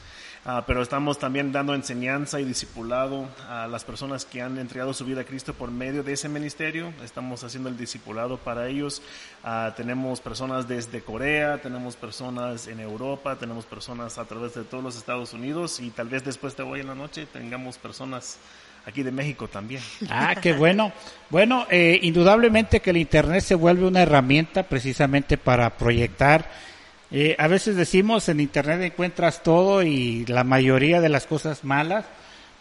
uh, 0.45 0.61
pero 0.67 0.81
estamos 0.81 1.17
también 1.17 1.51
dando 1.51 1.73
enseñanza 1.73 2.39
y 2.39 2.43
discipulado 2.43 3.29
a 3.49 3.67
las 3.67 3.85
personas 3.85 4.25
que 4.25 4.41
han 4.41 4.57
entregado 4.57 4.93
su 4.93 5.05
vida 5.05 5.21
a 5.21 5.23
Cristo 5.23 5.53
por 5.53 5.71
medio 5.71 6.03
de 6.03 6.13
ese 6.13 6.27
ministerio. 6.27 6.93
Estamos 7.03 7.43
haciendo 7.43 7.69
el 7.69 7.77
discipulado 7.77 8.37
para 8.37 8.67
ellos. 8.67 9.01
Uh, 9.43 9.71
tenemos 9.75 10.19
personas 10.19 10.67
desde 10.67 11.01
Corea, 11.01 11.61
tenemos 11.61 11.95
personas 11.95 12.67
en 12.67 12.79
Europa, 12.79 13.37
tenemos 13.37 13.65
personas 13.65 14.17
a 14.17 14.25
través 14.25 14.53
de 14.55 14.63
todos 14.63 14.83
los 14.83 14.97
Estados 14.97 15.33
Unidos 15.33 15.79
y 15.79 15.89
tal 15.91 16.09
vez 16.09 16.23
después 16.23 16.55
de 16.57 16.63
hoy 16.63 16.81
en 16.81 16.87
la 16.87 16.95
noche 16.95 17.25
tengamos 17.25 17.77
personas 17.77 18.37
aquí 18.85 19.03
de 19.03 19.11
México 19.11 19.47
también. 19.47 19.81
Ah, 20.09 20.35
qué 20.41 20.53
bueno. 20.53 20.91
Bueno, 21.29 21.65
eh, 21.69 21.99
indudablemente 22.03 22.79
que 22.79 22.91
el 22.91 22.97
Internet 22.97 23.41
se 23.41 23.55
vuelve 23.55 23.87
una 23.87 24.03
herramienta 24.03 24.63
precisamente 24.63 25.37
para 25.37 25.77
proyectar 25.77 26.49
eh, 27.11 27.35
a 27.37 27.47
veces 27.47 27.75
decimos 27.75 28.27
en 28.29 28.39
Internet 28.39 28.81
encuentras 28.81 29.43
todo 29.43 29.83
y 29.83 30.25
la 30.25 30.43
mayoría 30.43 31.01
de 31.01 31.09
las 31.09 31.25
cosas 31.25 31.63
malas, 31.63 32.05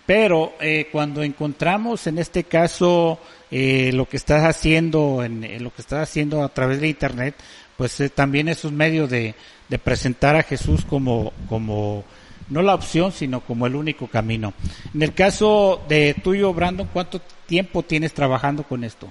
pero 0.07 0.55
eh, 0.61 0.89
cuando 0.93 1.23
encontramos 1.23 2.07
en 2.07 2.19
este 2.19 2.45
caso 2.45 3.19
eh, 3.51 3.91
lo 3.95 4.07
que 4.07 4.17
estás 4.17 4.45
haciendo, 4.45 5.25
en, 5.25 5.63
lo 5.63 5.73
que 5.73 5.83
estás 5.83 6.09
haciendo 6.09 6.43
a 6.43 6.51
través 6.51 6.81
de 6.81 6.89
Internet, 6.89 7.35
pues 7.77 8.01
también 8.15 8.49
es 8.49 8.65
un 8.65 8.77
medio 8.77 9.09
de, 9.09 9.35
de 9.69 9.79
presentar 9.79 10.37
a 10.37 10.43
Jesús 10.43 10.85
como, 10.85 11.33
como 11.49 12.05
no 12.49 12.63
la 12.63 12.75
opción, 12.75 13.13
sino 13.13 13.41
como 13.41 13.67
el 13.67 13.75
único 13.75 14.07
camino. 14.07 14.55
En 14.95 15.03
el 15.03 15.15
caso 15.15 15.83
de 15.89 16.15
tuyo, 16.23 16.53
Brandon, 16.53 16.89
¿cuánto 16.93 17.21
tiempo 17.47 17.83
tienes 17.83 18.13
trabajando 18.13 18.63
con 18.65 18.85
esto? 18.85 19.11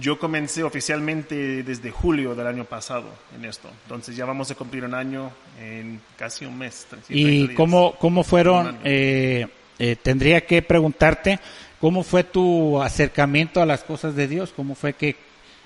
Yo 0.00 0.18
comencé 0.18 0.62
oficialmente 0.62 1.62
desde 1.62 1.90
julio 1.90 2.34
del 2.34 2.46
año 2.46 2.64
pasado 2.64 3.06
en 3.36 3.44
esto. 3.44 3.70
Entonces 3.84 4.16
ya 4.16 4.24
vamos 4.24 4.50
a 4.50 4.54
cumplir 4.54 4.84
un 4.84 4.94
año 4.94 5.30
en 5.60 6.00
casi 6.16 6.44
un 6.44 6.58
mes. 6.58 6.86
¿Y 7.08 7.48
cómo, 7.54 7.94
cómo 7.98 8.24
fueron? 8.24 8.78
Eh, 8.84 9.46
eh, 9.78 9.96
tendría 9.96 10.44
que 10.46 10.62
preguntarte, 10.62 11.38
¿cómo 11.80 12.02
fue 12.02 12.24
tu 12.24 12.82
acercamiento 12.82 13.60
a 13.60 13.66
las 13.66 13.84
cosas 13.84 14.14
de 14.14 14.28
Dios? 14.28 14.52
¿Cómo 14.54 14.74
fue 14.74 14.94
que 14.94 15.16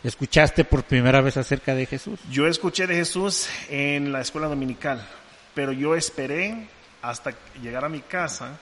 escuchaste 0.02 0.64
por 0.64 0.84
primera 0.84 1.20
vez 1.20 1.36
acerca 1.36 1.74
de 1.74 1.86
Jesús? 1.86 2.20
Yo 2.30 2.46
escuché 2.46 2.86
de 2.86 2.94
Jesús 2.94 3.48
en 3.68 4.12
la 4.12 4.20
escuela 4.20 4.48
dominical, 4.48 5.06
pero 5.54 5.72
yo 5.72 5.94
esperé 5.94 6.68
hasta 7.02 7.32
llegar 7.60 7.84
a 7.84 7.88
mi 7.88 8.00
casa 8.00 8.58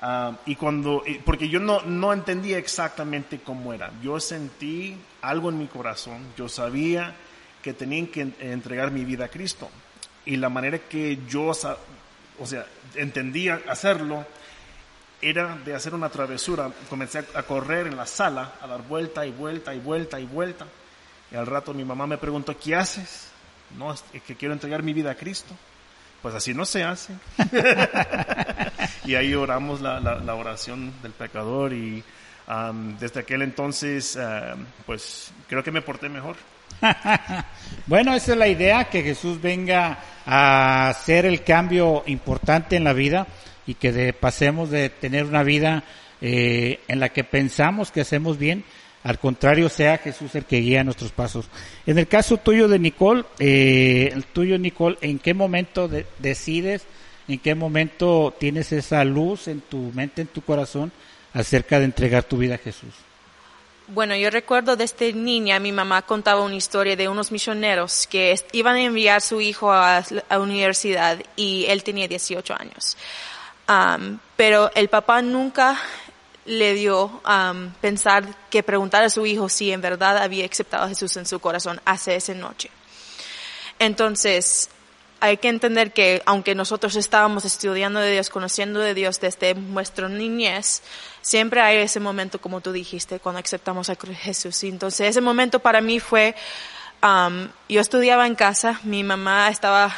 Ah, 0.00 0.36
y 0.46 0.54
cuando, 0.54 1.02
porque 1.24 1.48
yo 1.48 1.58
no, 1.58 1.82
no 1.82 2.12
entendía 2.12 2.58
exactamente 2.58 3.40
cómo 3.40 3.72
era. 3.72 3.90
Yo 4.00 4.20
sentí 4.20 4.96
algo 5.22 5.48
en 5.48 5.58
mi 5.58 5.66
corazón. 5.66 6.24
Yo 6.36 6.48
sabía 6.48 7.14
que 7.62 7.72
tenía 7.72 8.06
que 8.10 8.32
entregar 8.40 8.92
mi 8.92 9.04
vida 9.04 9.24
a 9.24 9.28
Cristo. 9.28 9.68
Y 10.24 10.36
la 10.36 10.48
manera 10.48 10.78
que 10.78 11.18
yo, 11.28 11.46
o 11.46 11.54
sea, 12.46 12.66
entendía 12.94 13.62
hacerlo 13.68 14.24
era 15.20 15.56
de 15.56 15.74
hacer 15.74 15.94
una 15.94 16.10
travesura. 16.10 16.70
Comencé 16.88 17.24
a 17.34 17.42
correr 17.42 17.88
en 17.88 17.96
la 17.96 18.06
sala, 18.06 18.52
a 18.60 18.68
dar 18.68 18.82
vuelta 18.82 19.26
y 19.26 19.32
vuelta 19.32 19.74
y 19.74 19.80
vuelta 19.80 20.20
y 20.20 20.26
vuelta. 20.26 20.66
Y 21.32 21.34
al 21.34 21.46
rato 21.46 21.74
mi 21.74 21.84
mamá 21.84 22.06
me 22.06 22.18
preguntó, 22.18 22.56
¿qué 22.56 22.76
haces? 22.76 23.30
No, 23.76 23.92
es 23.92 24.02
que 24.24 24.36
quiero 24.36 24.54
entregar 24.54 24.84
mi 24.84 24.92
vida 24.92 25.10
a 25.10 25.14
Cristo. 25.16 25.54
Pues 26.22 26.34
así 26.34 26.52
no 26.54 26.64
se 26.64 26.82
hace. 26.82 27.14
y 29.04 29.14
ahí 29.14 29.34
oramos 29.34 29.80
la, 29.80 30.00
la, 30.00 30.34
oración 30.34 30.92
del 31.02 31.12
pecador 31.12 31.72
y 31.72 32.02
desde 32.98 33.20
aquel 33.20 33.42
entonces, 33.42 34.18
pues 34.86 35.32
creo 35.48 35.62
que 35.62 35.70
me 35.70 35.82
porté 35.82 36.08
mejor. 36.08 36.36
bueno, 37.86 38.14
esa 38.14 38.32
es 38.32 38.38
la 38.38 38.48
idea, 38.48 38.84
que 38.84 39.02
Jesús 39.02 39.40
venga 39.40 39.98
a 40.26 40.88
hacer 40.88 41.26
el 41.26 41.42
cambio 41.42 42.02
importante 42.06 42.76
en 42.76 42.84
la 42.84 42.92
vida 42.92 43.26
y 43.66 43.74
que 43.74 44.12
pasemos 44.12 44.70
de 44.70 44.88
tener 44.88 45.24
una 45.24 45.42
vida 45.42 45.84
eh, 46.20 46.80
en 46.88 47.00
la 47.00 47.10
que 47.10 47.24
pensamos 47.24 47.92
que 47.92 48.00
hacemos 48.00 48.38
bien 48.38 48.64
al 49.04 49.18
contrario, 49.18 49.68
sea 49.68 49.98
Jesús 49.98 50.34
el 50.34 50.44
que 50.44 50.58
guía 50.58 50.84
nuestros 50.84 51.12
pasos. 51.12 51.46
En 51.86 51.98
el 51.98 52.08
caso 52.08 52.36
tuyo 52.36 52.68
de 52.68 52.78
Nicole, 52.78 53.24
eh, 53.38 54.10
el 54.12 54.24
tuyo 54.24 54.58
Nicole, 54.58 54.98
¿en 55.00 55.18
qué 55.18 55.34
momento 55.34 55.88
decides, 56.18 56.82
en 57.28 57.38
qué 57.38 57.54
momento 57.54 58.34
tienes 58.38 58.72
esa 58.72 59.04
luz 59.04 59.48
en 59.48 59.60
tu 59.60 59.92
mente, 59.94 60.22
en 60.22 60.28
tu 60.28 60.42
corazón, 60.42 60.90
acerca 61.32 61.78
de 61.78 61.84
entregar 61.84 62.24
tu 62.24 62.38
vida 62.38 62.56
a 62.56 62.58
Jesús? 62.58 62.94
Bueno, 63.90 64.14
yo 64.16 64.28
recuerdo 64.28 64.76
desde 64.76 65.14
niña, 65.14 65.58
mi 65.60 65.72
mamá 65.72 66.02
contaba 66.02 66.42
una 66.42 66.56
historia 66.56 66.94
de 66.94 67.08
unos 67.08 67.32
misioneros 67.32 68.06
que 68.06 68.34
iban 68.52 68.76
a 68.76 68.82
enviar 68.82 69.16
a 69.16 69.20
su 69.20 69.40
hijo 69.40 69.72
a 69.72 70.04
la 70.28 70.38
universidad 70.40 71.18
y 71.36 71.64
él 71.68 71.82
tenía 71.82 72.06
18 72.06 72.54
años. 72.54 72.98
pero 74.36 74.70
el 74.74 74.88
papá 74.88 75.22
nunca 75.22 75.78
le 76.48 76.72
dio 76.74 77.20
a 77.24 77.54
pensar 77.80 78.24
que 78.48 78.62
preguntar 78.62 79.04
a 79.04 79.10
su 79.10 79.26
hijo 79.26 79.48
si 79.48 79.70
en 79.70 79.82
verdad 79.82 80.16
había 80.16 80.46
aceptado 80.46 80.84
a 80.84 80.88
Jesús 80.88 81.16
en 81.18 81.26
su 81.26 81.38
corazón 81.40 81.80
hace 81.84 82.16
esa 82.16 82.32
noche. 82.34 82.70
Entonces, 83.78 84.70
hay 85.20 85.36
que 85.36 85.48
entender 85.48 85.92
que 85.92 86.22
aunque 86.24 86.54
nosotros 86.54 86.96
estábamos 86.96 87.44
estudiando 87.44 88.00
de 88.00 88.12
Dios, 88.12 88.30
conociendo 88.30 88.80
de 88.80 88.94
Dios 88.94 89.20
desde 89.20 89.54
nuestra 89.54 90.08
niñez, 90.08 90.82
siempre 91.20 91.60
hay 91.60 91.78
ese 91.78 92.00
momento, 92.00 92.40
como 92.40 92.62
tú 92.62 92.72
dijiste, 92.72 93.20
cuando 93.20 93.40
aceptamos 93.40 93.90
a 93.90 93.96
Jesús. 93.96 94.64
entonces, 94.64 95.08
ese 95.08 95.20
momento 95.20 95.58
para 95.58 95.82
mí 95.82 96.00
fue, 96.00 96.34
yo 97.68 97.80
estudiaba 97.80 98.26
en 98.26 98.34
casa, 98.34 98.80
mi 98.84 99.04
mamá 99.04 99.50
estaba 99.50 99.94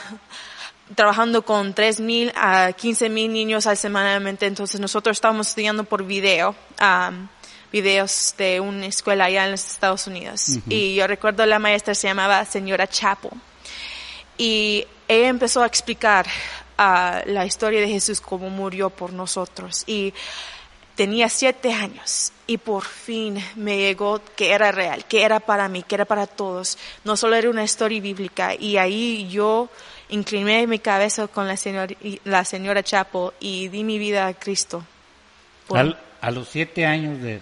trabajando 0.95 1.43
con 1.43 1.75
3.000 1.75 2.33
a 2.35 2.71
15.000 2.71 3.31
niños 3.31 3.67
al 3.67 3.77
semanalmente, 3.77 4.47
entonces 4.47 4.81
nosotros 4.81 5.17
estábamos 5.17 5.49
estudiando 5.49 5.85
por 5.85 6.05
video, 6.05 6.55
videos 7.73 8.35
de 8.39 8.61
una 8.61 8.87
escuela 8.87 9.27
allá 9.27 9.45
en 9.45 9.53
los 9.53 9.65
Estados 9.65 10.07
Unidos. 10.07 10.59
Y 10.69 10.95
yo 10.95 11.07
recuerdo 11.07 11.47
la 11.47 11.59
maestra 11.59 11.95
se 11.95 12.09
llamaba 12.09 12.45
señora 12.45 12.87
Chapo. 12.87 13.31
Y 14.37 14.87
ella 15.07 15.29
empezó 15.29 15.63
a 15.63 15.67
explicar 15.67 16.27
ah, 16.79 17.23
la 17.27 17.45
historia 17.45 17.81
de 17.81 17.89
Jesús, 17.89 18.21
cómo 18.21 18.49
murió 18.49 18.91
por 18.91 19.13
nosotros. 19.13 19.85
Y 19.87 20.15
tenía 20.95 21.29
siete 21.29 21.73
años 21.73 22.33
y 22.47 22.59
por 22.59 22.85
fin 22.85 23.39
me 23.57 23.79
llegó 23.79 24.21
que 24.37 24.53
era 24.53 24.73
real, 24.73 25.05
que 25.05 25.23
era 25.23 25.41
para 25.41 25.69
mí, 25.69 25.83
que 25.83 25.95
era 25.95 26.05
para 26.05 26.27
todos. 26.27 26.79
No 27.05 27.17
solo 27.17 27.37
era 27.37 27.49
una 27.49 27.63
historia 27.63 28.01
bíblica. 28.01 28.55
Y 28.55 28.77
ahí 28.77 29.29
yo 29.29 29.69
incliné 30.09 30.67
mi 30.67 30.79
cabeza 30.79 31.29
con 31.29 31.47
la 31.47 31.57
señora, 31.57 31.95
la 32.25 32.45
señora 32.45 32.83
Chapo 32.83 33.35
y 33.39 33.69
di 33.69 33.85
mi 33.85 33.99
vida 33.99 34.27
a 34.27 34.35
Cristo. 34.35 34.85
a 36.21 36.31
los 36.31 36.49
siete 36.49 36.85
años 36.85 37.21
de... 37.23 37.41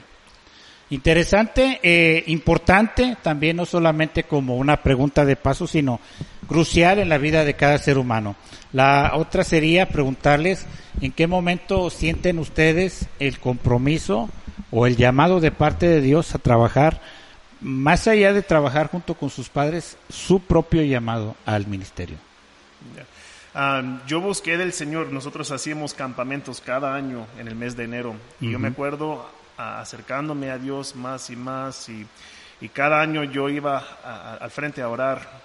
Interesante, 0.90 1.80
eh, 1.82 2.24
importante, 2.28 3.16
también 3.22 3.56
no 3.56 3.66
solamente 3.66 4.24
como 4.24 4.56
una 4.56 4.82
pregunta 4.82 5.26
de 5.26 5.36
paso, 5.36 5.66
sino 5.66 6.00
crucial 6.46 6.98
en 6.98 7.10
la 7.10 7.18
vida 7.18 7.44
de 7.44 7.54
cada 7.54 7.76
ser 7.78 7.98
humano. 7.98 8.36
La 8.72 9.12
otra 9.14 9.44
sería 9.44 9.88
preguntarles 9.88 10.66
en 11.02 11.12
qué 11.12 11.26
momento 11.26 11.90
sienten 11.90 12.38
ustedes 12.38 13.06
el 13.18 13.38
compromiso 13.38 14.30
o 14.70 14.86
el 14.86 14.96
llamado 14.96 15.40
de 15.40 15.50
parte 15.50 15.86
de 15.86 16.00
Dios 16.00 16.34
a 16.34 16.38
trabajar, 16.38 17.02
más 17.60 18.08
allá 18.08 18.32
de 18.32 18.42
trabajar 18.42 18.88
junto 18.88 19.14
con 19.14 19.28
sus 19.28 19.50
padres, 19.50 19.98
su 20.08 20.40
propio 20.40 20.82
llamado 20.82 21.36
al 21.44 21.66
ministerio. 21.66 22.16
Ah, 23.54 24.00
yo 24.06 24.20
busqué 24.20 24.56
del 24.56 24.72
Señor, 24.72 25.12
nosotros 25.12 25.50
hacíamos 25.50 25.92
campamentos 25.92 26.62
cada 26.62 26.94
año 26.94 27.26
en 27.38 27.48
el 27.48 27.56
mes 27.56 27.76
de 27.76 27.84
enero 27.84 28.14
y 28.40 28.50
yo 28.52 28.58
me 28.58 28.68
acuerdo 28.68 29.28
acercándome 29.58 30.50
a 30.50 30.58
Dios 30.58 30.94
más 30.94 31.30
y 31.30 31.36
más 31.36 31.88
y, 31.88 32.06
cada 32.72 33.00
año 33.00 33.22
yo 33.22 33.48
iba 33.48 33.78
al 34.40 34.50
frente 34.50 34.82
a 34.82 34.88
orar 34.88 35.40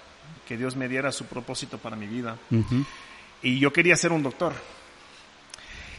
que 0.48 0.56
Dios 0.56 0.74
me 0.74 0.88
diera 0.88 1.12
su 1.12 1.26
propósito 1.26 1.78
para 1.78 1.94
mi 1.94 2.06
vida. 2.06 2.36
Y 3.42 3.58
yo 3.60 3.72
quería 3.72 3.94
ser 3.94 4.10
un 4.10 4.22
doctor. 4.22 4.52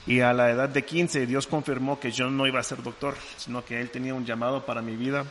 Y 0.07 0.19
a 0.19 0.33
la 0.33 0.51
edad 0.51 0.69
de 0.69 0.83
15 0.83 1.25
Dios 1.25 1.47
confirmó 1.47 1.99
que 1.99 2.11
yo 2.11 2.29
no 2.29 2.45
iba 2.45 2.59
a 2.59 2.63
ser 2.63 2.83
doctor, 2.83 3.15
sino 3.37 3.63
que 3.63 3.79
Él 3.79 3.91
tenía 3.91 4.13
un 4.13 4.25
llamado 4.25 4.65
para 4.65 4.81
mi 4.81 4.95
vida. 4.95 5.25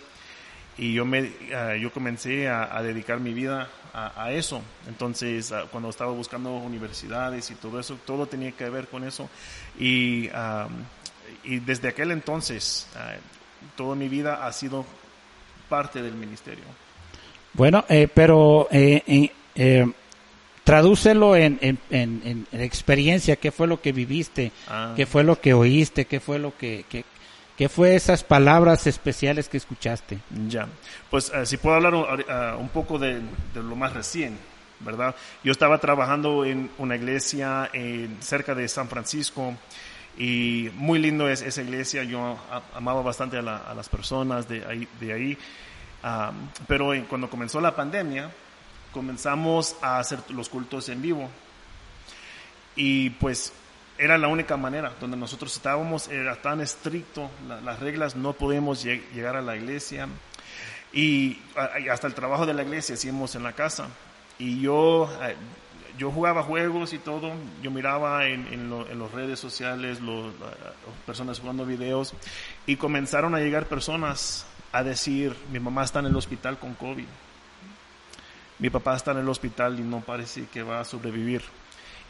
Y 0.77 0.95
yo, 0.95 1.05
me, 1.05 1.31
ah, 1.55 1.77
yo 1.77 1.93
comencé 1.93 2.49
a, 2.49 2.83
dedicar 2.83 3.21
mi 3.21 3.33
vida 3.33 3.69
a, 3.93 4.33
eso. 4.33 4.63
Entonces, 4.89 5.53
ah, 5.53 5.67
cuando 5.71 5.91
estaba 5.91 6.11
buscando 6.13 6.51
universidades 6.57 7.51
y 7.51 7.55
todo 7.55 7.79
eso, 7.79 7.99
todo 8.05 8.27
tenía 8.27 8.53
que 8.53 8.69
ver 8.69 8.89
con 8.89 9.05
eso. 9.05 9.29
Y 9.79 10.29
y 11.43 11.59
desde 11.59 11.89
aquel 11.89 12.11
entonces, 12.11 12.87
uh, 12.95 13.19
toda 13.77 13.95
mi 13.95 14.09
vida 14.09 14.47
ha 14.47 14.53
sido 14.53 14.85
parte 15.69 16.03
del 16.03 16.15
ministerio. 16.15 16.65
Bueno, 17.53 17.85
eh, 17.89 18.09
pero 18.13 18.69
eh, 18.71 19.31
eh, 19.55 19.93
tradúcelo 20.65 21.37
en, 21.37 21.59
en, 21.61 21.79
en, 21.91 22.47
experiencia, 22.53 23.37
qué 23.37 23.53
fue 23.53 23.67
lo 23.67 23.81
que 23.81 23.93
viviste, 23.93 24.51
ah. 24.69 24.93
qué 24.97 25.07
fue 25.07 25.23
lo 25.23 25.41
que 25.41 25.55
oíste, 25.55 26.07
qué 26.07 26.21
fue 26.21 26.39
lo 26.39 26.57
que, 26.57 26.85
qué 27.57 27.69
fue 27.69 27.95
esas 27.95 28.25
palabras 28.25 28.87
especiales 28.87 29.49
que 29.49 29.59
escuchaste. 29.59 30.19
Ya, 30.49 30.67
pues 31.11 31.31
eh, 31.35 31.47
si 31.47 31.57
puedo 31.57 31.77
hablar 31.77 31.95
uh, 31.95 32.59
un 32.59 32.69
poco 32.71 32.99
de, 32.99 33.21
de, 33.55 33.63
lo 33.63 33.77
más 33.77 33.93
recién, 33.93 34.37
¿verdad? 34.81 35.15
Yo 35.43 35.53
estaba 35.53 35.79
trabajando 35.79 36.45
en 36.45 36.71
una 36.79 36.97
iglesia 36.97 37.71
en, 37.73 38.17
cerca 38.21 38.55
de 38.55 38.69
San 38.69 38.89
Francisco 38.89 39.55
y 40.17 40.71
muy 40.75 40.99
lindo 40.99 41.29
es 41.29 41.43
esa 41.43 41.63
iglesia, 41.63 42.05
yo 42.05 42.39
amaba 42.75 43.03
bastante 43.03 43.39
a, 43.39 43.43
las 43.43 43.89
personas 43.89 44.49
de 44.49 44.65
ahí. 44.65 44.89
De 45.01 45.13
ahí. 45.13 45.39
pero 46.69 46.93
cuando 47.09 47.29
comenzó 47.29 47.61
la 47.61 47.75
pandemia, 47.75 48.31
comenzamos 48.93 49.77
a 49.83 49.99
hacer 49.99 50.21
los 50.31 50.49
cultos 50.49 50.89
en 50.89 51.03
vivo. 51.03 51.29
Y 52.77 53.11
pues 53.11 53.53
era 53.99 54.19
la 54.19 54.29
única 54.29 54.57
manera 54.57 54.93
donde 55.01 55.17
nosotros 55.17 55.55
estábamos, 55.55 56.09
era 56.09 56.41
tan 56.41 56.61
estricto, 56.61 57.31
las 57.65 57.81
reglas, 57.81 58.17
no 58.17 58.33
podíamos 58.33 58.83
llegar 58.85 59.37
a 59.37 59.43
la 59.43 59.57
iglesia. 59.57 60.09
Y 60.93 61.41
hasta 61.91 62.07
el 62.07 62.15
trabajo 62.15 62.47
de 62.47 62.55
la 62.55 62.63
iglesia 62.63 62.95
hacíamos 62.95 63.35
en 63.35 63.43
la 63.43 63.53
casa. 63.53 63.89
Y 64.39 64.61
yo 64.61 65.11
eh, 65.23 65.35
yo 65.99 66.11
jugaba 66.11 66.43
juegos 66.43 66.93
y 66.93 66.99
todo, 66.99 67.33
yo 67.63 67.71
miraba 67.71 68.27
en, 68.27 68.47
en, 68.53 68.99
las 68.99 69.13
redes 69.13 69.39
sociales 69.39 70.01
los, 70.01 70.33
personas 71.07 71.39
jugando 71.39 71.65
videos 71.65 72.15
y 72.67 72.77
comenzaron 72.77 73.35
a 73.35 73.39
llegar 73.39 73.67
personas 73.67 74.47
a 74.73 74.83
decir, 74.83 75.37
mi 75.53 75.61
mamá 75.61 75.85
está 75.85 76.01
en 76.01 76.07
el 76.07 76.17
hospital 76.17 76.59
con 76.59 76.75
COVID, 76.75 77.07
mi 78.59 78.71
papá 78.71 78.97
está 78.97 79.13
en 79.13 79.19
el 79.19 79.29
hospital 79.29 79.79
y 79.79 79.83
no 79.83 80.01
parece 80.01 80.47
que 80.47 80.63
va 80.63 80.81
a 80.81 80.85
sobrevivir. 80.85 81.43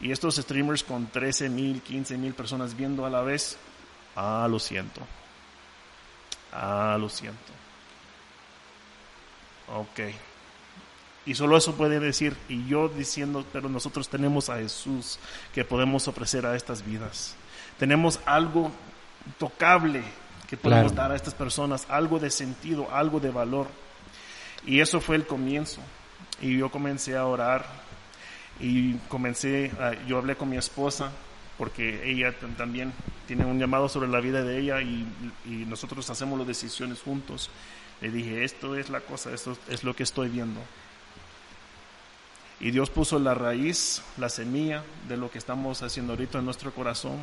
Y 0.01 0.11
estos 0.11 0.35
streamers 0.35 0.83
con 0.83 1.07
13 1.07 1.49
mil, 1.49 1.81
15 1.81 2.17
mil 2.17 2.33
personas 2.33 2.75
viendo 2.75 3.05
a 3.05 3.09
la 3.09 3.21
vez, 3.21 3.57
ah, 4.15 4.47
lo 4.49 4.59
siento, 4.59 5.01
ah, 6.51 6.97
lo 6.99 7.07
siento. 7.07 7.53
Ok 9.73 9.99
y 11.25 11.33
solo 11.33 11.57
eso 11.57 11.75
puede 11.75 11.99
decir, 11.99 12.37
y 12.47 12.67
yo 12.67 12.87
diciendo, 12.87 13.45
pero 13.51 13.67
nosotros 13.67 14.09
tenemos 14.09 14.49
a 14.49 14.57
Jesús 14.57 15.17
que 15.53 15.65
podemos 15.65 16.07
ofrecer 16.07 16.45
a 16.45 16.55
estas 16.55 16.85
vidas. 16.85 17.35
Tenemos 17.79 18.19
algo 18.25 18.71
tocable 19.39 20.03
que 20.47 20.55
podemos 20.55 20.93
dar 20.93 21.11
a 21.11 21.15
estas 21.15 21.33
personas, 21.33 21.87
algo 21.89 22.19
de 22.19 22.29
sentido, 22.29 22.87
algo 22.91 23.19
de 23.19 23.31
valor. 23.31 23.67
Y 24.67 24.79
eso 24.79 25.01
fue 25.01 25.15
el 25.15 25.25
comienzo. 25.25 25.81
Y 26.41 26.57
yo 26.57 26.69
comencé 26.69 27.17
a 27.17 27.25
orar 27.25 27.65
y 28.59 28.93
comencé, 29.09 29.71
yo 30.07 30.19
hablé 30.19 30.35
con 30.35 30.49
mi 30.49 30.57
esposa 30.57 31.11
porque 31.57 32.09
ella 32.09 32.33
también 32.57 32.93
tiene 33.27 33.45
un 33.45 33.57
llamado 33.57 33.89
sobre 33.89 34.09
la 34.09 34.19
vida 34.19 34.43
de 34.43 34.59
ella 34.59 34.81
y, 34.81 35.07
y 35.45 35.65
nosotros 35.65 36.07
hacemos 36.09 36.37
las 36.37 36.47
decisiones 36.47 37.01
juntos. 37.01 37.49
Le 38.01 38.11
dije, 38.11 38.43
esto 38.43 38.75
es 38.75 38.89
la 38.89 38.99
cosa, 38.99 39.33
esto 39.33 39.57
es 39.69 39.83
lo 39.83 39.95
que 39.95 40.03
estoy 40.03 40.29
viendo. 40.29 40.59
Y 42.65 42.71
Dios 42.71 42.89
puso 42.89 43.19
la 43.19 43.35
raíz, 43.35 44.01
la 44.17 44.27
semilla 44.27 44.83
de 45.07 45.17
lo 45.17 45.29
que 45.29 45.37
estamos 45.37 45.83
haciendo 45.83 46.13
ahorita 46.13 46.39
en 46.39 46.45
nuestro 46.45 46.73
corazón. 46.73 47.19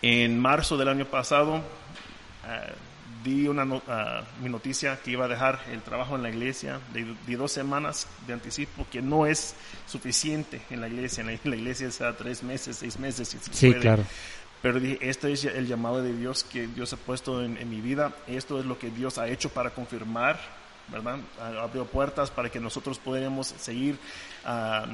en 0.00 0.38
marzo 0.38 0.78
del 0.78 0.88
año 0.88 1.04
pasado 1.04 1.56
uh, 1.56 1.62
di 3.22 3.46
una 3.46 3.66
ah, 3.88 4.22
mi 4.40 4.48
noticia 4.48 4.98
que 5.04 5.10
iba 5.10 5.26
a 5.26 5.28
dejar 5.28 5.60
el 5.70 5.82
trabajo 5.82 6.16
en 6.16 6.22
la 6.22 6.30
iglesia. 6.30 6.80
Di, 6.94 7.34
dos 7.34 7.52
semanas 7.52 8.06
de 8.26 8.32
anticipo, 8.32 8.86
que 8.90 9.02
no 9.02 9.26
es 9.26 9.54
suficiente 9.86 10.62
en 10.70 10.80
la 10.80 10.88
iglesia. 10.88 11.20
En 11.20 11.38
la, 11.44 11.56
iglesia 11.56 11.90
sea 11.90 12.16
tres 12.16 12.42
meses, 12.42 12.78
seis 12.78 12.98
meses. 12.98 13.36
sí, 13.50 13.74
claro. 13.74 14.02
Pero 14.62 14.80
dije, 14.80 14.98
este 15.02 15.30
es 15.30 15.44
el 15.44 15.66
llamado 15.66 16.02
de 16.02 16.16
Dios 16.16 16.42
que 16.42 16.68
Dios 16.68 16.90
ha 16.94 16.96
puesto 16.96 17.44
en, 17.44 17.58
en 17.58 17.68
mi 17.68 17.82
vida. 17.82 18.14
Esto 18.26 18.58
es 18.58 18.64
lo 18.64 18.78
que 18.78 18.90
Dios 18.90 19.18
ha 19.18 19.28
hecho 19.28 19.50
para 19.50 19.74
confirmar 19.74 20.40
¿verdad? 20.88 21.18
Abrió 21.60 21.84
puertas 21.84 22.30
para 22.30 22.50
que 22.50 22.60
nosotros 22.60 22.98
pudiéramos 22.98 23.48
seguir 23.48 23.98
ah, 24.44 24.86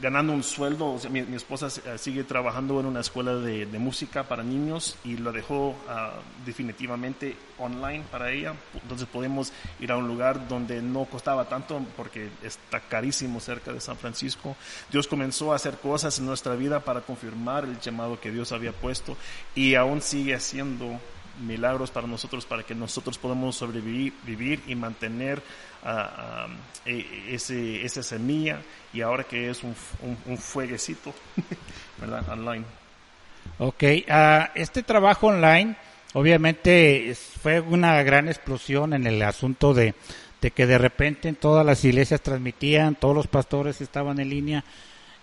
ganando 0.00 0.32
un 0.32 0.42
sueldo. 0.42 0.98
mi, 1.10 1.20
esposa 1.34 1.68
eh, 1.84 1.98
sigue 1.98 2.24
trabajando 2.24 2.80
en 2.80 2.86
una 2.86 3.00
escuela 3.00 3.34
de, 3.34 3.66
música 3.78 4.24
para 4.24 4.42
niños 4.42 4.96
y 5.04 5.16
lo 5.18 5.32
dejó 5.32 5.76
ah, 5.88 6.14
definitivamente 6.44 7.36
online 7.58 8.04
para 8.10 8.32
ella. 8.32 8.54
Entonces 8.82 9.06
podemos 9.06 9.52
ir 9.80 9.92
a 9.92 9.96
un 9.96 10.08
lugar 10.08 10.48
donde 10.48 10.82
no 10.82 11.04
costaba 11.04 11.44
tanto 11.48 11.80
porque 11.96 12.30
está 12.42 12.80
carísimo 12.80 13.40
cerca 13.40 13.72
de 13.72 13.80
San 13.80 13.96
Francisco. 13.96 14.56
Dios 14.90 15.06
comenzó 15.06 15.52
a 15.52 15.56
hacer 15.56 15.78
cosas 15.78 16.18
en 16.18 16.26
nuestra 16.26 16.54
vida 16.54 16.80
para 16.80 17.02
confirmar 17.02 17.64
el 17.64 17.78
llamado 17.78 18.20
que 18.20 18.32
Dios 18.32 18.52
había 18.52 18.72
puesto 18.72 19.16
y 19.54 19.74
aún 19.74 20.02
sigue 20.02 20.34
haciendo 20.34 20.98
milagros 21.40 21.90
para 21.90 22.06
nosotros, 22.06 22.46
para 22.46 22.62
que 22.62 22.74
nosotros 22.74 23.18
podamos 23.18 23.56
sobrevivir 23.56 24.12
vivir 24.24 24.62
y 24.66 24.74
mantener 24.74 25.42
uh, 25.84 26.50
ese, 26.84 27.84
esa 27.84 28.02
semilla 28.02 28.60
y 28.92 29.00
ahora 29.00 29.24
que 29.24 29.50
es 29.50 29.62
un, 29.62 29.74
un, 30.26 30.38
fueguecito 30.38 31.14
¿verdad? 32.00 32.28
online. 32.28 32.64
Ok, 33.58 33.82
uh, 33.82 34.50
este 34.54 34.82
trabajo 34.82 35.28
online 35.28 35.76
obviamente 36.14 37.14
fue 37.14 37.60
una 37.60 38.02
gran 38.02 38.28
explosión 38.28 38.94
en 38.94 39.06
el 39.06 39.20
asunto 39.22 39.74
de, 39.74 39.94
de, 40.40 40.50
que 40.50 40.66
de 40.66 40.78
repente 40.78 41.28
en 41.28 41.36
todas 41.36 41.64
las 41.64 41.84
iglesias 41.84 42.22
transmitían, 42.22 42.94
todos 42.94 43.14
los 43.14 43.26
pastores 43.26 43.80
estaban 43.80 44.18
en 44.20 44.30
línea. 44.30 44.64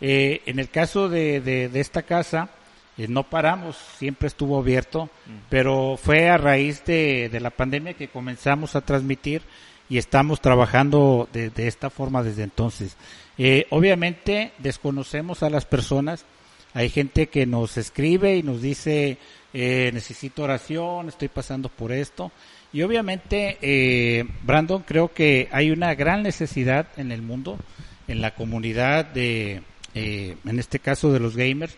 Eh, 0.01 0.41
en 0.45 0.59
el 0.59 0.70
caso 0.70 1.07
de, 1.07 1.39
de, 1.41 1.70
de 1.70 1.80
esta 1.80 2.03
casa, 2.03 2.49
eh, 2.98 3.08
no 3.08 3.24
paramos, 3.24 3.78
siempre 3.98 4.28
estuvo 4.28 4.60
abierto, 4.60 5.10
pero 5.50 5.98
fue 6.02 6.30
a 6.30 6.38
raíz 6.38 6.84
de, 6.86 7.30
la 7.41 7.50
pandemia 7.50 7.94
que 7.94 8.08
comenzamos 8.08 8.76
a 8.76 8.82
transmitir 8.82 9.41
y 9.89 9.98
estamos 9.98 10.41
trabajando 10.41 11.28
de, 11.34 11.52
esta 11.68 11.89
forma 11.89 12.24
desde 12.24 12.44
entonces. 12.44 12.96
Eh, 13.38 13.66
obviamente 13.70 14.52
desconocemos 14.60 15.44
a 15.44 15.50
las 15.50 15.66
personas, 15.66 16.26
hay 16.74 16.89
gente 16.89 17.28
que 17.28 17.46
nos 17.46 17.78
escribe 17.78 18.38
y 18.38 18.44
nos 18.44 18.62
dice 18.62 19.18
eh, 19.54 19.91
necesito 19.94 20.44
oración, 20.44 21.10
estoy 21.10 21.28
pasando 21.28 21.70
por 21.70 21.91
esto. 21.91 22.32
Y 22.72 22.82
obviamente, 22.82 24.26
Brandon, 24.41 24.82
creo 24.82 25.14
que 25.14 25.48
hay 25.52 25.70
una 25.70 25.94
gran 25.94 26.24
necesidad 26.24 26.88
en 26.98 27.12
el 27.12 27.22
mundo, 27.22 27.60
en 28.08 28.20
la 28.20 28.34
comunidad 28.34 29.06
de, 29.06 29.62
eh, 29.96 30.36
en 30.46 30.60
este 30.60 30.80
caso 30.80 31.12
de 31.12 31.20
los 31.20 31.36
gamers. 31.36 31.76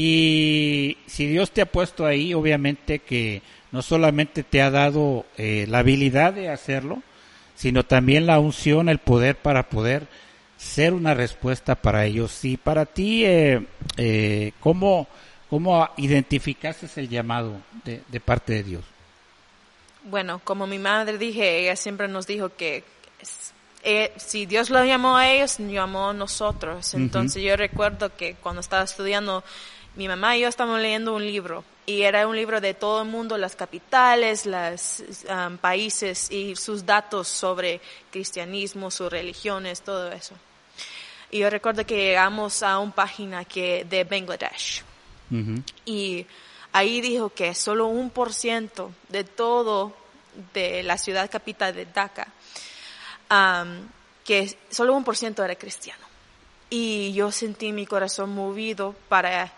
Y 0.00 0.96
si 1.08 1.26
Dios 1.26 1.50
te 1.50 1.60
ha 1.60 1.66
puesto 1.66 2.06
ahí, 2.06 2.32
obviamente 2.32 3.00
que 3.00 3.42
no 3.72 3.82
solamente 3.82 4.44
te 4.44 4.62
ha 4.62 4.70
dado 4.70 5.26
eh, 5.36 5.66
la 5.68 5.80
habilidad 5.80 6.32
de 6.34 6.50
hacerlo, 6.50 7.02
sino 7.56 7.84
también 7.84 8.24
la 8.24 8.38
unción, 8.38 8.88
el 8.88 8.98
poder 8.98 9.34
para 9.34 9.68
poder 9.68 10.06
ser 10.56 10.94
una 10.94 11.14
respuesta 11.14 11.74
para 11.74 12.04
ellos. 12.04 12.44
Y 12.44 12.56
para 12.56 12.86
ti, 12.86 13.24
eh, 13.24 13.66
eh, 13.96 14.52
¿cómo, 14.60 15.08
¿cómo 15.50 15.88
identificaste 15.96 16.86
el 16.94 17.08
llamado 17.08 17.60
de, 17.84 18.02
de 18.06 18.20
parte 18.20 18.52
de 18.52 18.62
Dios? 18.62 18.84
Bueno, 20.04 20.40
como 20.44 20.68
mi 20.68 20.78
madre 20.78 21.18
dije, 21.18 21.58
ella 21.58 21.74
siempre 21.74 22.06
nos 22.06 22.24
dijo 22.28 22.50
que 22.50 22.84
eh, 23.82 24.12
si 24.16 24.46
Dios 24.46 24.70
lo 24.70 24.84
llamó 24.84 25.16
a 25.16 25.30
ellos, 25.30 25.58
llamó 25.58 26.10
a 26.10 26.12
nosotros. 26.12 26.94
Entonces 26.94 27.42
yo 27.42 27.56
recuerdo 27.56 28.14
que 28.14 28.34
cuando 28.34 28.60
estaba 28.60 28.84
estudiando, 28.84 29.44
mi 29.98 30.06
mamá 30.06 30.36
y 30.36 30.42
yo 30.42 30.48
estábamos 30.48 30.80
leyendo 30.80 31.12
un 31.12 31.26
libro 31.26 31.64
y 31.84 32.02
era 32.02 32.28
un 32.28 32.36
libro 32.36 32.60
de 32.60 32.72
todo 32.72 33.02
el 33.02 33.08
mundo, 33.08 33.36
las 33.36 33.56
capitales, 33.56 34.46
los 34.46 35.02
um, 35.28 35.58
países 35.58 36.30
y 36.30 36.54
sus 36.54 36.86
datos 36.86 37.26
sobre 37.26 37.80
cristianismo, 38.12 38.92
sus 38.92 39.10
religiones, 39.10 39.82
todo 39.82 40.12
eso. 40.12 40.36
Y 41.32 41.40
yo 41.40 41.50
recuerdo 41.50 41.84
que 41.84 41.96
llegamos 41.96 42.62
a 42.62 42.78
una 42.78 42.94
página 42.94 43.44
que 43.44 43.84
de 43.90 44.04
Bangladesh 44.04 44.84
y 45.84 46.24
ahí 46.72 47.00
dijo 47.00 47.30
que 47.30 47.54
solo 47.54 47.88
un 47.88 48.10
por 48.10 48.32
ciento 48.32 48.92
de 49.08 49.24
todo 49.24 49.92
de 50.54 50.84
la 50.84 50.96
ciudad 50.96 51.28
capital 51.28 51.74
de 51.74 51.86
Dhaka 51.86 52.28
que 54.24 54.56
solo 54.70 54.94
un 54.94 55.02
por 55.02 55.16
ciento 55.16 55.44
era 55.44 55.56
cristiano. 55.56 56.06
Y 56.70 57.12
yo 57.14 57.32
sentí 57.32 57.72
mi 57.72 57.84
corazón 57.84 58.32
movido 58.34 58.94
para 59.08 59.57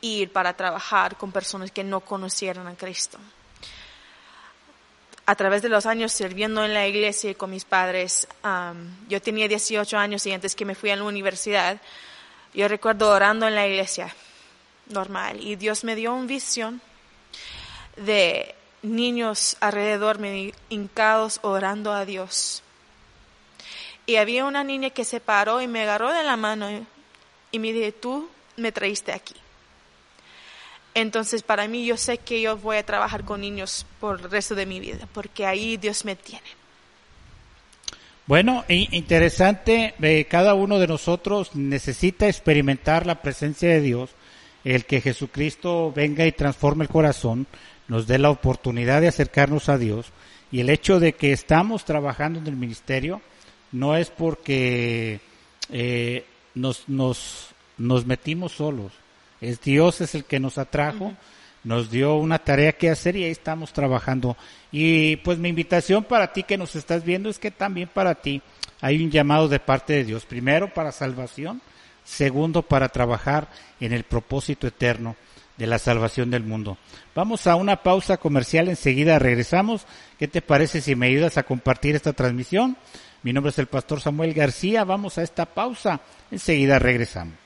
ir, 0.00 0.32
para 0.32 0.54
trabajar 0.54 1.16
con 1.16 1.32
personas 1.32 1.70
que 1.70 1.84
no 1.84 2.00
conocieran 2.00 2.66
a 2.66 2.76
Cristo. 2.76 3.18
A 5.26 5.34
través 5.34 5.62
de 5.62 5.68
los 5.68 5.86
años 5.86 6.12
sirviendo 6.12 6.64
en 6.64 6.72
la 6.72 6.86
iglesia 6.86 7.30
y 7.30 7.34
con 7.34 7.50
mis 7.50 7.64
padres, 7.64 8.28
yo 9.08 9.20
tenía 9.20 9.48
18 9.48 9.98
años 9.98 10.24
y 10.26 10.32
antes 10.32 10.54
que 10.54 10.64
me 10.64 10.74
fui 10.74 10.90
a 10.90 10.96
la 10.96 11.02
universidad, 11.02 11.80
yo 12.54 12.68
recuerdo 12.68 13.10
orando 13.10 13.46
en 13.48 13.54
la 13.54 13.66
iglesia, 13.66 14.14
normal, 14.88 15.40
y 15.40 15.56
Dios 15.56 15.82
me 15.82 15.96
dio 15.96 16.14
una 16.14 16.26
visión 16.26 16.80
de 17.96 18.54
niños 18.82 19.56
alrededor, 19.60 20.20
me 20.20 20.52
hincados 20.68 21.40
orando 21.42 21.92
a 21.92 22.04
Dios 22.04 22.62
y 24.06 24.16
había 24.16 24.44
una 24.44 24.62
niña 24.62 24.90
que 24.90 25.04
se 25.04 25.20
paró 25.20 25.60
y 25.60 25.66
me 25.66 25.82
agarró 25.82 26.12
de 26.12 26.22
la 26.22 26.36
mano 26.36 26.86
y 27.50 27.58
me 27.58 27.72
dijo, 27.72 27.92
tú 28.00 28.30
me 28.56 28.70
traíste 28.70 29.12
aquí. 29.12 29.34
Entonces, 30.96 31.42
para 31.42 31.68
mí, 31.68 31.84
yo 31.84 31.98
sé 31.98 32.16
que 32.16 32.40
yo 32.40 32.56
voy 32.56 32.78
a 32.78 32.86
trabajar 32.86 33.22
con 33.26 33.42
niños 33.42 33.84
por 34.00 34.18
el 34.18 34.30
resto 34.30 34.54
de 34.54 34.64
mi 34.64 34.80
vida, 34.80 35.06
porque 35.12 35.44
ahí 35.44 35.76
Dios 35.76 36.06
me 36.06 36.16
tiene. 36.16 36.46
Bueno, 38.26 38.64
interesante, 38.68 39.92
eh, 40.00 40.24
cada 40.24 40.54
uno 40.54 40.78
de 40.78 40.86
nosotros 40.86 41.54
necesita 41.54 42.28
experimentar 42.28 43.04
la 43.04 43.20
presencia 43.20 43.68
de 43.68 43.82
Dios, 43.82 44.08
el 44.64 44.86
que 44.86 45.02
Jesucristo 45.02 45.92
venga 45.94 46.24
y 46.24 46.32
transforme 46.32 46.84
el 46.84 46.90
corazón, 46.90 47.46
nos 47.88 48.06
dé 48.06 48.18
la 48.18 48.30
oportunidad 48.30 49.02
de 49.02 49.08
acercarnos 49.08 49.68
a 49.68 49.76
Dios, 49.76 50.06
y 50.50 50.60
el 50.60 50.70
hecho 50.70 50.98
de 50.98 51.12
que 51.12 51.30
estamos 51.30 51.84
trabajando 51.84 52.38
en 52.38 52.46
el 52.46 52.56
ministerio, 52.56 53.20
no 53.70 53.98
es 53.98 54.08
porque 54.08 55.20
eh, 55.68 56.24
nos, 56.54 56.88
nos, 56.88 57.48
nos 57.76 58.06
metimos 58.06 58.52
solos, 58.52 58.92
es 59.40 59.60
Dios 59.60 60.00
es 60.00 60.14
el 60.14 60.24
que 60.24 60.40
nos 60.40 60.58
atrajo, 60.58 61.14
nos 61.64 61.90
dio 61.90 62.14
una 62.14 62.38
tarea 62.38 62.72
que 62.72 62.90
hacer 62.90 63.16
y 63.16 63.24
ahí 63.24 63.30
estamos 63.30 63.72
trabajando. 63.72 64.36
Y 64.70 65.16
pues 65.16 65.38
mi 65.38 65.48
invitación 65.48 66.04
para 66.04 66.32
ti 66.32 66.42
que 66.42 66.56
nos 66.56 66.76
estás 66.76 67.04
viendo 67.04 67.28
es 67.28 67.38
que 67.38 67.50
también 67.50 67.88
para 67.92 68.14
ti 68.14 68.42
hay 68.80 69.02
un 69.02 69.10
llamado 69.10 69.48
de 69.48 69.60
parte 69.60 69.94
de 69.94 70.04
Dios, 70.04 70.26
primero 70.26 70.72
para 70.72 70.92
salvación, 70.92 71.60
segundo 72.04 72.62
para 72.62 72.88
trabajar 72.88 73.48
en 73.80 73.92
el 73.92 74.04
propósito 74.04 74.66
eterno 74.66 75.16
de 75.56 75.66
la 75.66 75.78
salvación 75.78 76.30
del 76.30 76.44
mundo. 76.44 76.76
Vamos 77.14 77.46
a 77.46 77.56
una 77.56 77.82
pausa 77.82 78.18
comercial, 78.18 78.68
enseguida 78.68 79.18
regresamos. 79.18 79.86
¿Qué 80.18 80.28
te 80.28 80.42
parece 80.42 80.80
si 80.80 80.94
me 80.94 81.06
ayudas 81.06 81.38
a 81.38 81.44
compartir 81.44 81.96
esta 81.96 82.12
transmisión? 82.12 82.76
Mi 83.22 83.32
nombre 83.32 83.50
es 83.50 83.58
el 83.58 83.66
pastor 83.66 84.00
Samuel 84.00 84.34
García. 84.34 84.84
Vamos 84.84 85.18
a 85.18 85.22
esta 85.22 85.46
pausa. 85.46 86.00
Enseguida 86.30 86.78
regresamos. 86.78 87.45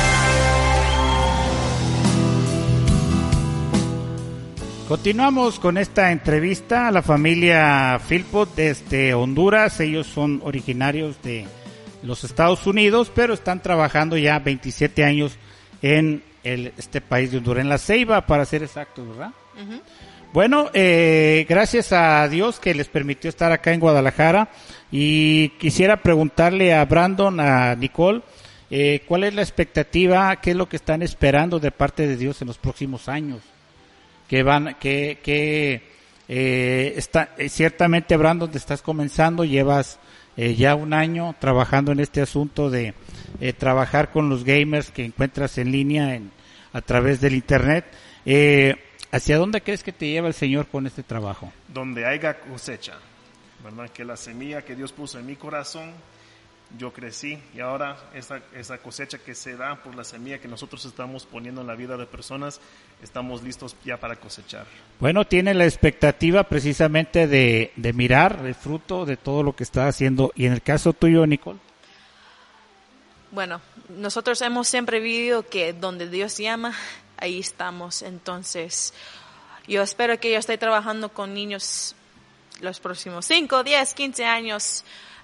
Continuamos 4.91 5.57
con 5.57 5.77
esta 5.77 6.11
entrevista 6.11 6.89
a 6.89 6.91
la 6.91 7.01
familia 7.01 7.97
Philpot 8.09 8.53
desde 8.55 9.13
Honduras. 9.13 9.79
Ellos 9.79 10.05
son 10.05 10.41
originarios 10.43 11.15
de 11.21 11.47
los 12.03 12.25
Estados 12.25 12.67
Unidos, 12.67 13.09
pero 13.15 13.33
están 13.33 13.61
trabajando 13.61 14.17
ya 14.17 14.39
27 14.39 15.05
años 15.05 15.37
en 15.81 16.21
el, 16.43 16.73
este 16.77 16.99
país 16.99 17.31
de 17.31 17.37
Honduras, 17.37 17.61
en 17.61 17.69
la 17.69 17.77
Ceiba, 17.77 18.27
para 18.27 18.43
ser 18.43 18.63
exactos, 18.63 19.07
¿verdad? 19.07 19.31
Bueno, 20.33 20.69
eh, 20.73 21.45
gracias 21.47 21.93
a 21.93 22.27
Dios 22.27 22.59
que 22.59 22.75
les 22.75 22.89
permitió 22.89 23.29
estar 23.29 23.53
acá 23.53 23.71
en 23.71 23.79
Guadalajara 23.79 24.49
y 24.91 25.51
quisiera 25.51 26.03
preguntarle 26.03 26.73
a 26.73 26.83
Brandon, 26.83 27.39
a 27.39 27.75
Nicole, 27.75 28.23
eh, 28.69 29.03
¿cuál 29.07 29.23
es 29.23 29.33
la 29.35 29.41
expectativa, 29.41 30.35
qué 30.41 30.51
es 30.51 30.57
lo 30.57 30.67
que 30.67 30.75
están 30.75 31.01
esperando 31.01 31.61
de 31.61 31.71
parte 31.71 32.09
de 32.09 32.17
Dios 32.17 32.41
en 32.41 32.49
los 32.49 32.57
próximos 32.57 33.07
años? 33.07 33.50
Que 34.31 34.43
van, 34.43 34.77
que, 34.79 35.19
que 35.21 35.81
eh, 36.29 36.93
está, 36.95 37.35
eh, 37.37 37.49
ciertamente 37.49 38.15
Brandon, 38.15 38.49
te 38.49 38.59
estás 38.59 38.81
comenzando, 38.81 39.43
llevas 39.43 39.99
eh, 40.37 40.55
ya 40.55 40.73
un 40.73 40.93
año 40.93 41.35
trabajando 41.37 41.91
en 41.91 41.99
este 41.99 42.21
asunto 42.21 42.69
de 42.69 42.93
eh, 43.41 43.51
trabajar 43.51 44.09
con 44.09 44.29
los 44.29 44.45
gamers 44.45 44.89
que 44.89 45.03
encuentras 45.03 45.57
en 45.57 45.73
línea 45.73 46.15
en, 46.15 46.31
a 46.71 46.79
través 46.79 47.19
del 47.19 47.33
Internet. 47.33 47.83
Eh, 48.25 48.77
¿Hacia 49.11 49.37
dónde 49.37 49.59
crees 49.59 49.83
que 49.83 49.91
te 49.91 50.07
lleva 50.07 50.29
el 50.29 50.33
Señor 50.33 50.67
con 50.67 50.87
este 50.87 51.03
trabajo? 51.03 51.51
Donde 51.67 52.05
haya 52.05 52.39
cosecha, 52.39 52.99
¿verdad? 53.61 53.89
Que 53.89 54.05
la 54.05 54.15
semilla 54.15 54.61
que 54.61 54.77
Dios 54.77 54.93
puso 54.93 55.19
en 55.19 55.25
mi 55.25 55.35
corazón 55.35 55.91
yo 56.77 56.93
crecí 56.93 57.37
y 57.53 57.59
ahora 57.59 57.97
esa, 58.13 58.41
esa 58.55 58.77
cosecha 58.77 59.17
que 59.17 59.35
se 59.35 59.55
da 59.55 59.81
por 59.83 59.95
la 59.95 60.03
semilla 60.03 60.39
que 60.39 60.47
nosotros 60.47 60.85
estamos 60.85 61.25
poniendo 61.25 61.61
en 61.61 61.67
la 61.67 61.75
vida 61.75 61.97
de 61.97 62.05
personas, 62.05 62.61
estamos 63.01 63.43
listos 63.43 63.75
ya 63.83 63.97
para 63.97 64.15
cosechar. 64.15 64.65
Bueno, 64.99 65.25
tiene 65.25 65.53
la 65.53 65.65
expectativa 65.65 66.43
precisamente 66.43 67.27
de, 67.27 67.71
de 67.75 67.93
mirar 67.93 68.41
el 68.45 68.55
fruto 68.55 69.05
de 69.05 69.17
todo 69.17 69.43
lo 69.43 69.55
que 69.55 69.63
está 69.63 69.87
haciendo. 69.87 70.31
Y 70.35 70.45
en 70.45 70.53
el 70.53 70.61
caso 70.61 70.93
tuyo, 70.93 71.25
Nicole. 71.25 71.59
Bueno, 73.31 73.61
nosotros 73.89 74.41
hemos 74.41 74.67
siempre 74.67 74.99
vivido 74.99 75.47
que 75.47 75.73
donde 75.73 76.09
Dios 76.09 76.37
llama, 76.37 76.73
ahí 77.17 77.39
estamos. 77.39 78.01
Entonces, 78.01 78.93
yo 79.67 79.81
espero 79.81 80.19
que 80.19 80.31
yo 80.31 80.37
esté 80.37 80.57
trabajando 80.57 81.09
con 81.09 81.33
niños 81.33 81.95
los 82.59 82.79
próximos 82.79 83.25
5, 83.25 83.63
10, 83.63 83.93
15 83.93 84.25
años 84.25 84.83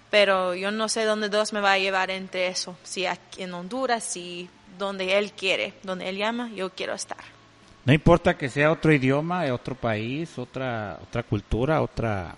pero 0.09 0.55
yo 0.55 0.71
no 0.71 0.89
sé 0.89 1.03
dónde 1.05 1.29
Dios 1.29 1.53
me 1.53 1.59
va 1.59 1.73
a 1.73 1.77
llevar 1.77 2.11
entre 2.11 2.47
eso, 2.47 2.77
si 2.83 3.05
aquí 3.05 3.43
en 3.43 3.53
Honduras, 3.53 4.03
si 4.03 4.49
donde 4.77 5.17
Él 5.17 5.31
quiere, 5.33 5.73
donde 5.83 6.07
Él 6.09 6.17
llama, 6.17 6.49
yo 6.55 6.69
quiero 6.69 6.93
estar. 6.93 7.36
No 7.87 7.93
importa 7.93 8.37
que 8.37 8.49
sea 8.49 8.69
otro 8.69 8.91
idioma, 8.91 9.45
otro 9.53 9.73
país, 9.73 10.37
otra, 10.37 10.99
otra 11.01 11.23
cultura, 11.23 11.81
otra... 11.81 12.35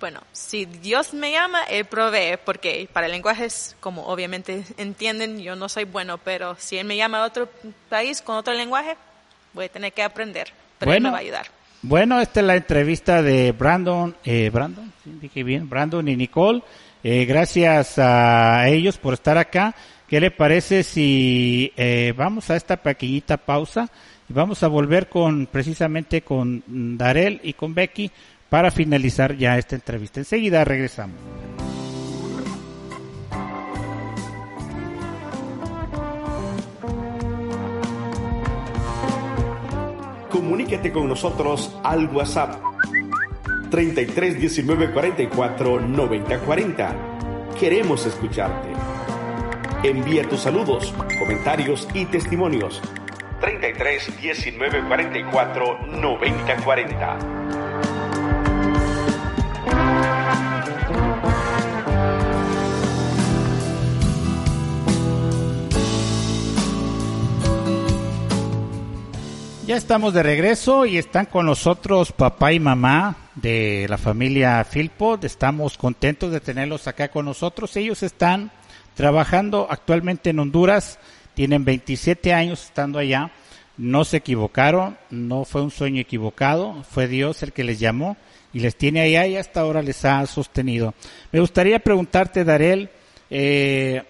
Bueno, 0.00 0.20
si 0.32 0.64
Dios 0.64 1.14
me 1.14 1.30
llama, 1.30 1.62
Él 1.70 1.84
provee, 1.84 2.36
porque 2.44 2.88
para 2.92 3.06
lenguajes, 3.06 3.76
como 3.78 4.06
obviamente 4.06 4.64
entienden, 4.76 5.38
yo 5.38 5.54
no 5.54 5.68
soy 5.68 5.84
bueno, 5.84 6.18
pero 6.18 6.56
si 6.58 6.78
Él 6.78 6.84
me 6.88 6.96
llama 6.96 7.18
a 7.18 7.26
otro 7.26 7.48
país 7.88 8.20
con 8.22 8.34
otro 8.34 8.54
lenguaje, 8.54 8.96
voy 9.52 9.66
a 9.66 9.68
tener 9.68 9.92
que 9.92 10.02
aprender, 10.02 10.48
pero 10.80 10.92
Él 10.92 11.00
me 11.00 11.10
va 11.10 11.18
a 11.18 11.20
ayudar. 11.20 11.46
Bueno, 11.80 12.20
esta 12.20 12.40
es 12.40 12.46
la 12.46 12.56
entrevista 12.56 13.22
de 13.22 13.52
Brandon, 13.52 14.16
eh, 14.24 14.50
Brandon, 14.52 14.92
¿sí? 15.04 15.16
dije 15.20 15.44
bien, 15.44 15.68
Brandon 15.68 16.08
y 16.08 16.16
Nicole. 16.16 16.60
Eh, 17.04 17.24
gracias 17.24 18.00
a 18.00 18.68
ellos 18.68 18.98
por 18.98 19.14
estar 19.14 19.38
acá. 19.38 19.76
¿Qué 20.08 20.20
le 20.20 20.32
parece 20.32 20.82
si 20.82 21.72
eh, 21.76 22.12
vamos 22.16 22.50
a 22.50 22.56
esta 22.56 22.78
pequeñita 22.78 23.36
pausa 23.36 23.88
vamos 24.28 24.62
a 24.62 24.68
volver 24.68 25.08
con 25.08 25.46
precisamente 25.46 26.22
con 26.22 26.62
Darel 26.98 27.40
y 27.42 27.54
con 27.54 27.74
Becky 27.74 28.10
para 28.48 28.70
finalizar 28.70 29.36
ya 29.36 29.58
esta 29.58 29.74
entrevista? 29.74 30.20
Enseguida 30.20 30.64
regresamos. 30.64 31.16
Comuníquete 40.30 40.92
con 40.92 41.08
nosotros 41.08 41.76
al 41.82 42.06
WhatsApp 42.08 42.56
33 43.70 44.40
19 44.40 44.92
44 44.92 45.80
90 45.80 46.38
40. 46.40 46.96
Queremos 47.58 48.06
escucharte. 48.06 48.68
Envía 49.82 50.28
tus 50.28 50.40
saludos, 50.40 50.92
comentarios 51.18 51.88
y 51.94 52.04
testimonios. 52.06 52.80
33 53.40 54.20
19 54.20 54.82
44 54.88 55.78
90 55.86 56.56
40. 56.64 57.18
Ya 69.68 69.76
estamos 69.76 70.14
de 70.14 70.22
regreso 70.22 70.86
y 70.86 70.96
están 70.96 71.26
con 71.26 71.44
nosotros 71.44 72.10
papá 72.12 72.54
y 72.54 72.58
mamá 72.58 73.16
de 73.34 73.84
la 73.90 73.98
familia 73.98 74.64
Filpo. 74.64 75.18
Estamos 75.20 75.76
contentos 75.76 76.32
de 76.32 76.40
tenerlos 76.40 76.88
acá 76.88 77.08
con 77.08 77.26
nosotros. 77.26 77.76
Ellos 77.76 78.02
están 78.02 78.50
trabajando 78.94 79.66
actualmente 79.70 80.30
en 80.30 80.38
Honduras, 80.38 80.98
tienen 81.38 81.64
27 81.64 82.34
años 82.34 82.64
estando 82.64 82.98
allá. 82.98 83.30
No 83.76 84.04
se 84.04 84.16
equivocaron, 84.16 84.98
no 85.08 85.44
fue 85.44 85.62
un 85.62 85.70
sueño 85.70 86.00
equivocado, 86.00 86.82
fue 86.90 87.06
Dios 87.06 87.44
el 87.44 87.52
que 87.52 87.62
les 87.62 87.78
llamó 87.78 88.16
y 88.52 88.58
les 88.58 88.74
tiene 88.74 89.02
allá 89.02 89.24
y 89.28 89.36
hasta 89.36 89.60
ahora 89.60 89.80
les 89.80 90.04
ha 90.04 90.26
sostenido. 90.26 90.94
Me 91.30 91.38
gustaría 91.38 91.78
preguntarte, 91.78 92.42
Darel, 92.42 92.90
eh, 93.30 94.02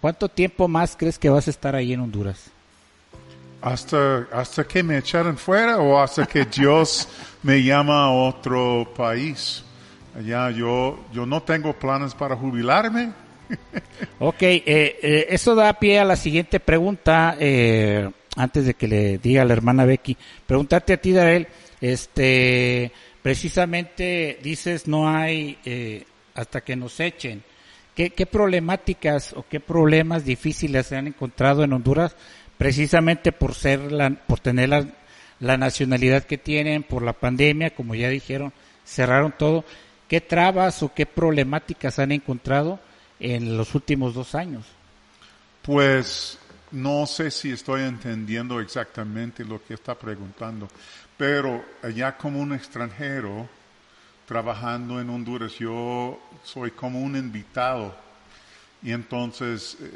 ¿cuánto 0.00 0.28
tiempo 0.28 0.68
más 0.68 0.94
crees 0.96 1.18
que 1.18 1.28
vas 1.28 1.48
a 1.48 1.50
estar 1.50 1.74
ahí 1.74 1.92
en 1.92 1.98
Honduras? 1.98 2.52
hasta, 3.60 4.28
hasta 4.32 4.62
que 4.62 4.84
me 4.84 4.98
echaran 4.98 5.36
fuera 5.36 5.78
o 5.78 6.00
hasta 6.00 6.24
que 6.26 6.44
Dios 6.44 7.08
me 7.42 7.64
llama 7.64 8.04
a 8.04 8.10
otro 8.10 8.88
país. 8.96 9.64
Allá 10.16 10.50
yo, 10.50 11.00
yo 11.12 11.26
no 11.26 11.42
tengo 11.42 11.72
planes 11.72 12.14
para 12.14 12.36
jubilarme. 12.36 13.12
ok, 14.18 14.42
eh, 14.42 14.62
eh, 14.66 15.26
eso 15.30 15.54
da 15.54 15.72
pie 15.74 15.98
a 15.98 16.04
la 16.04 16.16
siguiente 16.16 16.60
pregunta, 16.60 17.36
eh, 17.38 18.08
antes 18.36 18.66
de 18.66 18.74
que 18.74 18.88
le 18.88 19.18
diga 19.18 19.42
a 19.42 19.44
la 19.44 19.52
hermana 19.52 19.84
Becky. 19.84 20.16
Preguntarte 20.46 20.94
a 20.94 20.96
ti, 20.96 21.12
Darel, 21.12 21.48
este, 21.80 22.92
precisamente 23.22 24.38
dices 24.42 24.86
no 24.86 25.08
hay 25.08 25.58
eh, 25.64 26.04
hasta 26.34 26.62
que 26.62 26.76
nos 26.76 26.98
echen. 27.00 27.42
¿Qué, 27.94 28.10
¿Qué 28.10 28.24
problemáticas 28.24 29.34
o 29.34 29.44
qué 29.46 29.60
problemas 29.60 30.24
difíciles 30.24 30.86
se 30.86 30.96
han 30.96 31.08
encontrado 31.08 31.62
en 31.62 31.74
Honduras 31.74 32.16
precisamente 32.56 33.32
por 33.32 33.54
ser 33.54 33.92
la, 33.92 34.10
por 34.10 34.40
tener 34.40 34.70
la, 34.70 34.86
la, 35.40 35.56
nacionalidad 35.58 36.24
que 36.24 36.38
tienen, 36.38 36.84
por 36.84 37.02
la 37.02 37.12
pandemia, 37.12 37.74
como 37.74 37.94
ya 37.94 38.08
dijeron, 38.08 38.52
cerraron 38.84 39.34
todo. 39.36 39.64
¿Qué 40.08 40.20
trabas 40.20 40.82
o 40.82 40.94
qué 40.94 41.04
problemáticas 41.04 41.98
han 41.98 42.12
encontrado 42.12 42.80
en 43.22 43.56
los 43.56 43.74
últimos 43.74 44.14
dos 44.14 44.34
años? 44.34 44.66
Pues 45.62 46.38
no 46.72 47.06
sé 47.06 47.30
si 47.30 47.52
estoy 47.52 47.82
entendiendo 47.82 48.60
exactamente 48.60 49.44
lo 49.44 49.64
que 49.64 49.74
está 49.74 49.94
preguntando, 49.94 50.68
pero 51.16 51.64
allá 51.82 52.16
como 52.16 52.40
un 52.40 52.52
extranjero 52.52 53.48
trabajando 54.26 55.00
en 55.00 55.08
Honduras, 55.08 55.52
yo 55.58 56.20
soy 56.42 56.72
como 56.72 57.00
un 57.00 57.16
invitado 57.16 57.94
y 58.82 58.90
entonces 58.90 59.76
eh, 59.80 59.90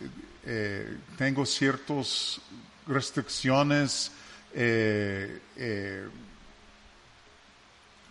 eh, 0.45 0.97
tengo 1.19 1.45
ciertas 1.45 2.41
restricciones 2.87 4.13
eh, 4.55 5.41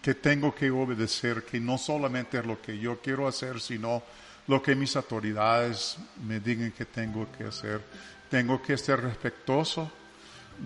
que 0.01 0.13
tengo 0.13 0.53
que 0.53 0.69
obedecer, 0.69 1.43
que 1.45 1.59
no 1.59 1.77
solamente 1.77 2.37
es 2.37 2.45
lo 2.45 2.61
que 2.61 2.77
yo 2.77 2.99
quiero 2.99 3.27
hacer, 3.27 3.61
sino 3.61 4.03
lo 4.47 4.61
que 4.61 4.75
mis 4.75 4.95
autoridades 4.95 5.97
me 6.25 6.39
digan 6.39 6.71
que 6.71 6.85
tengo 6.85 7.27
que 7.37 7.45
hacer. 7.45 7.81
Tengo 8.29 8.61
que 8.61 8.77
ser 8.77 9.01
respetuoso 9.01 9.91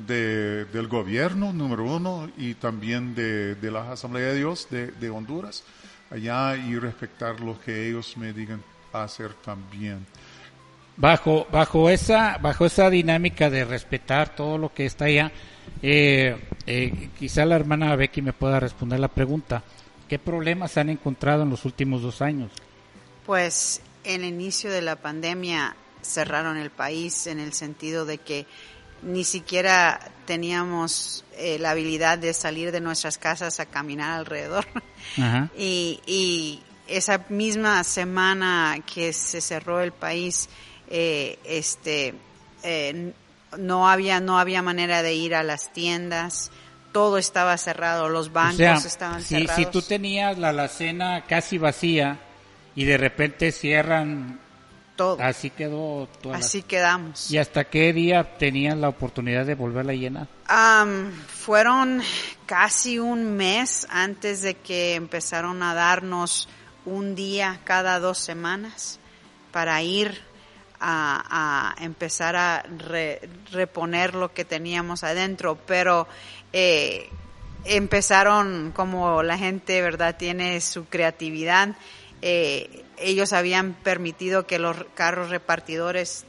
de, 0.07 0.65
del 0.65 0.87
gobierno, 0.87 1.53
número 1.53 1.83
uno, 1.83 2.29
y 2.37 2.55
también 2.55 3.15
de, 3.15 3.55
de 3.55 3.71
la 3.71 3.91
Asamblea 3.91 4.27
de 4.27 4.37
Dios 4.37 4.67
de, 4.69 4.87
de 4.87 5.09
Honduras, 5.09 5.63
allá 6.11 6.55
y 6.55 6.77
respetar 6.77 7.39
lo 7.39 7.59
que 7.59 7.89
ellos 7.89 8.17
me 8.17 8.33
digan 8.33 8.63
hacer 8.93 9.33
también. 9.33 10.05
Bajo 10.97 11.47
bajo 11.49 11.89
esa 11.89 12.37
bajo 12.39 12.65
esa 12.65 12.89
dinámica 12.89 13.49
de 13.49 13.63
respetar 13.63 14.35
todo 14.35 14.57
lo 14.57 14.73
que 14.73 14.85
está 14.85 15.05
allá 15.05 15.31
eh, 15.81 16.35
eh, 16.67 17.09
quizá 17.17 17.45
la 17.45 17.55
hermana 17.55 17.95
Becky 17.95 18.21
me 18.21 18.33
pueda 18.33 18.59
responder 18.59 18.99
la 18.99 19.07
pregunta. 19.07 19.63
Qué 20.09 20.19
problemas 20.19 20.77
han 20.77 20.89
encontrado 20.89 21.43
en 21.43 21.51
los 21.51 21.63
últimos 21.63 22.01
dos 22.01 22.21
años 22.21 22.51
pues 23.29 23.81
en 24.05 24.23
el 24.23 24.29
inicio 24.29 24.71
de 24.71 24.81
la 24.81 24.95
pandemia 24.95 25.75
cerraron 26.01 26.57
el 26.57 26.71
país 26.71 27.27
en 27.27 27.39
el 27.39 27.53
sentido 27.53 28.03
de 28.07 28.17
que 28.17 28.47
ni 29.03 29.23
siquiera 29.23 29.99
teníamos 30.25 31.23
eh, 31.37 31.59
la 31.59 31.69
habilidad 31.69 32.17
de 32.17 32.33
salir 32.33 32.71
de 32.71 32.81
nuestras 32.81 33.19
casas 33.19 33.59
a 33.59 33.67
caminar 33.67 34.17
alrededor 34.17 34.65
Ajá. 35.15 35.47
y, 35.55 35.99
y 36.07 36.63
esa 36.87 37.23
misma 37.29 37.83
semana 37.83 38.79
que 38.91 39.13
se 39.13 39.41
cerró 39.41 39.79
el 39.81 39.91
país 39.91 40.49
eh, 40.87 41.37
este, 41.43 42.15
eh, 42.63 43.13
no 43.59 43.91
había 43.91 44.19
no 44.21 44.39
había 44.39 44.63
manera 44.63 45.03
de 45.03 45.13
ir 45.13 45.35
a 45.35 45.43
las 45.43 45.71
tiendas, 45.71 46.49
todo 46.91 47.19
estaba 47.19 47.55
cerrado, 47.59 48.09
los 48.09 48.33
bancos 48.33 48.55
o 48.55 48.57
sea, 48.57 48.73
estaban 48.73 49.21
si, 49.21 49.35
cerrados. 49.35 49.55
Si 49.55 49.65
tú 49.67 49.83
tenías 49.83 50.35
la 50.39 50.49
alacena 50.49 51.25
casi 51.27 51.59
vacía 51.59 52.17
y 52.75 52.85
de 52.85 52.97
repente 52.97 53.51
cierran 53.51 54.39
todo, 54.95 55.21
así 55.21 55.49
quedó. 55.49 56.07
Toda 56.21 56.37
así 56.37 56.61
la... 56.61 56.67
quedamos. 56.67 57.31
¿Y 57.31 57.37
hasta 57.37 57.63
qué 57.65 57.93
día 57.93 58.37
tenían 58.37 58.81
la 58.81 58.89
oportunidad 58.89 59.45
de 59.45 59.55
volverla 59.55 59.93
a 59.93 59.95
llenar? 59.95 60.27
Um, 60.49 61.11
fueron 61.11 62.01
casi 62.45 62.99
un 62.99 63.35
mes 63.37 63.87
antes 63.89 64.41
de 64.41 64.55
que 64.55 64.95
empezaron 64.95 65.63
a 65.63 65.73
darnos 65.73 66.49
un 66.85 67.15
día 67.15 67.59
cada 67.63 67.99
dos 67.99 68.17
semanas 68.17 68.99
para 69.51 69.81
ir 69.81 70.21
a, 70.79 71.75
a 71.79 71.83
empezar 71.83 72.35
a 72.35 72.63
re, 72.63 73.21
reponer 73.51 74.15
lo 74.15 74.33
que 74.33 74.45
teníamos 74.45 75.03
adentro, 75.03 75.57
pero 75.65 76.07
eh, 76.53 77.09
empezaron 77.65 78.71
como 78.75 79.23
la 79.23 79.37
gente, 79.37 79.81
¿verdad?, 79.81 80.15
tiene 80.17 80.61
su 80.61 80.85
creatividad. 80.85 81.75
Eh, 82.21 82.85
ellos 82.97 83.33
habían 83.33 83.73
permitido 83.73 84.45
que 84.45 84.59
los 84.59 84.77
carros 84.95 85.29
repartidores 85.29 86.25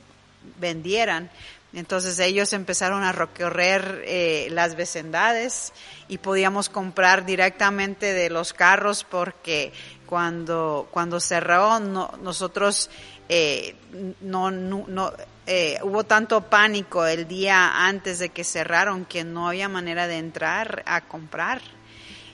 vendieran. 0.59 1.30
Entonces 1.72 2.18
ellos 2.18 2.53
empezaron 2.53 3.05
a 3.05 3.12
recorrer 3.12 4.03
eh, 4.05 4.49
las 4.51 4.74
vecindades 4.74 5.72
y 6.09 6.18
podíamos 6.18 6.68
comprar 6.68 7.24
directamente 7.24 8.12
de 8.12 8.28
los 8.28 8.53
carros 8.53 9.05
porque 9.05 9.72
cuando, 10.07 10.88
cuando 10.91 11.20
cerró 11.20 11.78
no, 11.78 12.12
nosotros 12.22 12.91
eh, 13.28 13.76
no, 14.20 14.51
no, 14.51 14.84
no 14.88 15.12
eh, 15.47 15.78
hubo 15.82 16.03
tanto 16.03 16.43
pánico 16.43 17.07
el 17.07 17.28
día 17.28 17.86
antes 17.86 18.18
de 18.18 18.30
que 18.30 18.43
cerraron 18.43 19.05
que 19.05 19.22
no 19.22 19.49
había 19.49 19.68
manera 19.68 20.09
de 20.09 20.18
entrar 20.18 20.82
a 20.86 21.03
comprar. 21.03 21.62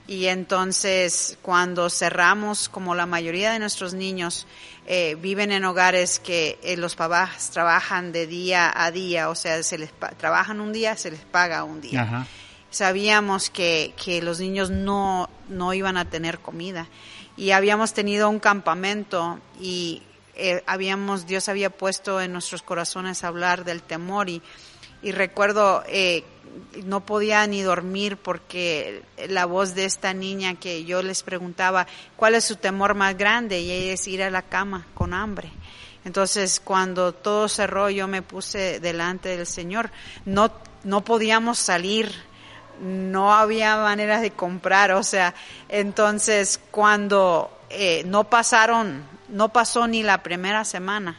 Y 0.08 0.26
entonces 0.26 1.38
cuando 1.42 1.90
cerramos, 1.90 2.68
como 2.68 2.94
la 2.94 3.06
mayoría 3.06 3.50
de 3.52 3.58
nuestros 3.58 3.92
niños 3.92 4.46
eh, 4.86 5.16
viven 5.20 5.50
en 5.50 5.64
hogares 5.64 6.20
que 6.20 6.58
eh, 6.62 6.76
los 6.76 6.94
papás 6.94 7.50
trabajan 7.50 8.12
de 8.12 8.26
día 8.26 8.72
a 8.74 8.90
día, 8.92 9.28
o 9.30 9.34
sea, 9.34 9.62
se 9.62 9.78
les 9.78 9.90
trabajan 10.16 10.60
un 10.60 10.72
día, 10.72 10.96
se 10.96 11.10
les 11.10 11.20
paga 11.20 11.64
un 11.64 11.80
día. 11.80 12.26
Sabíamos 12.70 13.50
que, 13.50 13.94
que 14.02 14.22
los 14.22 14.38
niños 14.38 14.70
no, 14.70 15.28
no 15.48 15.74
iban 15.74 15.96
a 15.96 16.08
tener 16.08 16.38
comida 16.38 16.86
y 17.36 17.50
habíamos 17.50 17.92
tenido 17.92 18.30
un 18.30 18.38
campamento 18.38 19.40
y 19.60 20.02
eh, 20.34 20.62
habíamos 20.66 21.26
Dios 21.26 21.48
había 21.48 21.70
puesto 21.70 22.20
en 22.20 22.32
nuestros 22.32 22.62
corazones 22.62 23.24
hablar 23.24 23.64
del 23.64 23.82
temor 23.82 24.28
y, 24.28 24.42
y 25.02 25.12
recuerdo 25.12 25.84
eh, 25.88 26.24
no 26.84 27.04
podía 27.04 27.46
ni 27.46 27.62
dormir 27.62 28.16
porque 28.16 29.02
la 29.28 29.46
voz 29.46 29.74
de 29.74 29.84
esta 29.84 30.12
niña 30.12 30.54
que 30.54 30.84
yo 30.84 31.02
les 31.02 31.22
preguntaba 31.22 31.86
cuál 32.16 32.34
es 32.34 32.44
su 32.44 32.56
temor 32.56 32.94
más 32.94 33.16
grande 33.16 33.60
y 33.60 33.70
ella 33.70 33.94
es 33.94 34.06
ir 34.08 34.22
a 34.22 34.30
la 34.30 34.42
cama 34.42 34.86
con 34.94 35.14
hambre. 35.14 35.50
Entonces 36.04 36.60
cuando 36.60 37.12
todo 37.12 37.48
cerró 37.48 37.90
yo 37.90 38.06
me 38.08 38.22
puse 38.22 38.80
delante 38.80 39.36
del 39.36 39.46
Señor. 39.46 39.90
No, 40.24 40.52
no 40.84 41.02
podíamos 41.02 41.58
salir, 41.58 42.12
no 42.80 43.34
había 43.34 43.76
maneras 43.76 44.20
de 44.20 44.30
comprar, 44.30 44.92
o 44.92 45.02
sea, 45.02 45.34
entonces 45.68 46.60
cuando 46.70 47.50
eh, 47.70 48.04
no 48.06 48.24
pasaron, 48.24 49.02
no 49.28 49.48
pasó 49.48 49.86
ni 49.86 50.02
la 50.02 50.22
primera 50.22 50.64
semana, 50.64 51.16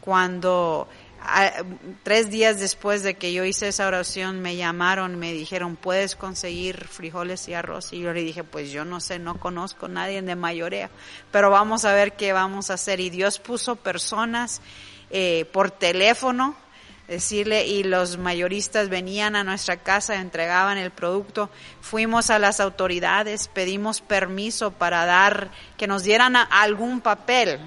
cuando 0.00 0.88
tres 2.02 2.30
días 2.30 2.58
después 2.58 3.02
de 3.02 3.14
que 3.14 3.32
yo 3.32 3.44
hice 3.44 3.68
esa 3.68 3.86
oración 3.86 4.40
me 4.40 4.56
llamaron, 4.56 5.18
me 5.18 5.32
dijeron, 5.32 5.76
¿puedes 5.76 6.16
conseguir 6.16 6.86
frijoles 6.88 7.48
y 7.48 7.54
arroz? 7.54 7.92
Y 7.92 8.00
yo 8.00 8.12
le 8.12 8.22
dije, 8.22 8.44
pues 8.44 8.70
yo 8.70 8.84
no 8.84 9.00
sé, 9.00 9.18
no 9.18 9.38
conozco 9.38 9.86
a 9.86 9.88
nadie 9.90 10.22
de 10.22 10.36
mayoría, 10.36 10.90
pero 11.30 11.50
vamos 11.50 11.84
a 11.84 11.94
ver 11.94 12.14
qué 12.14 12.32
vamos 12.32 12.70
a 12.70 12.74
hacer. 12.74 13.00
Y 13.00 13.10
Dios 13.10 13.38
puso 13.38 13.76
personas 13.76 14.60
eh, 15.10 15.46
por 15.52 15.70
teléfono, 15.70 16.56
decirle, 17.08 17.66
y 17.66 17.84
los 17.84 18.18
mayoristas 18.18 18.88
venían 18.88 19.36
a 19.36 19.44
nuestra 19.44 19.76
casa, 19.76 20.16
entregaban 20.16 20.78
el 20.78 20.90
producto. 20.90 21.50
Fuimos 21.80 22.30
a 22.30 22.38
las 22.38 22.60
autoridades, 22.60 23.48
pedimos 23.48 24.00
permiso 24.00 24.72
para 24.72 25.04
dar, 25.04 25.50
que 25.76 25.86
nos 25.86 26.02
dieran 26.02 26.36
algún 26.36 27.00
papel 27.00 27.60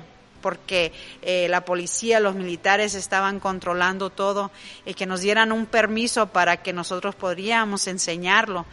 porque 0.46 0.94
eh, 1.24 1.48
la 1.50 1.66
policía, 1.66 2.20
los 2.20 2.36
militares 2.36 2.94
estaban 2.94 3.40
controlando 3.40 4.12
todo 4.12 4.52
y 4.86 4.94
que 4.94 5.08
nos 5.08 5.22
dieran 5.22 5.52
un 5.52 5.66
permiso 5.66 6.28
para 6.28 6.62
que 6.62 6.72
nosotros 6.72 7.16
podríamos 7.16 7.88
enseñarlo. 7.88 8.68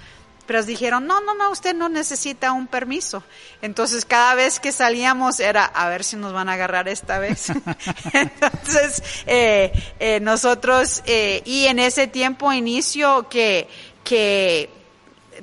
Pero 0.47 0.63
dijeron, 0.65 1.07
no, 1.07 1.23
no, 1.23 1.35
no, 1.35 1.51
usted 1.51 1.75
no 1.75 1.89
necesita 1.89 2.53
un 2.53 2.67
permiso. 2.67 3.23
Entonces 3.63 4.05
cada 4.05 4.35
vez 4.35 4.61
que 4.61 4.71
salíamos 4.71 5.41
era, 5.41 5.65
a 5.65 5.89
ver 5.89 6.05
si 6.05 6.17
nos 6.17 6.35
van 6.35 6.51
a 6.51 6.53
agarrar 6.53 6.89
esta 6.89 7.19
vez. 7.19 7.49
Entonces 8.13 9.03
eh, 9.25 9.73
eh, 9.99 10.21
nosotros, 10.21 11.03
y 11.07 11.65
en 11.69 11.79
ese 11.79 12.07
tiempo 12.07 12.53
inicio 12.53 13.31
que, 13.31 13.67
que 14.05 14.69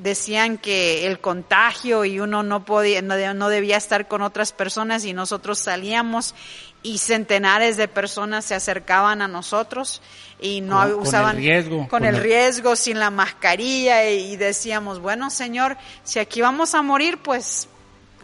decían 0.02 0.58
que 0.58 1.06
el 1.08 1.20
contagio 1.20 2.06
y 2.06 2.20
uno 2.20 2.44
no 2.44 2.66
podía, 2.66 3.02
no, 3.02 3.50
debía 3.50 3.78
estar 3.78 4.08
con 4.08 4.22
otras 4.22 4.54
personas 4.54 5.06
y 5.06 5.14
nosotros 5.14 5.60
salíamos 5.60 6.36
y 6.82 7.00
centenares 7.00 7.76
de 7.76 7.88
personas 7.88 8.46
se 8.46 8.56
acercaban 8.56 9.22
a 9.22 9.28
nosotros 9.28 10.02
y 10.40 10.62
no 10.62 10.82
usaban 10.98 11.36
con 11.36 11.38
el 11.38 11.44
riesgo, 11.44 11.88
con, 11.90 12.06
el, 12.06 12.18
riesgo 12.18 12.76
sin 12.78 13.00
la 13.00 13.10
mascarilla 13.10 14.10
y, 14.10 14.38
decíamos 14.38 15.00
bueno 15.00 15.30
señor 15.30 15.76
si 16.04 16.20
aquí 16.20 16.40
vamos 16.40 16.76
a 16.76 16.82
morir 16.82 17.18
pues 17.18 17.68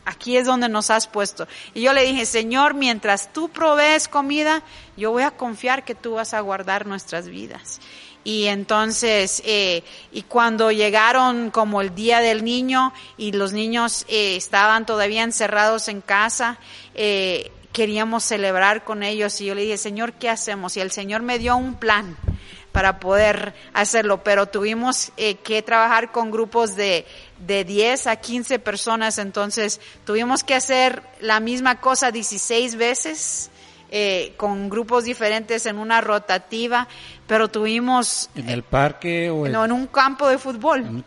aquí 0.05 0.37
es 0.37 0.45
donde 0.45 0.69
nos 0.69 0.89
has 0.89 1.07
puesto 1.07 1.49
y 1.73 1.81
yo 1.81 1.91
le 1.91 2.03
dije 2.03 2.25
señor 2.25 2.73
mientras 2.73 3.33
tú 3.33 3.49
provees 3.49 4.07
comida 4.07 4.63
yo 4.95 5.11
voy 5.11 5.23
a 5.23 5.31
confiar 5.31 5.83
que 5.83 5.95
tú 5.95 6.13
vas 6.13 6.33
a 6.33 6.39
guardar 6.39 6.85
nuestras 6.85 7.27
vidas 7.27 7.81
y 8.25 8.47
entonces, 8.47 9.43
eh, 9.45 9.83
y 10.11 10.23
cuando 10.23 10.71
llegaron 10.71 11.51
como 11.51 11.79
el 11.79 11.93
día 11.93 12.21
del 12.21 12.43
niño 12.43 12.91
y 13.17 13.33
los 13.33 13.53
niños 13.53 14.03
eh, 14.09 14.35
estaban 14.35 14.87
todavía 14.87 15.21
encerrados 15.21 15.87
en 15.89 16.01
casa, 16.01 16.57
eh, 16.95 17.51
queríamos 17.71 18.23
celebrar 18.23 18.83
con 18.83 19.03
ellos 19.03 19.39
y 19.41 19.45
yo 19.45 19.53
le 19.53 19.61
dije, 19.61 19.77
Señor, 19.77 20.13
¿qué 20.13 20.27
hacemos? 20.27 20.75
Y 20.75 20.79
el 20.79 20.89
Señor 20.89 21.21
me 21.21 21.37
dio 21.37 21.55
un 21.55 21.75
plan 21.75 22.17
para 22.71 22.99
poder 22.99 23.53
hacerlo, 23.73 24.23
pero 24.23 24.47
tuvimos 24.47 25.11
que 25.15 25.61
trabajar 25.61 26.11
con 26.11 26.31
grupos 26.31 26.75
de, 26.75 27.05
de 27.37 27.63
10 27.63 28.07
a 28.07 28.15
15 28.15 28.57
personas, 28.57 29.19
entonces 29.19 29.79
tuvimos 30.03 30.43
que 30.43 30.55
hacer 30.55 31.03
la 31.21 31.39
misma 31.39 31.79
cosa 31.79 32.11
16 32.11 32.75
veces 32.75 33.51
eh, 33.91 34.33
con 34.37 34.69
grupos 34.69 35.03
diferentes 35.03 35.65
en 35.65 35.77
una 35.77 36.01
rotativa, 36.01 36.87
pero 37.27 37.47
tuvimos... 37.47 38.29
¿En 38.35 38.49
el 38.49 38.63
parque 38.63 39.29
o 39.29 39.47
No, 39.47 39.65
en 39.65 39.71
un 39.71 39.87
campo 39.87 40.27
de 40.27 40.37
fútbol. 40.37 41.03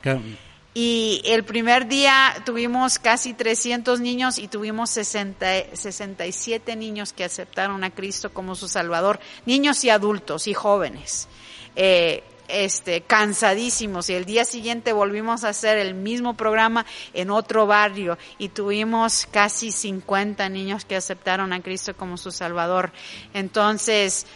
Y 0.74 1.22
el 1.24 1.44
primer 1.44 1.88
día 1.88 2.36
tuvimos 2.44 3.00
casi 3.00 3.34
300 3.34 4.00
niños 4.00 4.38
y 4.38 4.46
tuvimos 4.46 4.90
60, 4.90 5.74
67 5.74 6.76
niños 6.76 7.12
que 7.12 7.24
aceptaron 7.24 7.82
a 7.82 7.90
Cristo 7.90 8.32
como 8.32 8.54
su 8.54 8.68
Salvador, 8.68 9.18
niños 9.44 9.82
y 9.82 9.90
adultos 9.90 10.46
y 10.46 10.54
jóvenes. 10.54 11.26
Eh, 11.74 12.22
este, 12.48 13.02
cansadísimos 13.02 14.10
y 14.10 14.14
el 14.14 14.24
día 14.24 14.44
siguiente 14.44 14.92
volvimos 14.92 15.44
a 15.44 15.50
hacer 15.50 15.78
el 15.78 15.94
mismo 15.94 16.34
programa 16.34 16.84
en 17.12 17.30
otro 17.30 17.66
barrio 17.66 18.18
y 18.38 18.48
tuvimos 18.48 19.28
casi 19.30 19.70
50 19.70 20.48
niños 20.48 20.84
que 20.84 20.96
aceptaron 20.96 21.52
a 21.52 21.62
Cristo 21.62 21.94
como 21.96 22.16
su 22.16 22.30
Salvador. 22.30 22.92
Entonces, 23.34 24.26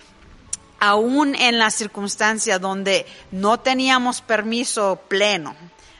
aún 0.78 1.34
en 1.34 1.58
la 1.58 1.70
circunstancia 1.70 2.58
donde 2.58 3.06
no 3.30 3.60
teníamos 3.60 4.20
permiso 4.20 5.00
pleno, 5.08 5.56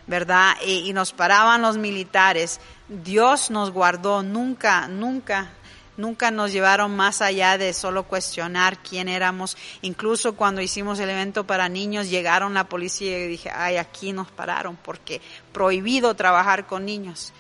¿verdad? 0.07 0.55
Y, 0.67 0.89
y 0.89 0.93
nos 0.93 1.13
paraban 1.13 1.63
los 1.63 1.79
militares, 1.79 2.61
Dios 2.89 3.51
nos 3.51 3.71
guardó, 3.71 4.23
nunca, 4.23 4.89
nunca 4.89 5.53
nunca 5.97 6.31
nos 6.31 6.53
llevaron 6.53 6.97
más 6.97 7.23
allá 7.23 7.59
de 7.59 7.73
solo 7.73 8.05
cuestionar 8.05 8.83
quién 8.83 9.09
éramos. 9.09 9.57
Incluso 9.83 10.35
cuando 10.35 10.61
hicimos 10.61 10.99
el 11.01 11.11
evento 11.11 11.47
para 11.47 11.69
niños, 11.69 12.11
llegaron 12.11 12.55
la 12.55 12.69
policía 12.69 13.19
y 13.19 13.29
dije, 13.29 13.51
ay, 13.51 13.77
aquí 13.77 14.13
nos 14.13 14.31
pararon 14.31 14.77
porque 14.77 15.21
prohibido 15.53 16.15
trabajar 16.15 16.67
con 16.67 16.85
niños. 16.85 17.33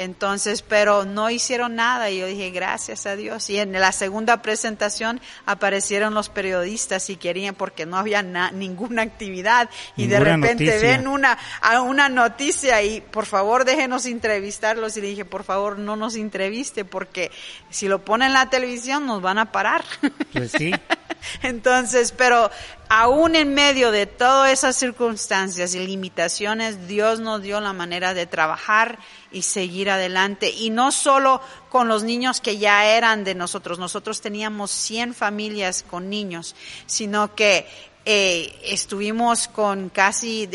Entonces, 0.00 0.62
pero 0.62 1.04
no 1.04 1.28
hicieron 1.28 1.74
nada 1.74 2.08
y 2.08 2.20
yo 2.20 2.26
dije, 2.26 2.50
gracias 2.50 3.04
a 3.04 3.16
Dios. 3.16 3.50
Y 3.50 3.58
en 3.58 3.72
la 3.72 3.92
segunda 3.92 4.40
presentación 4.40 5.20
aparecieron 5.44 6.14
los 6.14 6.30
periodistas 6.30 7.10
y 7.10 7.16
querían, 7.16 7.54
porque 7.54 7.84
no 7.84 7.98
había 7.98 8.22
ninguna 8.22 9.02
actividad 9.02 9.68
y 9.96 10.06
de 10.06 10.18
repente 10.18 10.78
ven 10.78 11.06
una, 11.06 11.36
a 11.60 11.82
una 11.82 12.08
noticia 12.08 12.82
y 12.82 13.02
por 13.02 13.26
favor 13.26 13.66
déjenos 13.66 14.06
entrevistarlos. 14.06 14.96
Y 14.96 15.02
le 15.02 15.08
dije, 15.08 15.26
por 15.26 15.44
favor 15.44 15.78
no 15.78 15.96
nos 15.96 16.16
entreviste 16.16 16.86
porque 16.86 17.30
si 17.68 17.86
lo 17.86 18.02
ponen 18.02 18.28
en 18.28 18.32
la 18.32 18.48
televisión 18.48 19.04
nos 19.04 19.20
van 19.20 19.36
a 19.36 19.52
parar. 19.52 19.84
Pues 20.32 20.52
sí. 20.52 20.72
Entonces, 21.42 22.12
pero 22.12 22.50
aún 22.88 23.36
en 23.36 23.54
medio 23.54 23.90
de 23.90 24.06
todas 24.06 24.52
esas 24.52 24.76
circunstancias 24.76 25.74
y 25.74 25.86
limitaciones, 25.86 26.88
Dios 26.88 27.20
nos 27.20 27.42
dio 27.42 27.60
la 27.60 27.72
manera 27.72 28.14
de 28.14 28.26
trabajar 28.26 28.98
y 29.30 29.42
seguir 29.42 29.90
adelante. 29.90 30.50
Y 30.50 30.70
no 30.70 30.92
solo 30.92 31.40
con 31.68 31.88
los 31.88 32.02
niños 32.02 32.40
que 32.40 32.58
ya 32.58 32.86
eran 32.86 33.24
de 33.24 33.34
nosotros, 33.34 33.78
nosotros 33.78 34.20
teníamos 34.20 34.70
100 34.70 35.14
familias 35.14 35.84
con 35.88 36.10
niños, 36.10 36.56
sino 36.86 37.34
que 37.34 37.66
eh, 38.06 38.58
estuvimos 38.64 39.46
con 39.46 39.90
casi 39.90 40.48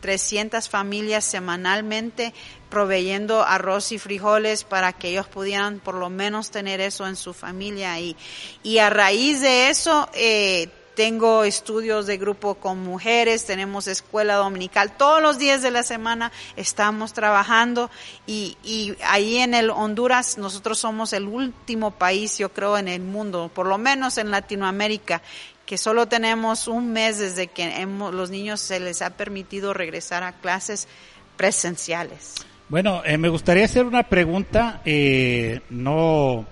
300 0.00 0.68
familias 0.68 1.24
semanalmente 1.24 2.34
proveyendo 2.70 3.42
arroz 3.42 3.92
y 3.92 3.98
frijoles 3.98 4.64
para 4.64 4.92
que 4.92 5.08
ellos 5.08 5.26
pudieran 5.26 5.80
por 5.80 5.96
lo 5.96 6.08
menos 6.08 6.50
tener 6.50 6.80
eso 6.80 7.06
en 7.06 7.16
su 7.16 7.34
familia 7.34 7.98
y, 8.00 8.16
y 8.62 8.78
a 8.78 8.88
raíz 8.88 9.40
de 9.40 9.68
eso 9.68 10.08
eh, 10.14 10.70
tengo 10.94 11.44
estudios 11.44 12.06
de 12.06 12.18
grupo 12.18 12.56
con 12.56 12.78
mujeres, 12.82 13.46
tenemos 13.46 13.86
escuela 13.86 14.34
dominical, 14.34 14.96
todos 14.96 15.22
los 15.22 15.38
días 15.38 15.62
de 15.62 15.70
la 15.70 15.82
semana 15.82 16.30
estamos 16.56 17.12
trabajando 17.12 17.90
y, 18.26 18.58
y 18.62 18.96
ahí 19.04 19.38
en 19.38 19.54
el 19.54 19.70
Honduras 19.70 20.36
nosotros 20.36 20.78
somos 20.78 21.12
el 21.12 21.26
último 21.26 21.92
país, 21.92 22.38
yo 22.38 22.52
creo, 22.52 22.76
en 22.76 22.88
el 22.88 23.00
mundo, 23.00 23.50
por 23.54 23.66
lo 23.66 23.78
menos 23.78 24.18
en 24.18 24.30
Latinoamérica, 24.30 25.22
que 25.64 25.78
solo 25.78 26.06
tenemos 26.06 26.68
un 26.68 26.92
mes 26.92 27.18
desde 27.18 27.46
que 27.46 27.62
hemos, 27.62 28.12
los 28.12 28.28
niños 28.30 28.60
se 28.60 28.80
les 28.80 29.02
ha 29.02 29.10
permitido 29.10 29.72
regresar 29.72 30.22
a 30.22 30.32
clases 30.32 30.88
presenciales. 31.36 32.34
Bueno, 32.70 33.02
eh, 33.04 33.18
me 33.18 33.28
gustaría 33.28 33.64
hacer 33.64 33.84
una 33.84 34.04
pregunta, 34.04 34.80
eh, 34.84 35.60
no 35.70 36.46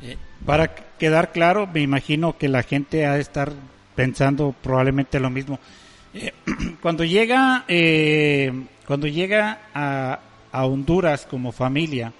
eh, 0.00 0.16
para 0.44 0.72
quedar 0.72 1.32
claro, 1.32 1.66
me 1.66 1.80
imagino 1.80 2.38
que 2.38 2.48
la 2.48 2.62
gente 2.62 3.04
ha 3.04 3.14
de 3.14 3.20
estar 3.20 3.52
pensando 3.96 4.54
probablemente 4.62 5.18
lo 5.18 5.28
mismo. 5.28 5.58
Eh, 6.14 6.32
cuando 6.80 7.02
llega, 7.02 7.64
eh, 7.66 8.52
cuando 8.86 9.08
llega 9.08 9.58
a, 9.74 10.20
a 10.52 10.66
Honduras 10.66 11.26
como 11.28 11.50
familia, 11.50 12.12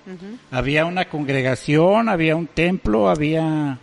¿había 0.51 0.85
una 0.85 1.09
congregación, 1.09 2.09
había 2.09 2.35
un 2.35 2.49
templo, 2.49 3.09
había...? 3.09 3.79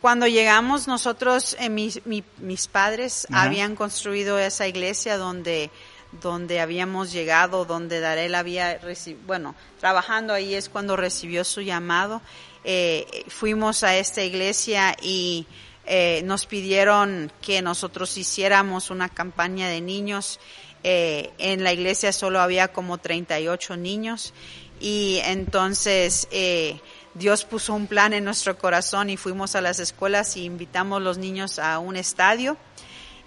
Cuando 0.00 0.28
llegamos 0.28 0.86
nosotros, 0.86 1.56
eh, 1.58 1.68
mis, 1.68 2.00
mis 2.06 2.68
padres 2.68 3.26
habían 3.32 3.74
construido 3.74 4.38
esa 4.38 4.68
iglesia 4.68 5.18
donde 5.18 5.68
donde 6.12 6.60
habíamos 6.60 7.12
llegado, 7.12 7.64
donde 7.64 8.00
Darel 8.00 8.34
había 8.34 8.78
recibido, 8.78 9.26
bueno, 9.26 9.54
trabajando 9.78 10.32
ahí 10.32 10.54
es 10.54 10.68
cuando 10.68 10.96
recibió 10.96 11.44
su 11.44 11.60
llamado. 11.60 12.20
Eh, 12.64 13.24
fuimos 13.28 13.84
a 13.84 13.96
esta 13.96 14.22
iglesia 14.22 14.96
y 15.00 15.46
eh, 15.86 16.22
nos 16.24 16.46
pidieron 16.46 17.32
que 17.40 17.62
nosotros 17.62 18.16
hiciéramos 18.16 18.90
una 18.90 19.08
campaña 19.08 19.68
de 19.68 19.80
niños. 19.80 20.38
Eh, 20.84 21.30
en 21.38 21.64
la 21.64 21.72
iglesia 21.72 22.12
solo 22.12 22.40
había 22.40 22.68
como 22.68 22.98
38 22.98 23.76
niños 23.76 24.32
y 24.80 25.20
entonces 25.24 26.26
eh, 26.30 26.80
Dios 27.12 27.44
puso 27.44 27.74
un 27.74 27.86
plan 27.86 28.14
en 28.14 28.24
nuestro 28.24 28.56
corazón 28.56 29.10
y 29.10 29.18
fuimos 29.18 29.54
a 29.54 29.60
las 29.60 29.78
escuelas 29.78 30.36
y 30.36 30.44
invitamos 30.44 31.02
los 31.02 31.18
niños 31.18 31.58
a 31.58 31.78
un 31.78 31.96
estadio 31.96 32.56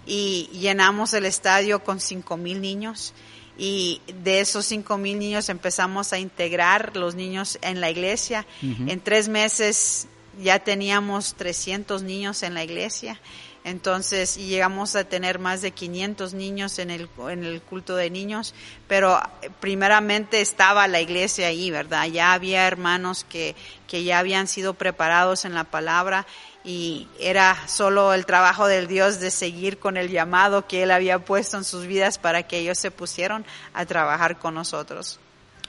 y 0.06 0.48
llenamos 0.52 1.14
el 1.14 1.24
estadio 1.24 1.82
con 1.82 2.00
cinco 2.00 2.36
mil 2.36 2.60
niños 2.60 3.14
y 3.56 4.00
de 4.22 4.40
esos 4.40 4.66
cinco 4.66 4.98
mil 4.98 5.18
niños 5.18 5.48
empezamos 5.48 6.12
a 6.12 6.18
integrar 6.18 6.96
los 6.96 7.14
niños 7.14 7.58
en 7.62 7.80
la 7.80 7.90
iglesia. 7.90 8.46
En 8.62 9.00
tres 9.00 9.28
meses 9.28 10.08
ya 10.42 10.58
teníamos 10.58 11.34
300 11.34 12.02
niños 12.02 12.42
en 12.42 12.54
la 12.54 12.64
iglesia. 12.64 13.20
Entonces 13.62 14.36
llegamos 14.36 14.94
a 14.94 15.04
tener 15.04 15.38
más 15.38 15.62
de 15.62 15.70
500 15.70 16.34
niños 16.34 16.78
en 16.78 16.90
el, 16.90 17.08
en 17.30 17.44
el 17.44 17.62
culto 17.62 17.96
de 17.96 18.10
niños, 18.10 18.54
pero 18.88 19.18
primeramente 19.60 20.42
estaba 20.42 20.86
la 20.86 21.00
iglesia 21.00 21.46
ahí, 21.46 21.70
¿verdad? 21.70 22.06
Ya 22.08 22.34
había 22.34 22.66
hermanos 22.66 23.24
que, 23.26 23.56
que 23.86 24.04
ya 24.04 24.18
habían 24.18 24.48
sido 24.48 24.74
preparados 24.74 25.46
en 25.46 25.54
la 25.54 25.64
palabra 25.64 26.26
y 26.64 27.08
era 27.20 27.68
solo 27.68 28.14
el 28.14 28.24
trabajo 28.24 28.66
del 28.66 28.86
Dios 28.86 29.20
de 29.20 29.30
seguir 29.30 29.78
con 29.78 29.98
el 29.98 30.08
llamado 30.08 30.66
que 30.66 30.82
Él 30.82 30.90
había 30.90 31.18
puesto 31.18 31.58
en 31.58 31.64
sus 31.64 31.86
vidas 31.86 32.18
para 32.18 32.44
que 32.44 32.58
ellos 32.58 32.78
se 32.78 32.90
pusieron 32.90 33.44
a 33.74 33.84
trabajar 33.84 34.38
con 34.38 34.54
nosotros. 34.54 35.20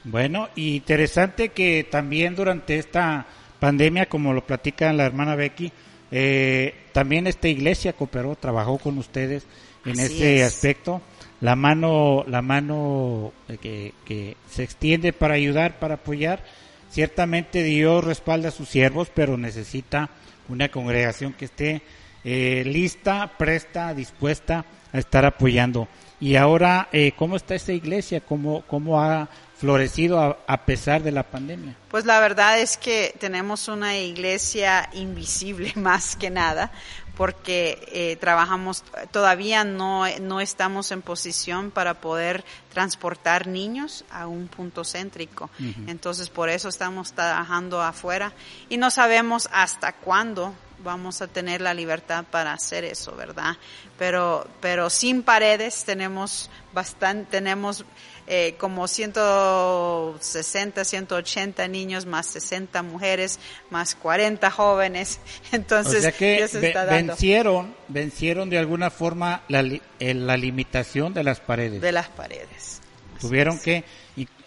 Bueno, 0.05 0.49
interesante 0.55 1.49
que 1.49 1.85
también 1.89 2.35
durante 2.35 2.77
esta 2.77 3.25
pandemia, 3.59 4.07
como 4.07 4.33
lo 4.33 4.45
platica 4.45 4.93
la 4.93 5.05
hermana 5.05 5.35
Becky, 5.35 5.71
eh, 6.11 6.73
también 6.93 7.27
esta 7.27 7.49
iglesia 7.49 7.93
cooperó, 7.93 8.35
trabajó 8.35 8.77
con 8.77 8.97
ustedes 8.97 9.45
en 9.83 9.99
este 9.99 10.43
aspecto. 10.43 11.01
La 11.41 11.55
mano, 11.55 12.23
la 12.27 12.41
mano 12.41 13.33
eh, 13.49 13.57
que, 13.57 13.93
que 14.05 14.37
se 14.49 14.63
extiende 14.63 15.11
para 15.11 15.33
ayudar, 15.33 15.79
para 15.79 15.95
apoyar. 15.95 16.43
Ciertamente 16.89 17.63
Dios 17.63 18.03
respalda 18.03 18.49
a 18.49 18.51
sus 18.51 18.69
siervos, 18.69 19.11
pero 19.13 19.35
necesita 19.37 20.09
una 20.49 20.69
congregación 20.69 21.33
que 21.33 21.45
esté 21.45 21.81
eh, 22.23 22.63
lista, 22.65 23.31
presta, 23.37 23.93
dispuesta 23.93 24.65
a 24.91 24.97
estar 24.97 25.25
apoyando. 25.25 25.87
Y 26.19 26.37
ahora, 26.37 26.87
eh, 26.91 27.11
¿cómo 27.15 27.35
está 27.35 27.55
esta 27.55 27.73
iglesia? 27.73 28.21
¿Cómo, 28.21 28.63
cómo 28.67 29.01
ha 29.01 29.29
florecido 29.57 30.37
a, 30.47 30.65
pesar 30.65 31.03
de 31.03 31.11
la 31.11 31.23
pandemia? 31.23 31.75
Pues 31.89 32.05
la 32.05 32.19
verdad 32.19 32.59
es 32.59 32.77
que 32.77 33.13
tenemos 33.19 33.67
una 33.67 33.97
iglesia 33.97 34.89
invisible 34.93 35.73
más 35.75 36.15
que 36.15 36.29
nada, 36.29 36.71
porque 37.15 37.87
eh, 37.91 38.17
trabajamos, 38.17 38.83
todavía 39.11 39.63
no, 39.63 40.05
no 40.19 40.41
estamos 40.41 40.91
en 40.91 41.01
posición 41.01 41.71
para 41.71 41.95
poder 41.95 42.43
transportar 42.73 43.47
niños 43.47 44.03
a 44.11 44.27
un 44.27 44.47
punto 44.47 44.83
céntrico. 44.83 45.49
Entonces, 45.87 46.29
por 46.29 46.49
eso 46.49 46.69
estamos 46.69 47.13
trabajando 47.13 47.81
afuera 47.81 48.33
y 48.69 48.77
no 48.77 48.91
sabemos 48.91 49.49
hasta 49.51 49.93
cuándo 49.93 50.53
vamos 50.83 51.21
a 51.21 51.27
tener 51.27 51.61
la 51.61 51.73
libertad 51.73 52.25
para 52.29 52.53
hacer 52.53 52.83
eso, 52.83 53.15
¿verdad? 53.15 53.57
Pero, 53.97 54.47
pero 54.61 54.89
sin 54.89 55.23
paredes 55.23 55.83
tenemos 55.85 56.49
bastante, 56.73 57.31
tenemos 57.31 57.85
eh, 58.27 58.55
como 58.57 58.87
160, 58.87 60.83
180 60.83 61.67
niños, 61.67 62.07
más 62.07 62.25
60 62.27 62.81
mujeres, 62.81 63.39
más 63.69 63.93
40 63.95 64.49
jóvenes. 64.49 65.19
Entonces, 65.51 66.11
que 66.15 66.47
vencieron, 66.89 67.75
vencieron 67.87 68.49
de 68.49 68.57
alguna 68.57 68.89
forma 68.89 69.43
la, 69.47 69.63
la 69.99 70.37
limitación 70.37 71.13
de 71.13 71.23
las 71.23 71.39
paredes. 71.39 71.81
De 71.81 71.91
las 71.91 72.09
paredes. 72.09 72.81
Tuvieron 73.19 73.59
que, 73.59 73.83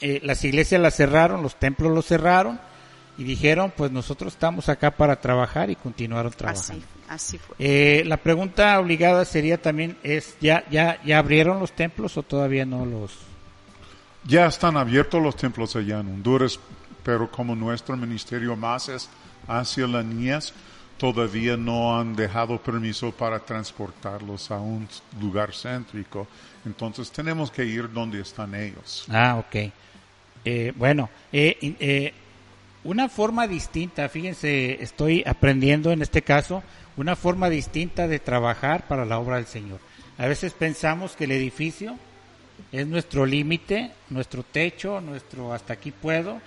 eh, 0.00 0.20
las 0.22 0.44
iglesias 0.44 0.80
las 0.80 0.96
cerraron, 0.96 1.42
los 1.42 1.56
templos 1.56 1.92
los 1.92 2.06
cerraron 2.06 2.60
y 3.16 3.24
dijeron, 3.24 3.72
pues 3.76 3.90
nosotros 3.90 4.32
estamos 4.32 4.68
acá 4.68 4.90
para 4.90 5.20
trabajar 5.20 5.70
y 5.70 5.76
continuaron 5.76 6.32
trabajando. 6.32 6.84
Así, 7.08 7.38
fue. 7.38 7.56
Eh, 7.58 8.04
la 8.04 8.18
pregunta 8.18 8.78
obligada 8.78 9.24
sería 9.24 9.60
también 9.60 9.96
es, 10.02 10.36
¿ya, 10.40 10.64
ya, 10.70 11.00
¿ya 11.04 11.18
abrieron 11.18 11.58
los 11.58 11.72
templos 11.72 12.16
o 12.16 12.22
todavía 12.22 12.66
no 12.66 12.84
los 12.84 13.27
ya 14.24 14.46
están 14.46 14.76
abiertos 14.76 15.22
los 15.22 15.36
templos 15.36 15.76
allá 15.76 16.00
en 16.00 16.08
Honduras, 16.08 16.58
pero 17.02 17.30
como 17.30 17.54
nuestro 17.54 17.96
ministerio 17.96 18.56
más 18.56 18.88
es 18.88 19.08
hacia 19.46 19.86
las 19.86 20.04
niñas, 20.04 20.52
todavía 20.98 21.56
no 21.56 21.98
han 21.98 22.14
dejado 22.14 22.60
permiso 22.60 23.12
para 23.12 23.38
transportarlos 23.38 24.50
a 24.50 24.58
un 24.58 24.88
lugar 25.20 25.54
céntrico. 25.54 26.26
Entonces 26.64 27.10
tenemos 27.10 27.50
que 27.50 27.64
ir 27.64 27.90
donde 27.90 28.20
están 28.20 28.54
ellos. 28.54 29.06
Ah, 29.10 29.36
ok. 29.38 29.72
Eh, 30.44 30.72
bueno, 30.76 31.08
eh, 31.32 31.56
eh, 31.80 32.12
una 32.84 33.08
forma 33.08 33.46
distinta, 33.46 34.08
fíjense, 34.08 34.82
estoy 34.82 35.22
aprendiendo 35.26 35.92
en 35.92 36.02
este 36.02 36.22
caso, 36.22 36.62
una 36.96 37.16
forma 37.16 37.48
distinta 37.48 38.08
de 38.08 38.18
trabajar 38.18 38.86
para 38.88 39.04
la 39.04 39.18
obra 39.18 39.36
del 39.36 39.46
Señor. 39.46 39.80
A 40.18 40.26
veces 40.26 40.52
pensamos 40.52 41.14
que 41.14 41.24
el 41.24 41.32
edificio 41.32 41.96
es 42.72 42.86
nuestro 42.86 43.24
límite, 43.24 43.92
nuestro 44.10 44.42
techo, 44.42 45.00
nuestro 45.00 45.52
hasta 45.52 45.74
aquí 45.74 45.90
puedo. 45.90 46.40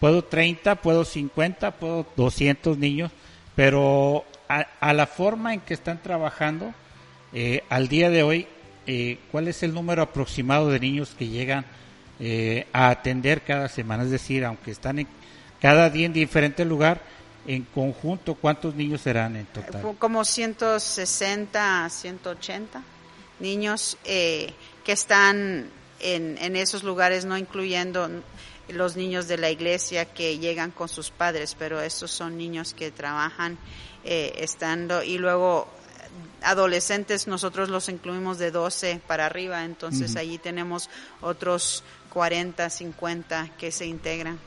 Puedo 0.00 0.24
30, 0.24 0.76
puedo 0.76 1.04
50, 1.04 1.70
puedo 1.72 2.06
200 2.16 2.76
niños, 2.76 3.10
pero 3.54 4.24
a, 4.48 4.92
la 4.92 5.06
forma 5.06 5.54
en 5.54 5.60
que 5.60 5.72
están 5.72 6.02
trabajando, 6.02 6.74
eh, 7.32 7.62
al 7.70 7.88
día 7.88 8.10
de 8.10 8.22
hoy, 8.22 8.46
eh, 8.86 9.18
¿cuál 9.30 9.48
es 9.48 9.62
el 9.62 9.72
número 9.72 10.02
aproximado 10.02 10.68
de 10.68 10.80
niños 10.80 11.14
que 11.18 11.28
llegan 11.28 11.64
eh, 12.20 12.66
a 12.72 12.90
atender 12.90 13.42
cada 13.42 13.68
semana? 13.68 14.02
Es 14.02 14.10
decir, 14.10 14.44
aunque 14.44 14.72
están 14.72 14.98
en, 14.98 15.08
cada 15.60 15.88
día 15.88 16.06
en 16.06 16.12
diferente 16.12 16.64
lugar, 16.66 17.00
en 17.46 17.62
conjunto, 17.62 18.34
¿cuántos 18.34 18.74
niños 18.74 19.00
serán 19.00 19.36
en 19.36 19.46
total? 19.46 19.96
Como 19.98 20.24
160 20.24 21.88
180 21.88 22.82
niños 23.40 23.96
eh, 24.04 24.52
que 24.84 24.92
están 24.92 25.68
en, 26.00 26.38
en 26.38 26.56
esos 26.56 26.82
lugares, 26.82 27.24
no 27.24 27.36
incluyendo 27.38 28.08
los 28.68 28.96
niños 28.96 29.28
de 29.28 29.38
la 29.38 29.50
iglesia 29.50 30.04
que 30.06 30.38
llegan 30.38 30.70
con 30.70 30.88
sus 30.88 31.10
padres, 31.10 31.56
pero 31.58 31.80
estos 31.80 32.10
son 32.10 32.36
niños 32.38 32.74
que 32.74 32.90
trabajan 32.90 33.58
eh, 34.04 34.34
estando 34.38 35.02
y 35.02 35.18
luego 35.18 35.68
adolescentes 36.42 37.26
nosotros 37.26 37.68
los 37.68 37.88
incluimos 37.88 38.38
de 38.38 38.50
12 38.50 39.00
para 39.06 39.26
arriba, 39.26 39.64
entonces 39.64 40.16
allí 40.16 40.38
tenemos 40.38 40.88
otros 41.20 41.82
40, 42.10 42.68
50 42.70 43.50
que 43.58 43.72
se 43.72 43.86
integran. 43.86 44.38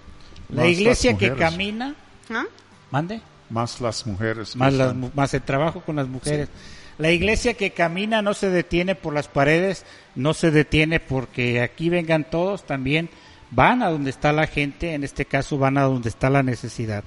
La 0.50 0.68
iglesia 0.68 1.18
que 1.18 1.36
camina, 1.36 1.96
¿Ah? 2.30 2.46
mande. 2.92 3.22
Más 3.50 3.80
las 3.80 4.06
mujeres. 4.06 4.56
Más, 4.58 4.74
más 5.16 5.34
el 5.34 5.42
trabajo 5.42 5.82
con 5.82 5.96
las 5.96 6.08
mujeres. 6.08 6.50
La 6.98 7.12
iglesia 7.12 7.54
que 7.54 7.72
camina 7.72 8.22
no 8.22 8.34
se 8.34 8.50
detiene 8.50 8.96
por 8.96 9.14
las 9.14 9.28
paredes, 9.28 9.86
no 10.16 10.34
se 10.34 10.50
detiene 10.50 11.00
porque 11.00 11.62
aquí 11.62 11.90
vengan 11.90 12.30
todos, 12.30 12.66
también 12.66 13.10
van 13.52 13.84
a 13.84 13.90
donde 13.90 14.10
está 14.10 14.32
la 14.32 14.48
gente, 14.48 14.94
en 14.94 15.04
este 15.04 15.26
caso 15.26 15.58
van 15.58 15.78
a 15.78 15.84
donde 15.84 16.10
está 16.10 16.30
la 16.30 16.44
necesidad. 16.44 17.04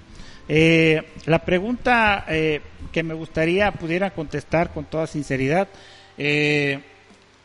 Eh, 0.49 1.03
la 1.27 1.45
pregunta 1.45 2.25
eh, 2.29 2.61
que 2.93 3.03
me 3.03 3.15
gustaría 3.15 3.71
pudiera 3.73 4.11
contestar 4.11 4.73
con 4.73 4.85
toda 4.85 5.07
sinceridad, 5.07 5.69
eh, 6.19 6.81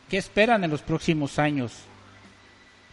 ¿qué 0.08 0.16
esperan 0.16 0.64
en 0.64 0.70
los 0.70 0.82
próximos 0.82 1.38
años 1.38 1.72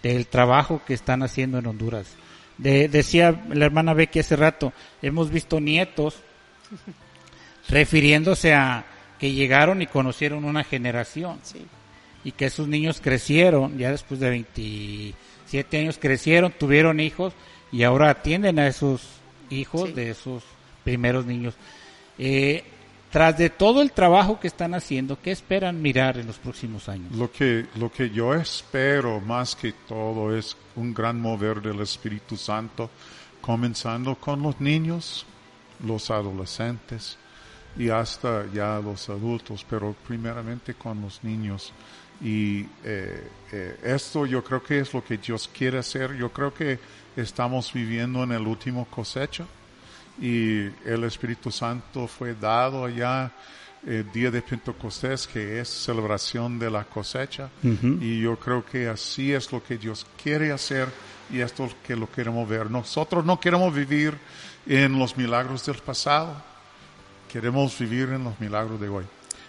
del 0.02 0.28
trabajo 0.28 0.82
que 0.86 0.94
están 0.94 1.24
haciendo 1.24 1.60
en 1.60 1.68
Honduras? 1.68 2.08
decía 2.56 3.44
la 3.50 3.66
hermana 3.66 3.96
Becky 3.96 4.20
hace 4.20 4.36
rato, 4.36 4.74
hemos 5.02 5.32
visto 5.32 5.60
nietos 5.60 6.18
refiriéndose 7.70 8.54
a 8.54 8.86
que 9.24 9.32
llegaron 9.32 9.82
y 9.82 9.88
conocieron 9.88 10.44
una 10.44 10.66
generación. 10.66 11.40
Y 12.26 12.34
que 12.34 12.48
esos 12.48 12.68
niños 12.68 13.00
crecieron, 13.02 13.78
ya 13.78 13.90
después 13.90 14.20
de 14.20 14.30
27 14.30 15.78
años 15.78 15.98
crecieron, 15.98 16.52
tuvieron 16.52 17.00
hijos 17.00 17.32
y 17.72 17.84
ahora 17.84 18.10
atienden 18.10 18.60
a 18.60 18.68
esos 18.68 19.02
hijos 19.50 19.96
de 19.96 20.10
esos 20.10 20.44
primeros 20.84 21.26
niños. 21.26 21.56
Eh, 22.18 22.66
tras 23.12 23.38
de 23.38 23.50
todo 23.50 23.82
el 23.82 23.94
trabajo 23.94 24.42
que 24.42 24.48
están 24.48 24.74
haciendo, 24.74 25.18
¿qué 25.22 25.32
esperan 25.32 25.82
mirar 25.82 26.18
en 26.18 26.28
los 26.28 26.38
próximos 26.38 26.90
años? 26.90 27.14
Lo 27.14 27.32
que, 27.32 27.68
lo 27.76 27.90
que 27.90 28.10
yo 28.10 28.34
espero 28.34 29.22
más 29.22 29.56
que 29.56 29.72
todo 29.88 30.36
es 30.36 30.58
un 30.76 30.94
gran 30.94 31.22
mover 31.22 31.62
del 31.62 31.80
Espíritu 31.80 32.36
Santo, 32.36 32.90
comenzando 33.40 34.16
con 34.16 34.42
los 34.42 34.60
niños, 34.60 35.26
los 35.82 36.12
adolescentes 36.12 37.18
y 37.78 37.90
hasta 37.90 38.46
ya 38.54 38.80
los 38.80 39.10
adultos, 39.10 39.66
pero 39.70 39.96
primeramente 40.08 40.74
con 40.76 41.02
los 41.02 41.24
niños. 41.24 41.74
Y 42.22 42.62
eh, 42.84 43.28
eh, 43.52 43.80
esto 43.84 44.26
yo 44.26 44.44
creo 44.44 44.64
que 44.64 44.80
es 44.80 44.94
lo 44.94 45.04
que 45.04 45.18
Dios 45.18 45.50
quiere 45.56 45.80
hacer. 45.80 46.16
Yo 46.16 46.32
creo 46.32 46.54
que 46.54 46.80
estamos 47.16 47.74
viviendo 47.74 48.24
en 48.24 48.32
el 48.32 48.48
último 48.48 48.86
cosecha 48.86 49.46
y 50.22 50.66
el 50.86 51.04
Espíritu 51.06 51.52
Santo 51.52 52.08
fue 52.08 52.36
dado 52.36 52.86
allá 52.86 53.32
el 53.86 54.10
día 54.12 54.32
de 54.32 54.42
Pentecostés, 54.42 55.28
que 55.28 55.60
es 55.60 55.68
celebración 55.68 56.58
de 56.58 56.72
la 56.72 56.86
cosecha. 56.86 57.50
Y 57.62 58.22
yo 58.22 58.38
creo 58.38 58.64
que 58.66 58.88
así 58.88 59.34
es 59.34 59.52
lo 59.52 59.62
que 59.62 59.78
Dios 59.78 60.06
quiere 60.22 60.52
hacer 60.52 60.88
y 61.30 61.40
esto 61.40 61.66
es 61.66 61.72
lo 61.72 61.78
que 61.82 61.96
lo 61.96 62.12
queremos 62.12 62.48
ver. 62.48 62.70
Nosotros 62.70 63.26
no 63.26 63.40
queremos 63.40 63.74
vivir 63.74 64.18
en 64.66 64.98
los 64.98 65.18
milagros 65.18 65.66
del 65.66 65.78
pasado, 65.78 66.42
queremos 67.34 67.78
vivir 67.80 68.10
en 68.10 68.24
los 68.24 68.40
milagros 68.40 68.80
de 68.80 68.90
hoy. 68.90 69.06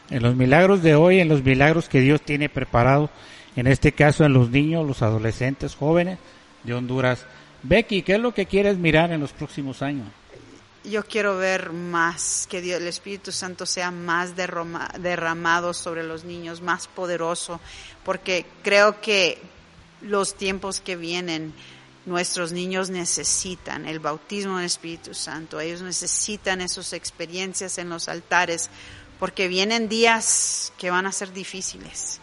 En 0.09 0.23
los 0.23 0.35
milagros 0.35 0.83
de 0.83 0.95
hoy, 0.95 1.21
en 1.21 1.29
los 1.29 1.45
milagros 1.45 1.87
que 1.87 2.01
Dios 2.01 2.23
tiene 2.23 2.49
preparado, 2.49 3.11
en 3.57 3.67
este 3.67 3.93
caso 3.93 4.25
en 4.25 4.33
los 4.33 4.49
niños, 4.49 4.87
los 4.87 5.03
adolescentes, 5.03 5.77
jóvenes 5.77 6.19
de 6.63 6.73
Honduras. 6.73 7.27
Becky, 7.63 8.01
¿qué 8.03 8.15
es 8.15 8.21
lo 8.21 8.33
que 8.33 8.47
quieres 8.47 8.79
mirar 8.79 9.13
en 9.13 9.21
los 9.21 9.33
próximos 9.33 9.83
años? 9.83 10.09
yo 10.85 11.03
quiero 11.03 11.39
ver 11.39 11.73
más, 11.73 12.47
que 12.51 12.61
Dios, 12.61 12.81
el 12.81 12.89
Espíritu 12.89 13.33
Santo 13.33 13.65
sea 13.65 13.91
más 13.91 14.35
derramado 14.37 15.73
sobre 15.73 16.03
los 16.03 16.25
niños, 16.25 16.61
más 16.61 16.89
poderoso, 16.89 17.59
porque 18.05 18.45
creo 18.63 19.01
que 19.01 19.41
los 20.03 20.35
tiempos 20.35 20.81
que 20.81 20.97
vienen, 20.97 21.55
nuestros 22.07 22.53
niños 22.53 22.91
necesitan 22.91 23.87
el 23.87 23.99
bautismo 23.99 24.57
del 24.57 24.67
Espíritu 24.67 25.15
Santo, 25.15 25.61
ellos 25.61 25.83
necesitan 25.83 26.61
esas 26.61 26.93
experiencias 26.93 27.79
en 27.79 27.89
los 27.89 28.09
altares, 28.09 28.71
porque 29.19 29.49
vienen 29.49 29.89
días 29.89 30.73
que 30.77 30.91
van 30.91 31.07
a 31.07 31.13
ser 31.13 31.33
difíciles, 31.33 32.21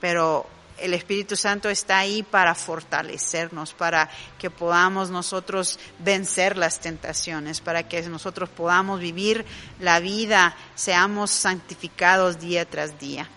pero 0.00 0.46
el 0.78 0.94
Espíritu 0.94 1.36
Santo 1.36 1.70
está 1.70 1.98
ahí 1.98 2.22
para 2.22 2.54
fortalecernos, 2.54 3.72
para 3.72 4.10
que 4.38 4.50
podamos 4.50 5.10
nosotros 5.10 5.78
vencer 5.98 6.56
las 6.56 6.80
tentaciones, 6.80 7.60
para 7.60 7.88
que 7.88 8.02
nosotros 8.02 8.48
podamos 8.48 9.00
vivir 9.00 9.44
la 9.80 10.00
vida, 10.00 10.54
seamos 10.74 11.30
santificados 11.30 12.38
día 12.38 12.64
tras 12.68 12.98
día. 13.00 13.28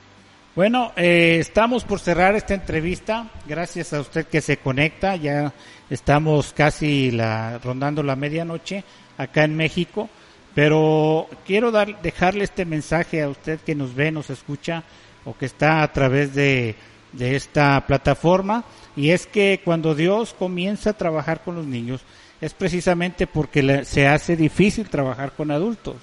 Bueno, 0.60 0.92
eh, 0.98 1.38
estamos 1.40 1.86
por 1.86 2.02
cerrar 2.02 2.36
esta 2.36 2.54
entrevista. 2.54 3.30
Gracias 3.48 3.94
a 3.94 4.02
usted 4.02 4.28
que 4.28 4.42
se 4.42 4.58
conecta. 4.58 5.16
Ya 5.16 5.54
estamos 5.90 6.52
casi 6.52 7.12
la, 7.12 7.60
rondando 7.60 8.04
la 8.04 8.18
medianoche 8.18 8.84
acá 9.18 9.46
en 9.46 9.56
México. 9.56 10.10
Pero 10.54 11.30
quiero 11.46 11.72
dar, 11.72 12.02
dejarle 12.02 12.44
este 12.44 12.66
mensaje 12.66 13.22
a 13.22 13.30
usted 13.30 13.62
que 13.62 13.74
nos 13.74 13.96
ve, 13.96 14.12
nos 14.12 14.30
escucha 14.30 14.84
o 15.24 15.34
que 15.34 15.46
está 15.46 15.82
a 15.82 15.94
través 15.94 16.36
de 16.36 16.76
de 17.14 17.38
esta 17.38 17.88
plataforma 17.88 18.66
y 18.96 19.12
es 19.12 19.28
que 19.28 19.62
cuando 19.64 19.96
Dios 19.96 20.36
comienza 20.38 20.90
a 20.90 20.98
trabajar 20.98 21.42
con 21.42 21.56
los 21.56 21.66
niños 21.66 22.02
es 22.40 22.54
precisamente 22.54 23.28
porque 23.28 23.86
se 23.86 24.08
hace 24.08 24.36
difícil 24.36 24.90
trabajar 24.90 25.32
con 25.32 25.52
adultos. 25.52 25.96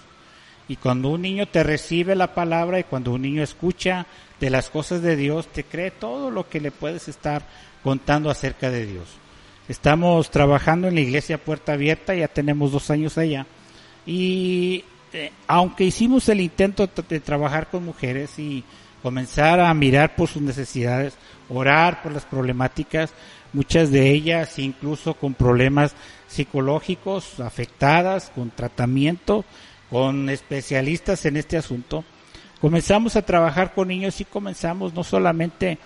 Y 0.68 0.76
cuando 0.76 1.10
un 1.10 1.22
niño 1.22 1.46
te 1.46 1.62
recibe 1.62 2.16
la 2.16 2.34
palabra 2.34 2.80
y 2.80 2.84
cuando 2.84 3.12
un 3.12 3.22
niño 3.22 3.42
escucha 3.42 4.06
de 4.40 4.50
las 4.50 4.70
cosas 4.70 5.02
de 5.02 5.16
Dios, 5.16 5.46
te 5.48 5.64
cree 5.64 5.90
todo 5.90 6.30
lo 6.30 6.48
que 6.48 6.60
le 6.60 6.70
puedes 6.70 7.08
estar 7.08 7.42
contando 7.82 8.30
acerca 8.30 8.70
de 8.70 8.86
Dios. 8.86 9.06
Estamos 9.68 10.30
trabajando 10.30 10.88
en 10.88 10.94
la 10.94 11.00
iglesia 11.00 11.38
Puerta 11.38 11.72
Abierta, 11.72 12.14
ya 12.14 12.28
tenemos 12.28 12.70
dos 12.72 12.90
años 12.90 13.18
allá. 13.18 13.46
Y 14.06 14.84
eh, 15.12 15.32
aunque 15.48 15.84
hicimos 15.84 16.28
el 16.28 16.40
intento 16.40 16.88
de 17.08 17.20
trabajar 17.20 17.68
con 17.68 17.84
mujeres 17.84 18.38
y 18.38 18.62
comenzar 19.02 19.60
a 19.60 19.72
mirar 19.74 20.14
por 20.14 20.28
sus 20.28 20.42
necesidades, 20.42 21.14
orar 21.48 22.02
por 22.02 22.12
las 22.12 22.24
problemáticas, 22.24 23.12
muchas 23.52 23.90
de 23.90 24.10
ellas 24.10 24.58
incluso 24.58 25.14
con 25.14 25.34
problemas 25.34 25.94
psicológicos, 26.28 27.40
afectadas, 27.40 28.30
con 28.34 28.50
tratamiento, 28.50 29.44
con 29.90 30.28
especialistas 30.28 31.24
en 31.26 31.36
este 31.36 31.56
asunto. 31.56 32.04
Comenzamos 32.66 33.14
a 33.14 33.22
trabajar 33.22 33.74
con 33.74 33.86
niños 33.86 34.20
y 34.20 34.24
comenzamos 34.24 34.92
no 34.92 35.04
solamente 35.04 35.78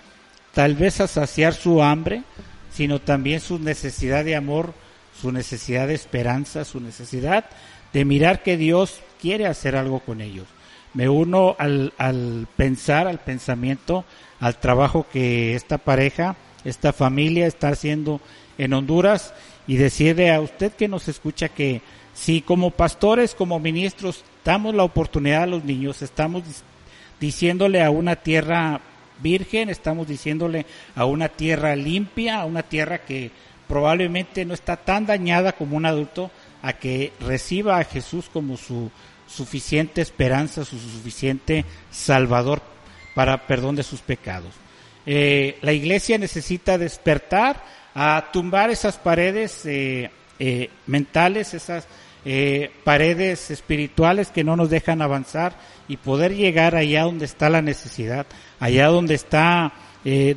tal 0.51 0.73
vez 0.73 0.99
a 0.99 1.05
saciar 1.05 1.53
su 1.53 1.83
hambre, 1.83 2.23
sino 2.71 2.97
también 2.97 3.39
su 3.39 3.59
necesidad 3.59 4.25
de 4.25 4.35
amor, 4.35 4.73
su 5.21 5.31
necesidad 5.31 5.87
de 5.87 5.93
esperanza, 5.93 6.65
su 6.65 6.79
necesidad 6.79 7.45
de 7.93 8.03
mirar 8.03 8.41
que 8.41 8.57
Dios 8.57 8.99
quiere 9.21 9.45
hacer 9.45 9.75
algo 9.75 9.99
con 9.99 10.21
ellos. 10.21 10.47
Me 10.95 11.07
uno 11.07 11.55
al, 11.59 11.93
al 11.99 12.47
pensar, 12.57 13.05
al 13.07 13.19
pensamiento, 13.19 14.03
al 14.39 14.59
trabajo 14.59 15.05
que 15.13 15.53
esta 15.53 15.77
pareja, 15.77 16.35
esta 16.65 16.93
familia 16.93 17.45
está 17.45 17.69
haciendo 17.69 18.21
en 18.57 18.73
Honduras 18.73 19.35
y 19.67 19.75
decirle 19.75 20.33
a 20.33 20.41
usted 20.41 20.71
que 20.71 20.87
nos 20.87 21.07
escucha 21.07 21.47
que 21.47 21.83
si 22.15 22.41
como 22.41 22.71
pastores, 22.71 23.35
como 23.35 23.59
ministros, 23.59 24.23
damos 24.43 24.73
la 24.73 24.83
oportunidad 24.83 25.43
a 25.43 25.47
los 25.47 25.63
niños, 25.63 26.01
estamos 26.01 26.43
diciéndole 27.21 27.81
a 27.81 27.91
una 27.91 28.17
tierra 28.17 28.81
virgen, 29.21 29.69
estamos 29.69 30.07
diciéndole 30.07 30.65
a 30.95 31.05
una 31.05 31.29
tierra 31.29 31.75
limpia, 31.75 32.41
a 32.41 32.45
una 32.45 32.63
tierra 32.63 33.05
que 33.05 33.31
probablemente 33.67 34.43
no 34.43 34.53
está 34.53 34.75
tan 34.75 35.05
dañada 35.05 35.53
como 35.53 35.77
un 35.77 35.85
adulto, 35.85 36.31
a 36.61 36.73
que 36.73 37.13
reciba 37.21 37.77
a 37.77 37.83
Jesús 37.85 38.29
como 38.31 38.57
su 38.57 38.91
suficiente 39.27 40.01
esperanza, 40.01 40.65
su 40.65 40.77
suficiente 40.77 41.63
salvador 41.89 42.61
para 43.15 43.47
perdón 43.47 43.75
de 43.75 43.83
sus 43.83 44.01
pecados. 44.01 44.53
Eh, 45.05 45.57
la 45.61 45.73
iglesia 45.73 46.17
necesita 46.17 46.77
despertar 46.77 47.63
a 47.93 48.29
tumbar 48.33 48.69
esas 48.71 48.97
paredes 48.97 49.65
eh, 49.65 50.09
eh, 50.39 50.69
mentales, 50.87 51.53
esas 51.53 51.87
paredes 52.83 53.49
espirituales 53.51 54.29
que 54.29 54.43
no 54.43 54.55
nos 54.55 54.69
dejan 54.69 55.01
avanzar 55.01 55.55
y 55.87 55.97
poder 55.97 56.35
llegar 56.35 56.75
allá 56.75 57.03
donde 57.03 57.25
está 57.25 57.49
la 57.49 57.61
necesidad, 57.61 58.25
allá 58.59 58.87
donde 58.87 59.15
está, 59.15 59.73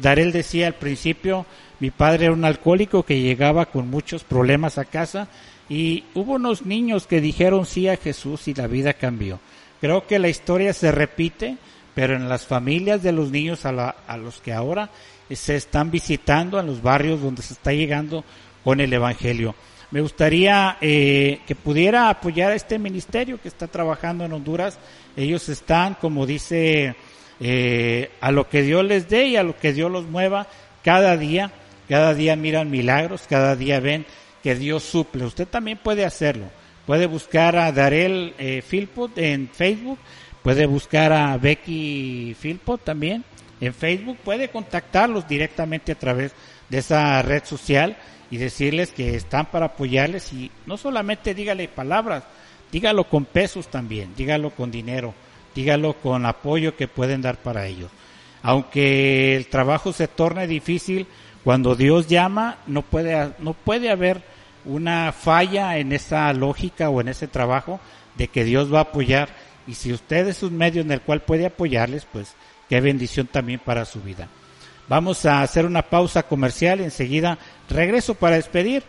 Darel 0.01 0.33
decía 0.33 0.67
al 0.67 0.75
principio, 0.75 1.47
mi 1.81 1.91
padre 1.91 2.27
era 2.27 2.35
un 2.35 2.45
alcohólico 2.45 3.03
que 3.03 3.21
llegaba 3.21 3.67
con 3.67 3.91
muchos 3.91 4.25
problemas 4.25 4.79
a 4.79 4.85
casa 4.85 5.29
y 5.69 6.05
hubo 6.15 6.35
unos 6.35 6.65
niños 6.67 7.07
que 7.07 7.21
dijeron 7.21 7.67
sí 7.67 7.89
a 7.89 7.97
Jesús 7.97 8.49
y 8.49 8.55
la 8.55 8.67
vida 8.67 8.95
cambió. 8.95 9.41
Creo 9.81 10.07
que 10.07 10.19
la 10.19 10.29
historia 10.29 10.73
se 10.73 10.93
repite, 10.93 11.57
pero 11.95 12.17
en 12.17 12.29
las 12.29 12.47
familias 12.47 13.03
de 13.03 13.13
los 13.13 13.31
niños 13.31 13.67
a, 13.67 13.91
a 14.07 14.17
los 14.17 14.41
que 14.41 14.53
ahora 14.53 14.91
se 15.31 15.57
están 15.57 15.91
visitando, 15.91 16.59
en 16.61 16.67
los 16.67 16.83
barrios 16.83 17.21
donde 17.21 17.43
se 17.43 17.55
está 17.55 17.73
llegando 17.73 18.25
con 18.63 18.81
el 18.81 18.93
Evangelio. 18.93 19.55
Me 19.95 20.01
gustaría 20.01 20.77
eh, 20.81 21.39
que 21.47 21.55
pudiera 21.55 22.09
apoyar 22.09 22.51
a 22.51 22.57
este 22.57 22.81
ministerio 22.81 23.41
que 23.41 23.47
está 23.47 23.69
trabajando 23.69 24.25
en 24.25 24.33
Honduras. 24.33 24.77
Ellos 25.17 25.49
están, 25.49 25.95
como 25.95 26.27
dice, 26.27 26.97
eh, 27.39 28.11
a 28.21 28.33
lo 28.33 28.49
que 28.49 28.63
Dios 28.63 28.85
les 28.85 29.09
dé 29.09 29.27
y 29.27 29.37
a 29.37 29.45
lo 29.45 29.57
que 29.57 29.73
Dios 29.73 29.93
los 29.93 30.05
mueva 30.07 30.49
cada 30.83 31.17
día. 31.17 31.53
Cada 31.89 32.13
día 32.13 32.35
miran 32.35 32.73
milagros, 32.73 33.23
cada 33.29 33.55
día 33.55 33.79
ven 33.79 34.05
que 34.43 34.57
Dios 34.57 34.83
suple. 34.83 35.27
Usted 35.27 35.47
también 35.47 35.79
puede 35.79 36.05
hacerlo. 36.05 36.47
Puede 36.87 37.07
buscar 37.07 37.55
a 37.57 37.71
Darel 37.71 38.35
eh, 38.37 38.65
Philpot 38.69 39.17
en 39.17 39.49
Facebook, 39.49 40.01
puede 40.43 40.67
buscar 40.67 41.13
a 41.13 41.37
Becky 41.37 42.35
Philpot 42.43 42.83
también 42.83 43.23
en 43.61 43.73
Facebook, 43.73 44.19
puede 44.25 44.49
contactarlos 44.49 45.29
directamente 45.29 45.93
a 45.93 45.99
través 46.01 46.33
de 46.69 46.79
esa 46.79 47.23
red 47.23 47.45
social 47.45 47.97
y 48.35 48.37
decirles 48.37 48.91
que 48.91 49.15
están 49.15 49.47
para 49.47 49.67
apoyarles 49.67 50.33
y 50.33 50.51
no 50.67 50.77
solamente 50.77 51.35
dígale 51.35 51.69
palabras, 51.69 52.25
dígalo 52.73 53.05
con 53.05 53.27
pesos 53.27 53.69
también, 53.69 54.13
dígalo 54.17 54.51
con 54.51 54.73
dinero, 54.73 55.15
dígalo 55.55 55.93
con 55.93 56.27
apoyo 56.27 56.77
que 56.77 56.89
pueden 56.89 57.23
dar 57.23 57.37
para 57.37 57.69
ellos. 57.69 57.93
Aunque 58.43 59.37
el 59.37 59.47
trabajo 59.47 59.93
se 59.93 60.09
torne 60.09 60.49
difícil, 60.49 61.07
cuando 61.45 61.77
Dios 61.77 62.09
llama, 62.09 62.59
no 62.67 62.83
puede, 62.83 63.35
no 63.39 63.53
puede 63.55 63.89
haber 63.89 64.21
una 64.65 65.13
falla 65.13 65.79
en 65.79 65.93
esa 65.93 66.33
lógica 66.33 66.91
o 66.91 67.01
en 67.01 67.07
ese 67.07 67.29
trabajo 67.29 67.79
de 68.17 68.27
que 68.27 68.43
Dios 68.43 68.75
va 68.75 68.79
a 68.79 68.83
apoyar 68.83 69.29
y 69.69 69.75
si 69.75 69.93
usted 69.93 70.27
es 70.27 70.43
un 70.43 70.59
medio 70.59 70.83
en 70.83 70.91
el 70.91 71.03
cual 71.03 71.23
puede 71.23 71.47
apoyarles, 71.47 72.05
pues 72.13 72.35
qué 72.69 72.81
bendición 72.81 73.29
también 73.29 73.61
para 73.65 73.85
su 73.85 74.01
vida. 74.03 74.27
Vamos 74.87 75.25
a 75.25 75.41
hacer 75.41 75.65
una 75.65 75.83
pausa 75.83 76.25
comercial, 76.25 76.81
enseguida 76.81 77.39
regreso 77.71 78.15
para 78.15 78.37
despedir. 78.37 78.83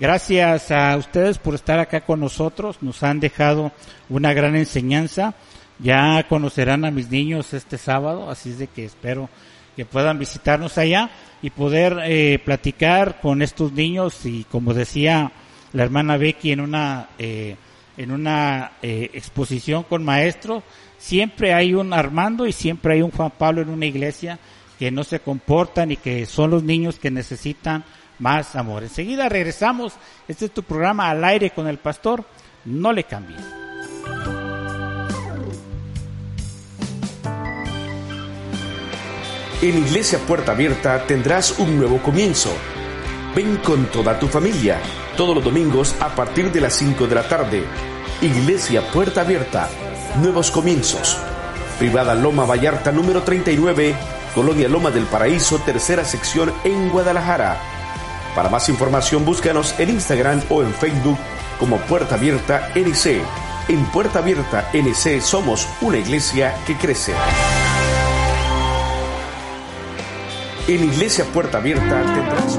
Gracias 0.00 0.70
a 0.70 0.96
ustedes 0.96 1.38
por 1.38 1.54
estar 1.54 1.78
acá 1.78 2.00
con 2.00 2.20
nosotros, 2.20 2.78
nos 2.80 3.02
han 3.02 3.20
dejado 3.20 3.70
una 4.08 4.32
gran 4.32 4.56
enseñanza. 4.56 5.34
Ya 5.78 6.24
conocerán 6.28 6.86
a 6.86 6.90
mis 6.90 7.10
niños 7.10 7.52
este 7.52 7.76
sábado, 7.76 8.30
así 8.30 8.50
es 8.50 8.58
de 8.58 8.68
que 8.68 8.86
espero 8.86 9.28
que 9.76 9.84
puedan 9.84 10.18
visitarnos 10.18 10.78
allá 10.78 11.10
y 11.42 11.50
poder 11.50 11.98
eh, 12.04 12.38
platicar 12.42 13.20
con 13.20 13.42
estos 13.42 13.72
niños 13.72 14.24
y 14.24 14.44
como 14.44 14.72
decía 14.72 15.32
la 15.72 15.82
hermana 15.82 16.16
Becky 16.16 16.52
en 16.52 16.60
una 16.60 17.08
eh, 17.18 17.56
en 17.96 18.12
una 18.12 18.72
eh, 18.82 19.10
exposición 19.12 19.82
con 19.82 20.04
maestros, 20.04 20.62
siempre 20.98 21.52
hay 21.52 21.74
un 21.74 21.92
Armando 21.92 22.46
y 22.46 22.52
siempre 22.52 22.94
hay 22.94 23.02
un 23.02 23.10
Juan 23.10 23.32
Pablo 23.36 23.62
en 23.62 23.68
una 23.68 23.86
iglesia 23.86 24.38
que 24.78 24.90
no 24.90 25.04
se 25.04 25.20
comportan 25.20 25.90
y 25.90 25.96
que 25.96 26.26
son 26.26 26.50
los 26.50 26.62
niños 26.62 26.98
que 26.98 27.10
necesitan 27.10 27.84
más 28.18 28.56
amor. 28.56 28.82
Enseguida 28.82 29.28
regresamos. 29.28 29.94
Este 30.28 30.46
es 30.46 30.50
tu 30.52 30.62
programa 30.62 31.10
al 31.10 31.24
aire 31.24 31.50
con 31.50 31.66
el 31.66 31.78
pastor. 31.78 32.24
No 32.64 32.92
le 32.92 33.04
cambies. 33.04 33.40
En 39.62 39.78
Iglesia 39.78 40.18
Puerta 40.18 40.52
Abierta 40.52 41.06
tendrás 41.06 41.58
un 41.58 41.78
nuevo 41.78 41.98
comienzo. 42.02 42.50
Ven 43.34 43.56
con 43.56 43.86
toda 43.86 44.18
tu 44.18 44.28
familia, 44.28 44.78
todos 45.16 45.34
los 45.34 45.42
domingos 45.42 45.94
a 46.00 46.14
partir 46.14 46.52
de 46.52 46.60
las 46.60 46.74
5 46.74 47.06
de 47.06 47.14
la 47.14 47.26
tarde. 47.26 47.64
Iglesia 48.20 48.82
Puerta 48.92 49.22
Abierta, 49.22 49.70
nuevos 50.20 50.50
comienzos. 50.50 51.18
Privada 51.78 52.14
Loma 52.14 52.44
Vallarta 52.44 52.92
número 52.92 53.22
39, 53.22 53.94
Colonia 54.34 54.68
Loma 54.68 54.90
del 54.90 55.04
Paraíso, 55.04 55.58
tercera 55.60 56.04
sección 56.04 56.52
en 56.64 56.90
Guadalajara. 56.90 57.56
Para 58.34 58.48
más 58.48 58.68
información 58.68 59.24
búscanos 59.24 59.78
en 59.78 59.90
Instagram 59.90 60.42
o 60.48 60.62
en 60.62 60.74
Facebook 60.74 61.18
como 61.60 61.78
Puerta 61.78 62.16
Abierta 62.16 62.70
NC. 62.74 63.22
En 63.68 63.84
Puerta 63.86 64.18
Abierta 64.18 64.68
NC 64.72 65.20
somos 65.20 65.68
una 65.80 65.98
iglesia 65.98 66.54
que 66.66 66.76
crece. 66.76 67.14
En 70.66 70.82
Iglesia 70.82 71.24
Puerta 71.26 71.58
Abierta 71.58 72.02
tendrás... 72.02 72.58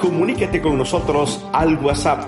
Comuníquete 0.00 0.60
con 0.60 0.76
nosotros 0.76 1.46
al 1.52 1.78
WhatsApp 1.78 2.24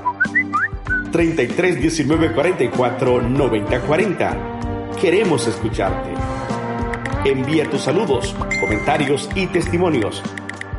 33 1.10 1.80
19 1.80 2.32
44 2.34 3.22
90 3.22 3.80
40. 3.80 4.49
Queremos 5.00 5.46
escucharte. 5.46 6.10
Envía 7.24 7.64
tus 7.70 7.80
saludos, 7.80 8.36
comentarios 8.60 9.30
y 9.34 9.46
testimonios. 9.46 10.22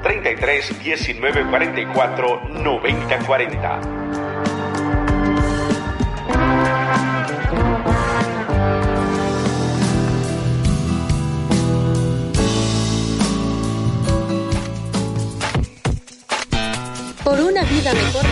33 0.03 0.83
19 0.83 1.45
44 1.49 2.41
90 2.49 3.19
40. 3.25 3.81
Por 17.23 17.39
una 17.41 17.63
vida 17.63 17.93
mejor. 17.93 18.25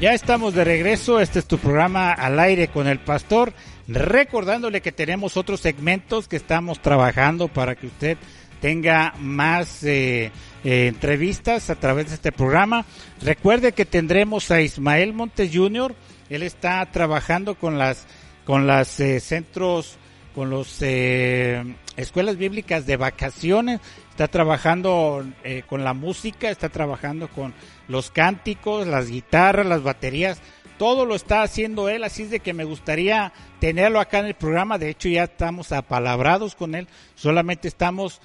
Ya 0.00 0.14
estamos 0.14 0.54
de 0.54 0.62
regreso, 0.62 1.18
este 1.18 1.40
es 1.40 1.46
tu 1.46 1.58
programa 1.58 2.12
al 2.12 2.38
aire 2.38 2.68
con 2.68 2.86
el 2.86 3.00
pastor, 3.00 3.52
recordándole 3.88 4.80
que 4.80 4.92
tenemos 4.92 5.36
otros 5.36 5.58
segmentos 5.58 6.28
que 6.28 6.36
estamos 6.36 6.80
trabajando 6.80 7.48
para 7.48 7.74
que 7.74 7.88
usted 7.88 8.16
tenga 8.60 9.12
más 9.18 9.82
eh, 9.82 10.30
eh, 10.62 10.86
entrevistas 10.86 11.68
a 11.68 11.74
través 11.74 12.10
de 12.10 12.14
este 12.14 12.30
programa. 12.30 12.84
Recuerde 13.22 13.72
que 13.72 13.84
tendremos 13.84 14.52
a 14.52 14.60
Ismael 14.60 15.14
Montes 15.14 15.50
Jr., 15.52 15.96
él 16.30 16.44
está 16.44 16.86
trabajando 16.92 17.56
con 17.56 17.76
las 17.76 18.06
con 18.44 18.68
las 18.68 19.00
eh, 19.00 19.18
centros 19.18 19.98
con 20.38 20.50
los 20.50 20.76
eh, 20.82 21.64
escuelas 21.96 22.36
bíblicas 22.36 22.86
de 22.86 22.96
vacaciones, 22.96 23.80
está 24.18 24.26
trabajando 24.26 25.24
eh, 25.44 25.62
con 25.64 25.84
la 25.84 25.94
música, 25.94 26.50
está 26.50 26.68
trabajando 26.70 27.28
con 27.28 27.54
los 27.86 28.10
cánticos, 28.10 28.84
las 28.88 29.08
guitarras, 29.08 29.64
las 29.64 29.84
baterías, 29.84 30.40
todo 30.76 31.06
lo 31.06 31.14
está 31.14 31.42
haciendo 31.42 31.88
él, 31.88 32.02
así 32.02 32.24
es 32.24 32.30
de 32.30 32.40
que 32.40 32.52
me 32.52 32.64
gustaría 32.64 33.32
tenerlo 33.60 34.00
acá 34.00 34.18
en 34.18 34.26
el 34.26 34.34
programa, 34.34 34.76
de 34.76 34.90
hecho 34.90 35.08
ya 35.08 35.22
estamos 35.22 35.70
apalabrados 35.70 36.56
con 36.56 36.74
él, 36.74 36.88
solamente 37.14 37.68
estamos 37.68 38.20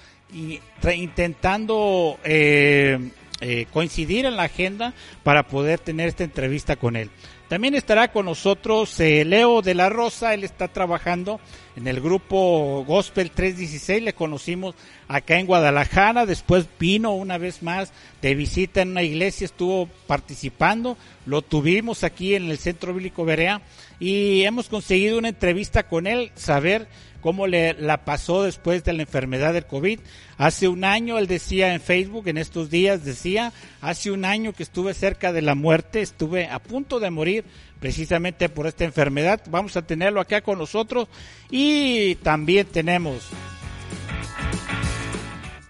intentando 0.82 2.18
eh, 2.24 2.98
eh, 3.40 3.66
coincidir 3.72 4.26
en 4.26 4.36
la 4.36 4.44
agenda 4.44 4.94
para 5.22 5.44
poder 5.46 5.78
tener 5.78 6.08
esta 6.08 6.24
entrevista 6.24 6.74
con 6.74 6.96
él. 6.96 7.08
También 7.48 7.74
estará 7.74 8.10
con 8.10 8.24
nosotros 8.24 8.98
eh, 9.00 9.22
Leo 9.24 9.60
de 9.60 9.74
la 9.74 9.90
Rosa, 9.90 10.32
él 10.32 10.44
está 10.44 10.68
trabajando 10.68 11.40
en 11.76 11.86
el 11.86 12.00
grupo 12.00 12.84
Gospel 12.86 13.30
316, 13.30 14.02
le 14.02 14.14
conocimos 14.14 14.74
acá 15.08 15.38
en 15.38 15.46
Guadalajara, 15.46 16.24
después 16.24 16.66
vino 16.78 17.12
una 17.12 17.36
vez 17.36 17.62
más 17.62 17.92
de 18.22 18.34
visita 18.34 18.80
en 18.80 18.92
una 18.92 19.02
iglesia, 19.02 19.44
estuvo 19.44 19.90
participando, 20.06 20.96
lo 21.26 21.42
tuvimos 21.42 22.02
aquí 22.02 22.34
en 22.34 22.50
el 22.50 22.56
Centro 22.56 22.94
Bíblico 22.94 23.26
Berea 23.26 23.60
y 24.00 24.42
hemos 24.42 24.68
conseguido 24.68 25.18
una 25.18 25.28
entrevista 25.28 25.84
con 25.84 26.06
él, 26.06 26.32
saber 26.34 26.88
cómo 27.20 27.46
le 27.46 27.72
la 27.74 28.04
pasó 28.04 28.42
después 28.42 28.84
de 28.84 28.92
la 28.92 29.02
enfermedad 29.02 29.54
del 29.54 29.64
COVID. 29.64 29.98
Hace 30.36 30.68
un 30.68 30.84
año, 30.84 31.18
él 31.18 31.26
decía 31.26 31.72
en 31.72 31.80
Facebook, 31.80 32.28
en 32.28 32.36
estos 32.36 32.68
días 32.68 33.04
decía, 33.04 33.52
hace 33.80 34.10
un 34.10 34.24
año 34.24 34.52
que 34.52 34.62
estuve 34.62 34.92
cerca 34.92 35.32
de 35.32 35.40
la 35.40 35.54
muerte, 35.54 36.02
estuve 36.02 36.48
a 36.48 36.58
punto 36.58 37.00
de 37.00 37.10
morir 37.10 37.44
precisamente 37.80 38.48
por 38.48 38.66
esta 38.66 38.84
enfermedad. 38.84 39.40
Vamos 39.48 39.76
a 39.76 39.86
tenerlo 39.86 40.20
acá 40.20 40.42
con 40.42 40.58
nosotros 40.58 41.08
y 41.50 42.16
también 42.16 42.66
tenemos 42.66 43.30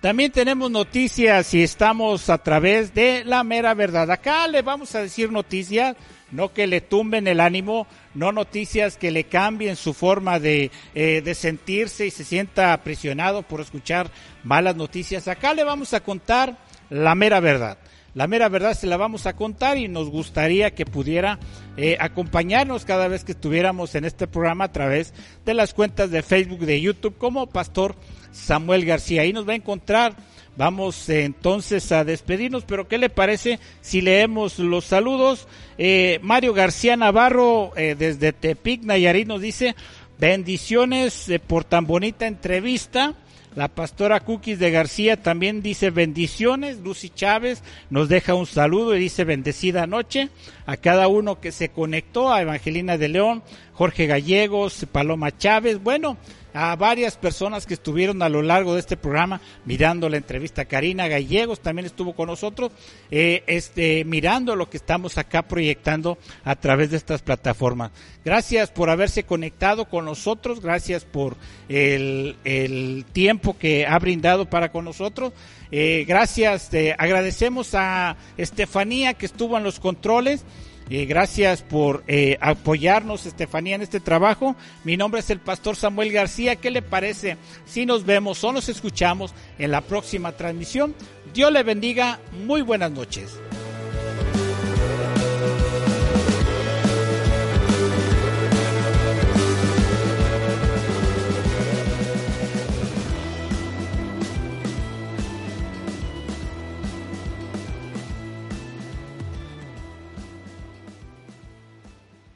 también 0.04 0.32
tenemos 0.32 0.70
noticias 0.70 1.54
y 1.54 1.62
estamos 1.62 2.28
a 2.28 2.36
través 2.36 2.92
de 2.92 3.24
la 3.24 3.42
mera 3.42 3.72
verdad. 3.72 4.10
Acá 4.10 4.46
le 4.48 4.60
vamos 4.60 4.94
a 4.94 5.00
decir 5.00 5.32
noticias, 5.32 5.96
no 6.30 6.52
que 6.52 6.66
le 6.66 6.80
tumben 6.80 7.26
el 7.26 7.40
ánimo, 7.40 7.86
no 8.14 8.32
noticias 8.32 8.96
que 8.96 9.10
le 9.10 9.24
cambien 9.24 9.76
su 9.76 9.94
forma 9.94 10.38
de, 10.38 10.70
eh, 10.94 11.22
de 11.24 11.34
sentirse 11.34 12.06
y 12.06 12.10
se 12.10 12.24
sienta 12.24 12.72
aprisionado 12.72 13.42
por 13.42 13.60
escuchar 13.60 14.10
malas 14.42 14.76
noticias. 14.76 15.28
Acá 15.28 15.54
le 15.54 15.64
vamos 15.64 15.94
a 15.94 16.00
contar 16.00 16.56
la 16.90 17.14
mera 17.14 17.40
verdad. 17.40 17.78
La 18.14 18.28
mera 18.28 18.48
verdad 18.48 18.74
se 18.74 18.86
la 18.86 18.96
vamos 18.96 19.26
a 19.26 19.34
contar 19.34 19.76
y 19.76 19.88
nos 19.88 20.08
gustaría 20.08 20.72
que 20.72 20.86
pudiera 20.86 21.40
eh, 21.76 21.96
acompañarnos 21.98 22.84
cada 22.84 23.08
vez 23.08 23.24
que 23.24 23.32
estuviéramos 23.32 23.96
en 23.96 24.04
este 24.04 24.28
programa 24.28 24.66
a 24.66 24.72
través 24.72 25.12
de 25.44 25.52
las 25.52 25.74
cuentas 25.74 26.12
de 26.12 26.22
Facebook, 26.22 26.60
de 26.60 26.80
YouTube, 26.80 27.18
como 27.18 27.48
Pastor 27.48 27.96
Samuel 28.30 28.84
García. 28.84 29.22
Ahí 29.22 29.32
nos 29.32 29.48
va 29.48 29.52
a 29.52 29.56
encontrar. 29.56 30.14
Vamos 30.56 31.08
eh, 31.08 31.24
entonces 31.24 31.90
a 31.90 32.04
despedirnos, 32.04 32.64
pero 32.64 32.86
¿qué 32.86 32.98
le 32.98 33.10
parece 33.10 33.58
si 33.80 34.00
leemos 34.00 34.58
los 34.60 34.84
saludos? 34.84 35.48
Eh, 35.78 36.20
Mario 36.22 36.54
García 36.54 36.96
Navarro 36.96 37.72
eh, 37.76 37.96
desde 37.98 38.32
Tepic, 38.32 38.82
Nayarit, 38.82 39.26
nos 39.26 39.40
dice 39.40 39.74
bendiciones 40.18 41.28
eh, 41.28 41.38
por 41.38 41.64
tan 41.64 41.86
bonita 41.86 42.26
entrevista. 42.26 43.14
La 43.56 43.68
pastora 43.68 44.18
Cookies 44.18 44.58
de 44.58 44.72
García 44.72 45.22
también 45.22 45.62
dice 45.62 45.90
bendiciones. 45.90 46.78
Lucy 46.80 47.08
Chávez 47.10 47.62
nos 47.88 48.08
deja 48.08 48.34
un 48.34 48.46
saludo 48.46 48.96
y 48.96 49.00
dice 49.00 49.22
bendecida 49.22 49.86
noche 49.86 50.28
a 50.66 50.76
cada 50.76 51.06
uno 51.06 51.40
que 51.40 51.52
se 51.52 51.68
conectó, 51.68 52.32
a 52.32 52.42
Evangelina 52.42 52.98
de 52.98 53.08
León, 53.08 53.44
Jorge 53.72 54.06
Gallegos, 54.06 54.86
Paloma 54.90 55.36
Chávez, 55.36 55.80
bueno, 55.80 56.16
a 56.54 56.74
varias 56.76 57.16
personas 57.16 57.66
que 57.66 57.74
estuvieron 57.74 58.22
a 58.22 58.28
lo 58.28 58.40
largo 58.40 58.74
de 58.74 58.80
este 58.80 58.96
programa 58.96 59.40
mirando 59.64 60.08
la 60.08 60.16
entrevista. 60.16 60.64
Karina 60.64 61.08
Gallegos 61.08 61.60
también 61.60 61.84
estuvo 61.84 62.14
con 62.14 62.28
nosotros, 62.28 62.70
eh, 63.10 63.42
este, 63.46 64.04
mirando 64.04 64.54
lo 64.54 64.70
que 64.70 64.76
estamos 64.76 65.18
acá 65.18 65.42
proyectando 65.42 66.16
a 66.44 66.54
través 66.54 66.90
de 66.90 66.96
estas 66.96 67.22
plataformas. 67.22 67.90
Gracias 68.24 68.70
por 68.70 68.88
haberse 68.88 69.24
conectado 69.24 69.84
con 69.86 70.04
nosotros, 70.04 70.60
gracias 70.60 71.04
por 71.04 71.36
el, 71.68 72.36
el 72.44 73.04
tiempo 73.12 73.58
que 73.58 73.86
ha 73.86 73.98
brindado 73.98 74.48
para 74.48 74.70
con 74.70 74.84
nosotros. 74.84 75.32
Eh, 75.72 76.04
gracias, 76.06 76.72
eh, 76.72 76.94
agradecemos 76.96 77.74
a 77.74 78.16
Estefanía 78.36 79.14
que 79.14 79.26
estuvo 79.26 79.58
en 79.58 79.64
los 79.64 79.80
controles. 79.80 80.44
Eh, 80.90 81.06
gracias 81.06 81.62
por 81.62 82.04
eh, 82.06 82.36
apoyarnos, 82.40 83.26
Estefanía, 83.26 83.76
en 83.76 83.82
este 83.82 84.00
trabajo. 84.00 84.54
Mi 84.84 84.96
nombre 84.96 85.20
es 85.20 85.30
el 85.30 85.40
pastor 85.40 85.76
Samuel 85.76 86.12
García. 86.12 86.56
¿Qué 86.56 86.70
le 86.70 86.82
parece 86.82 87.36
si 87.64 87.86
nos 87.86 88.04
vemos 88.04 88.42
o 88.44 88.52
nos 88.52 88.68
escuchamos 88.68 89.34
en 89.58 89.70
la 89.70 89.80
próxima 89.80 90.32
transmisión? 90.32 90.94
Dios 91.32 91.50
le 91.52 91.62
bendiga. 91.62 92.20
Muy 92.46 92.62
buenas 92.62 92.90
noches. 92.90 93.38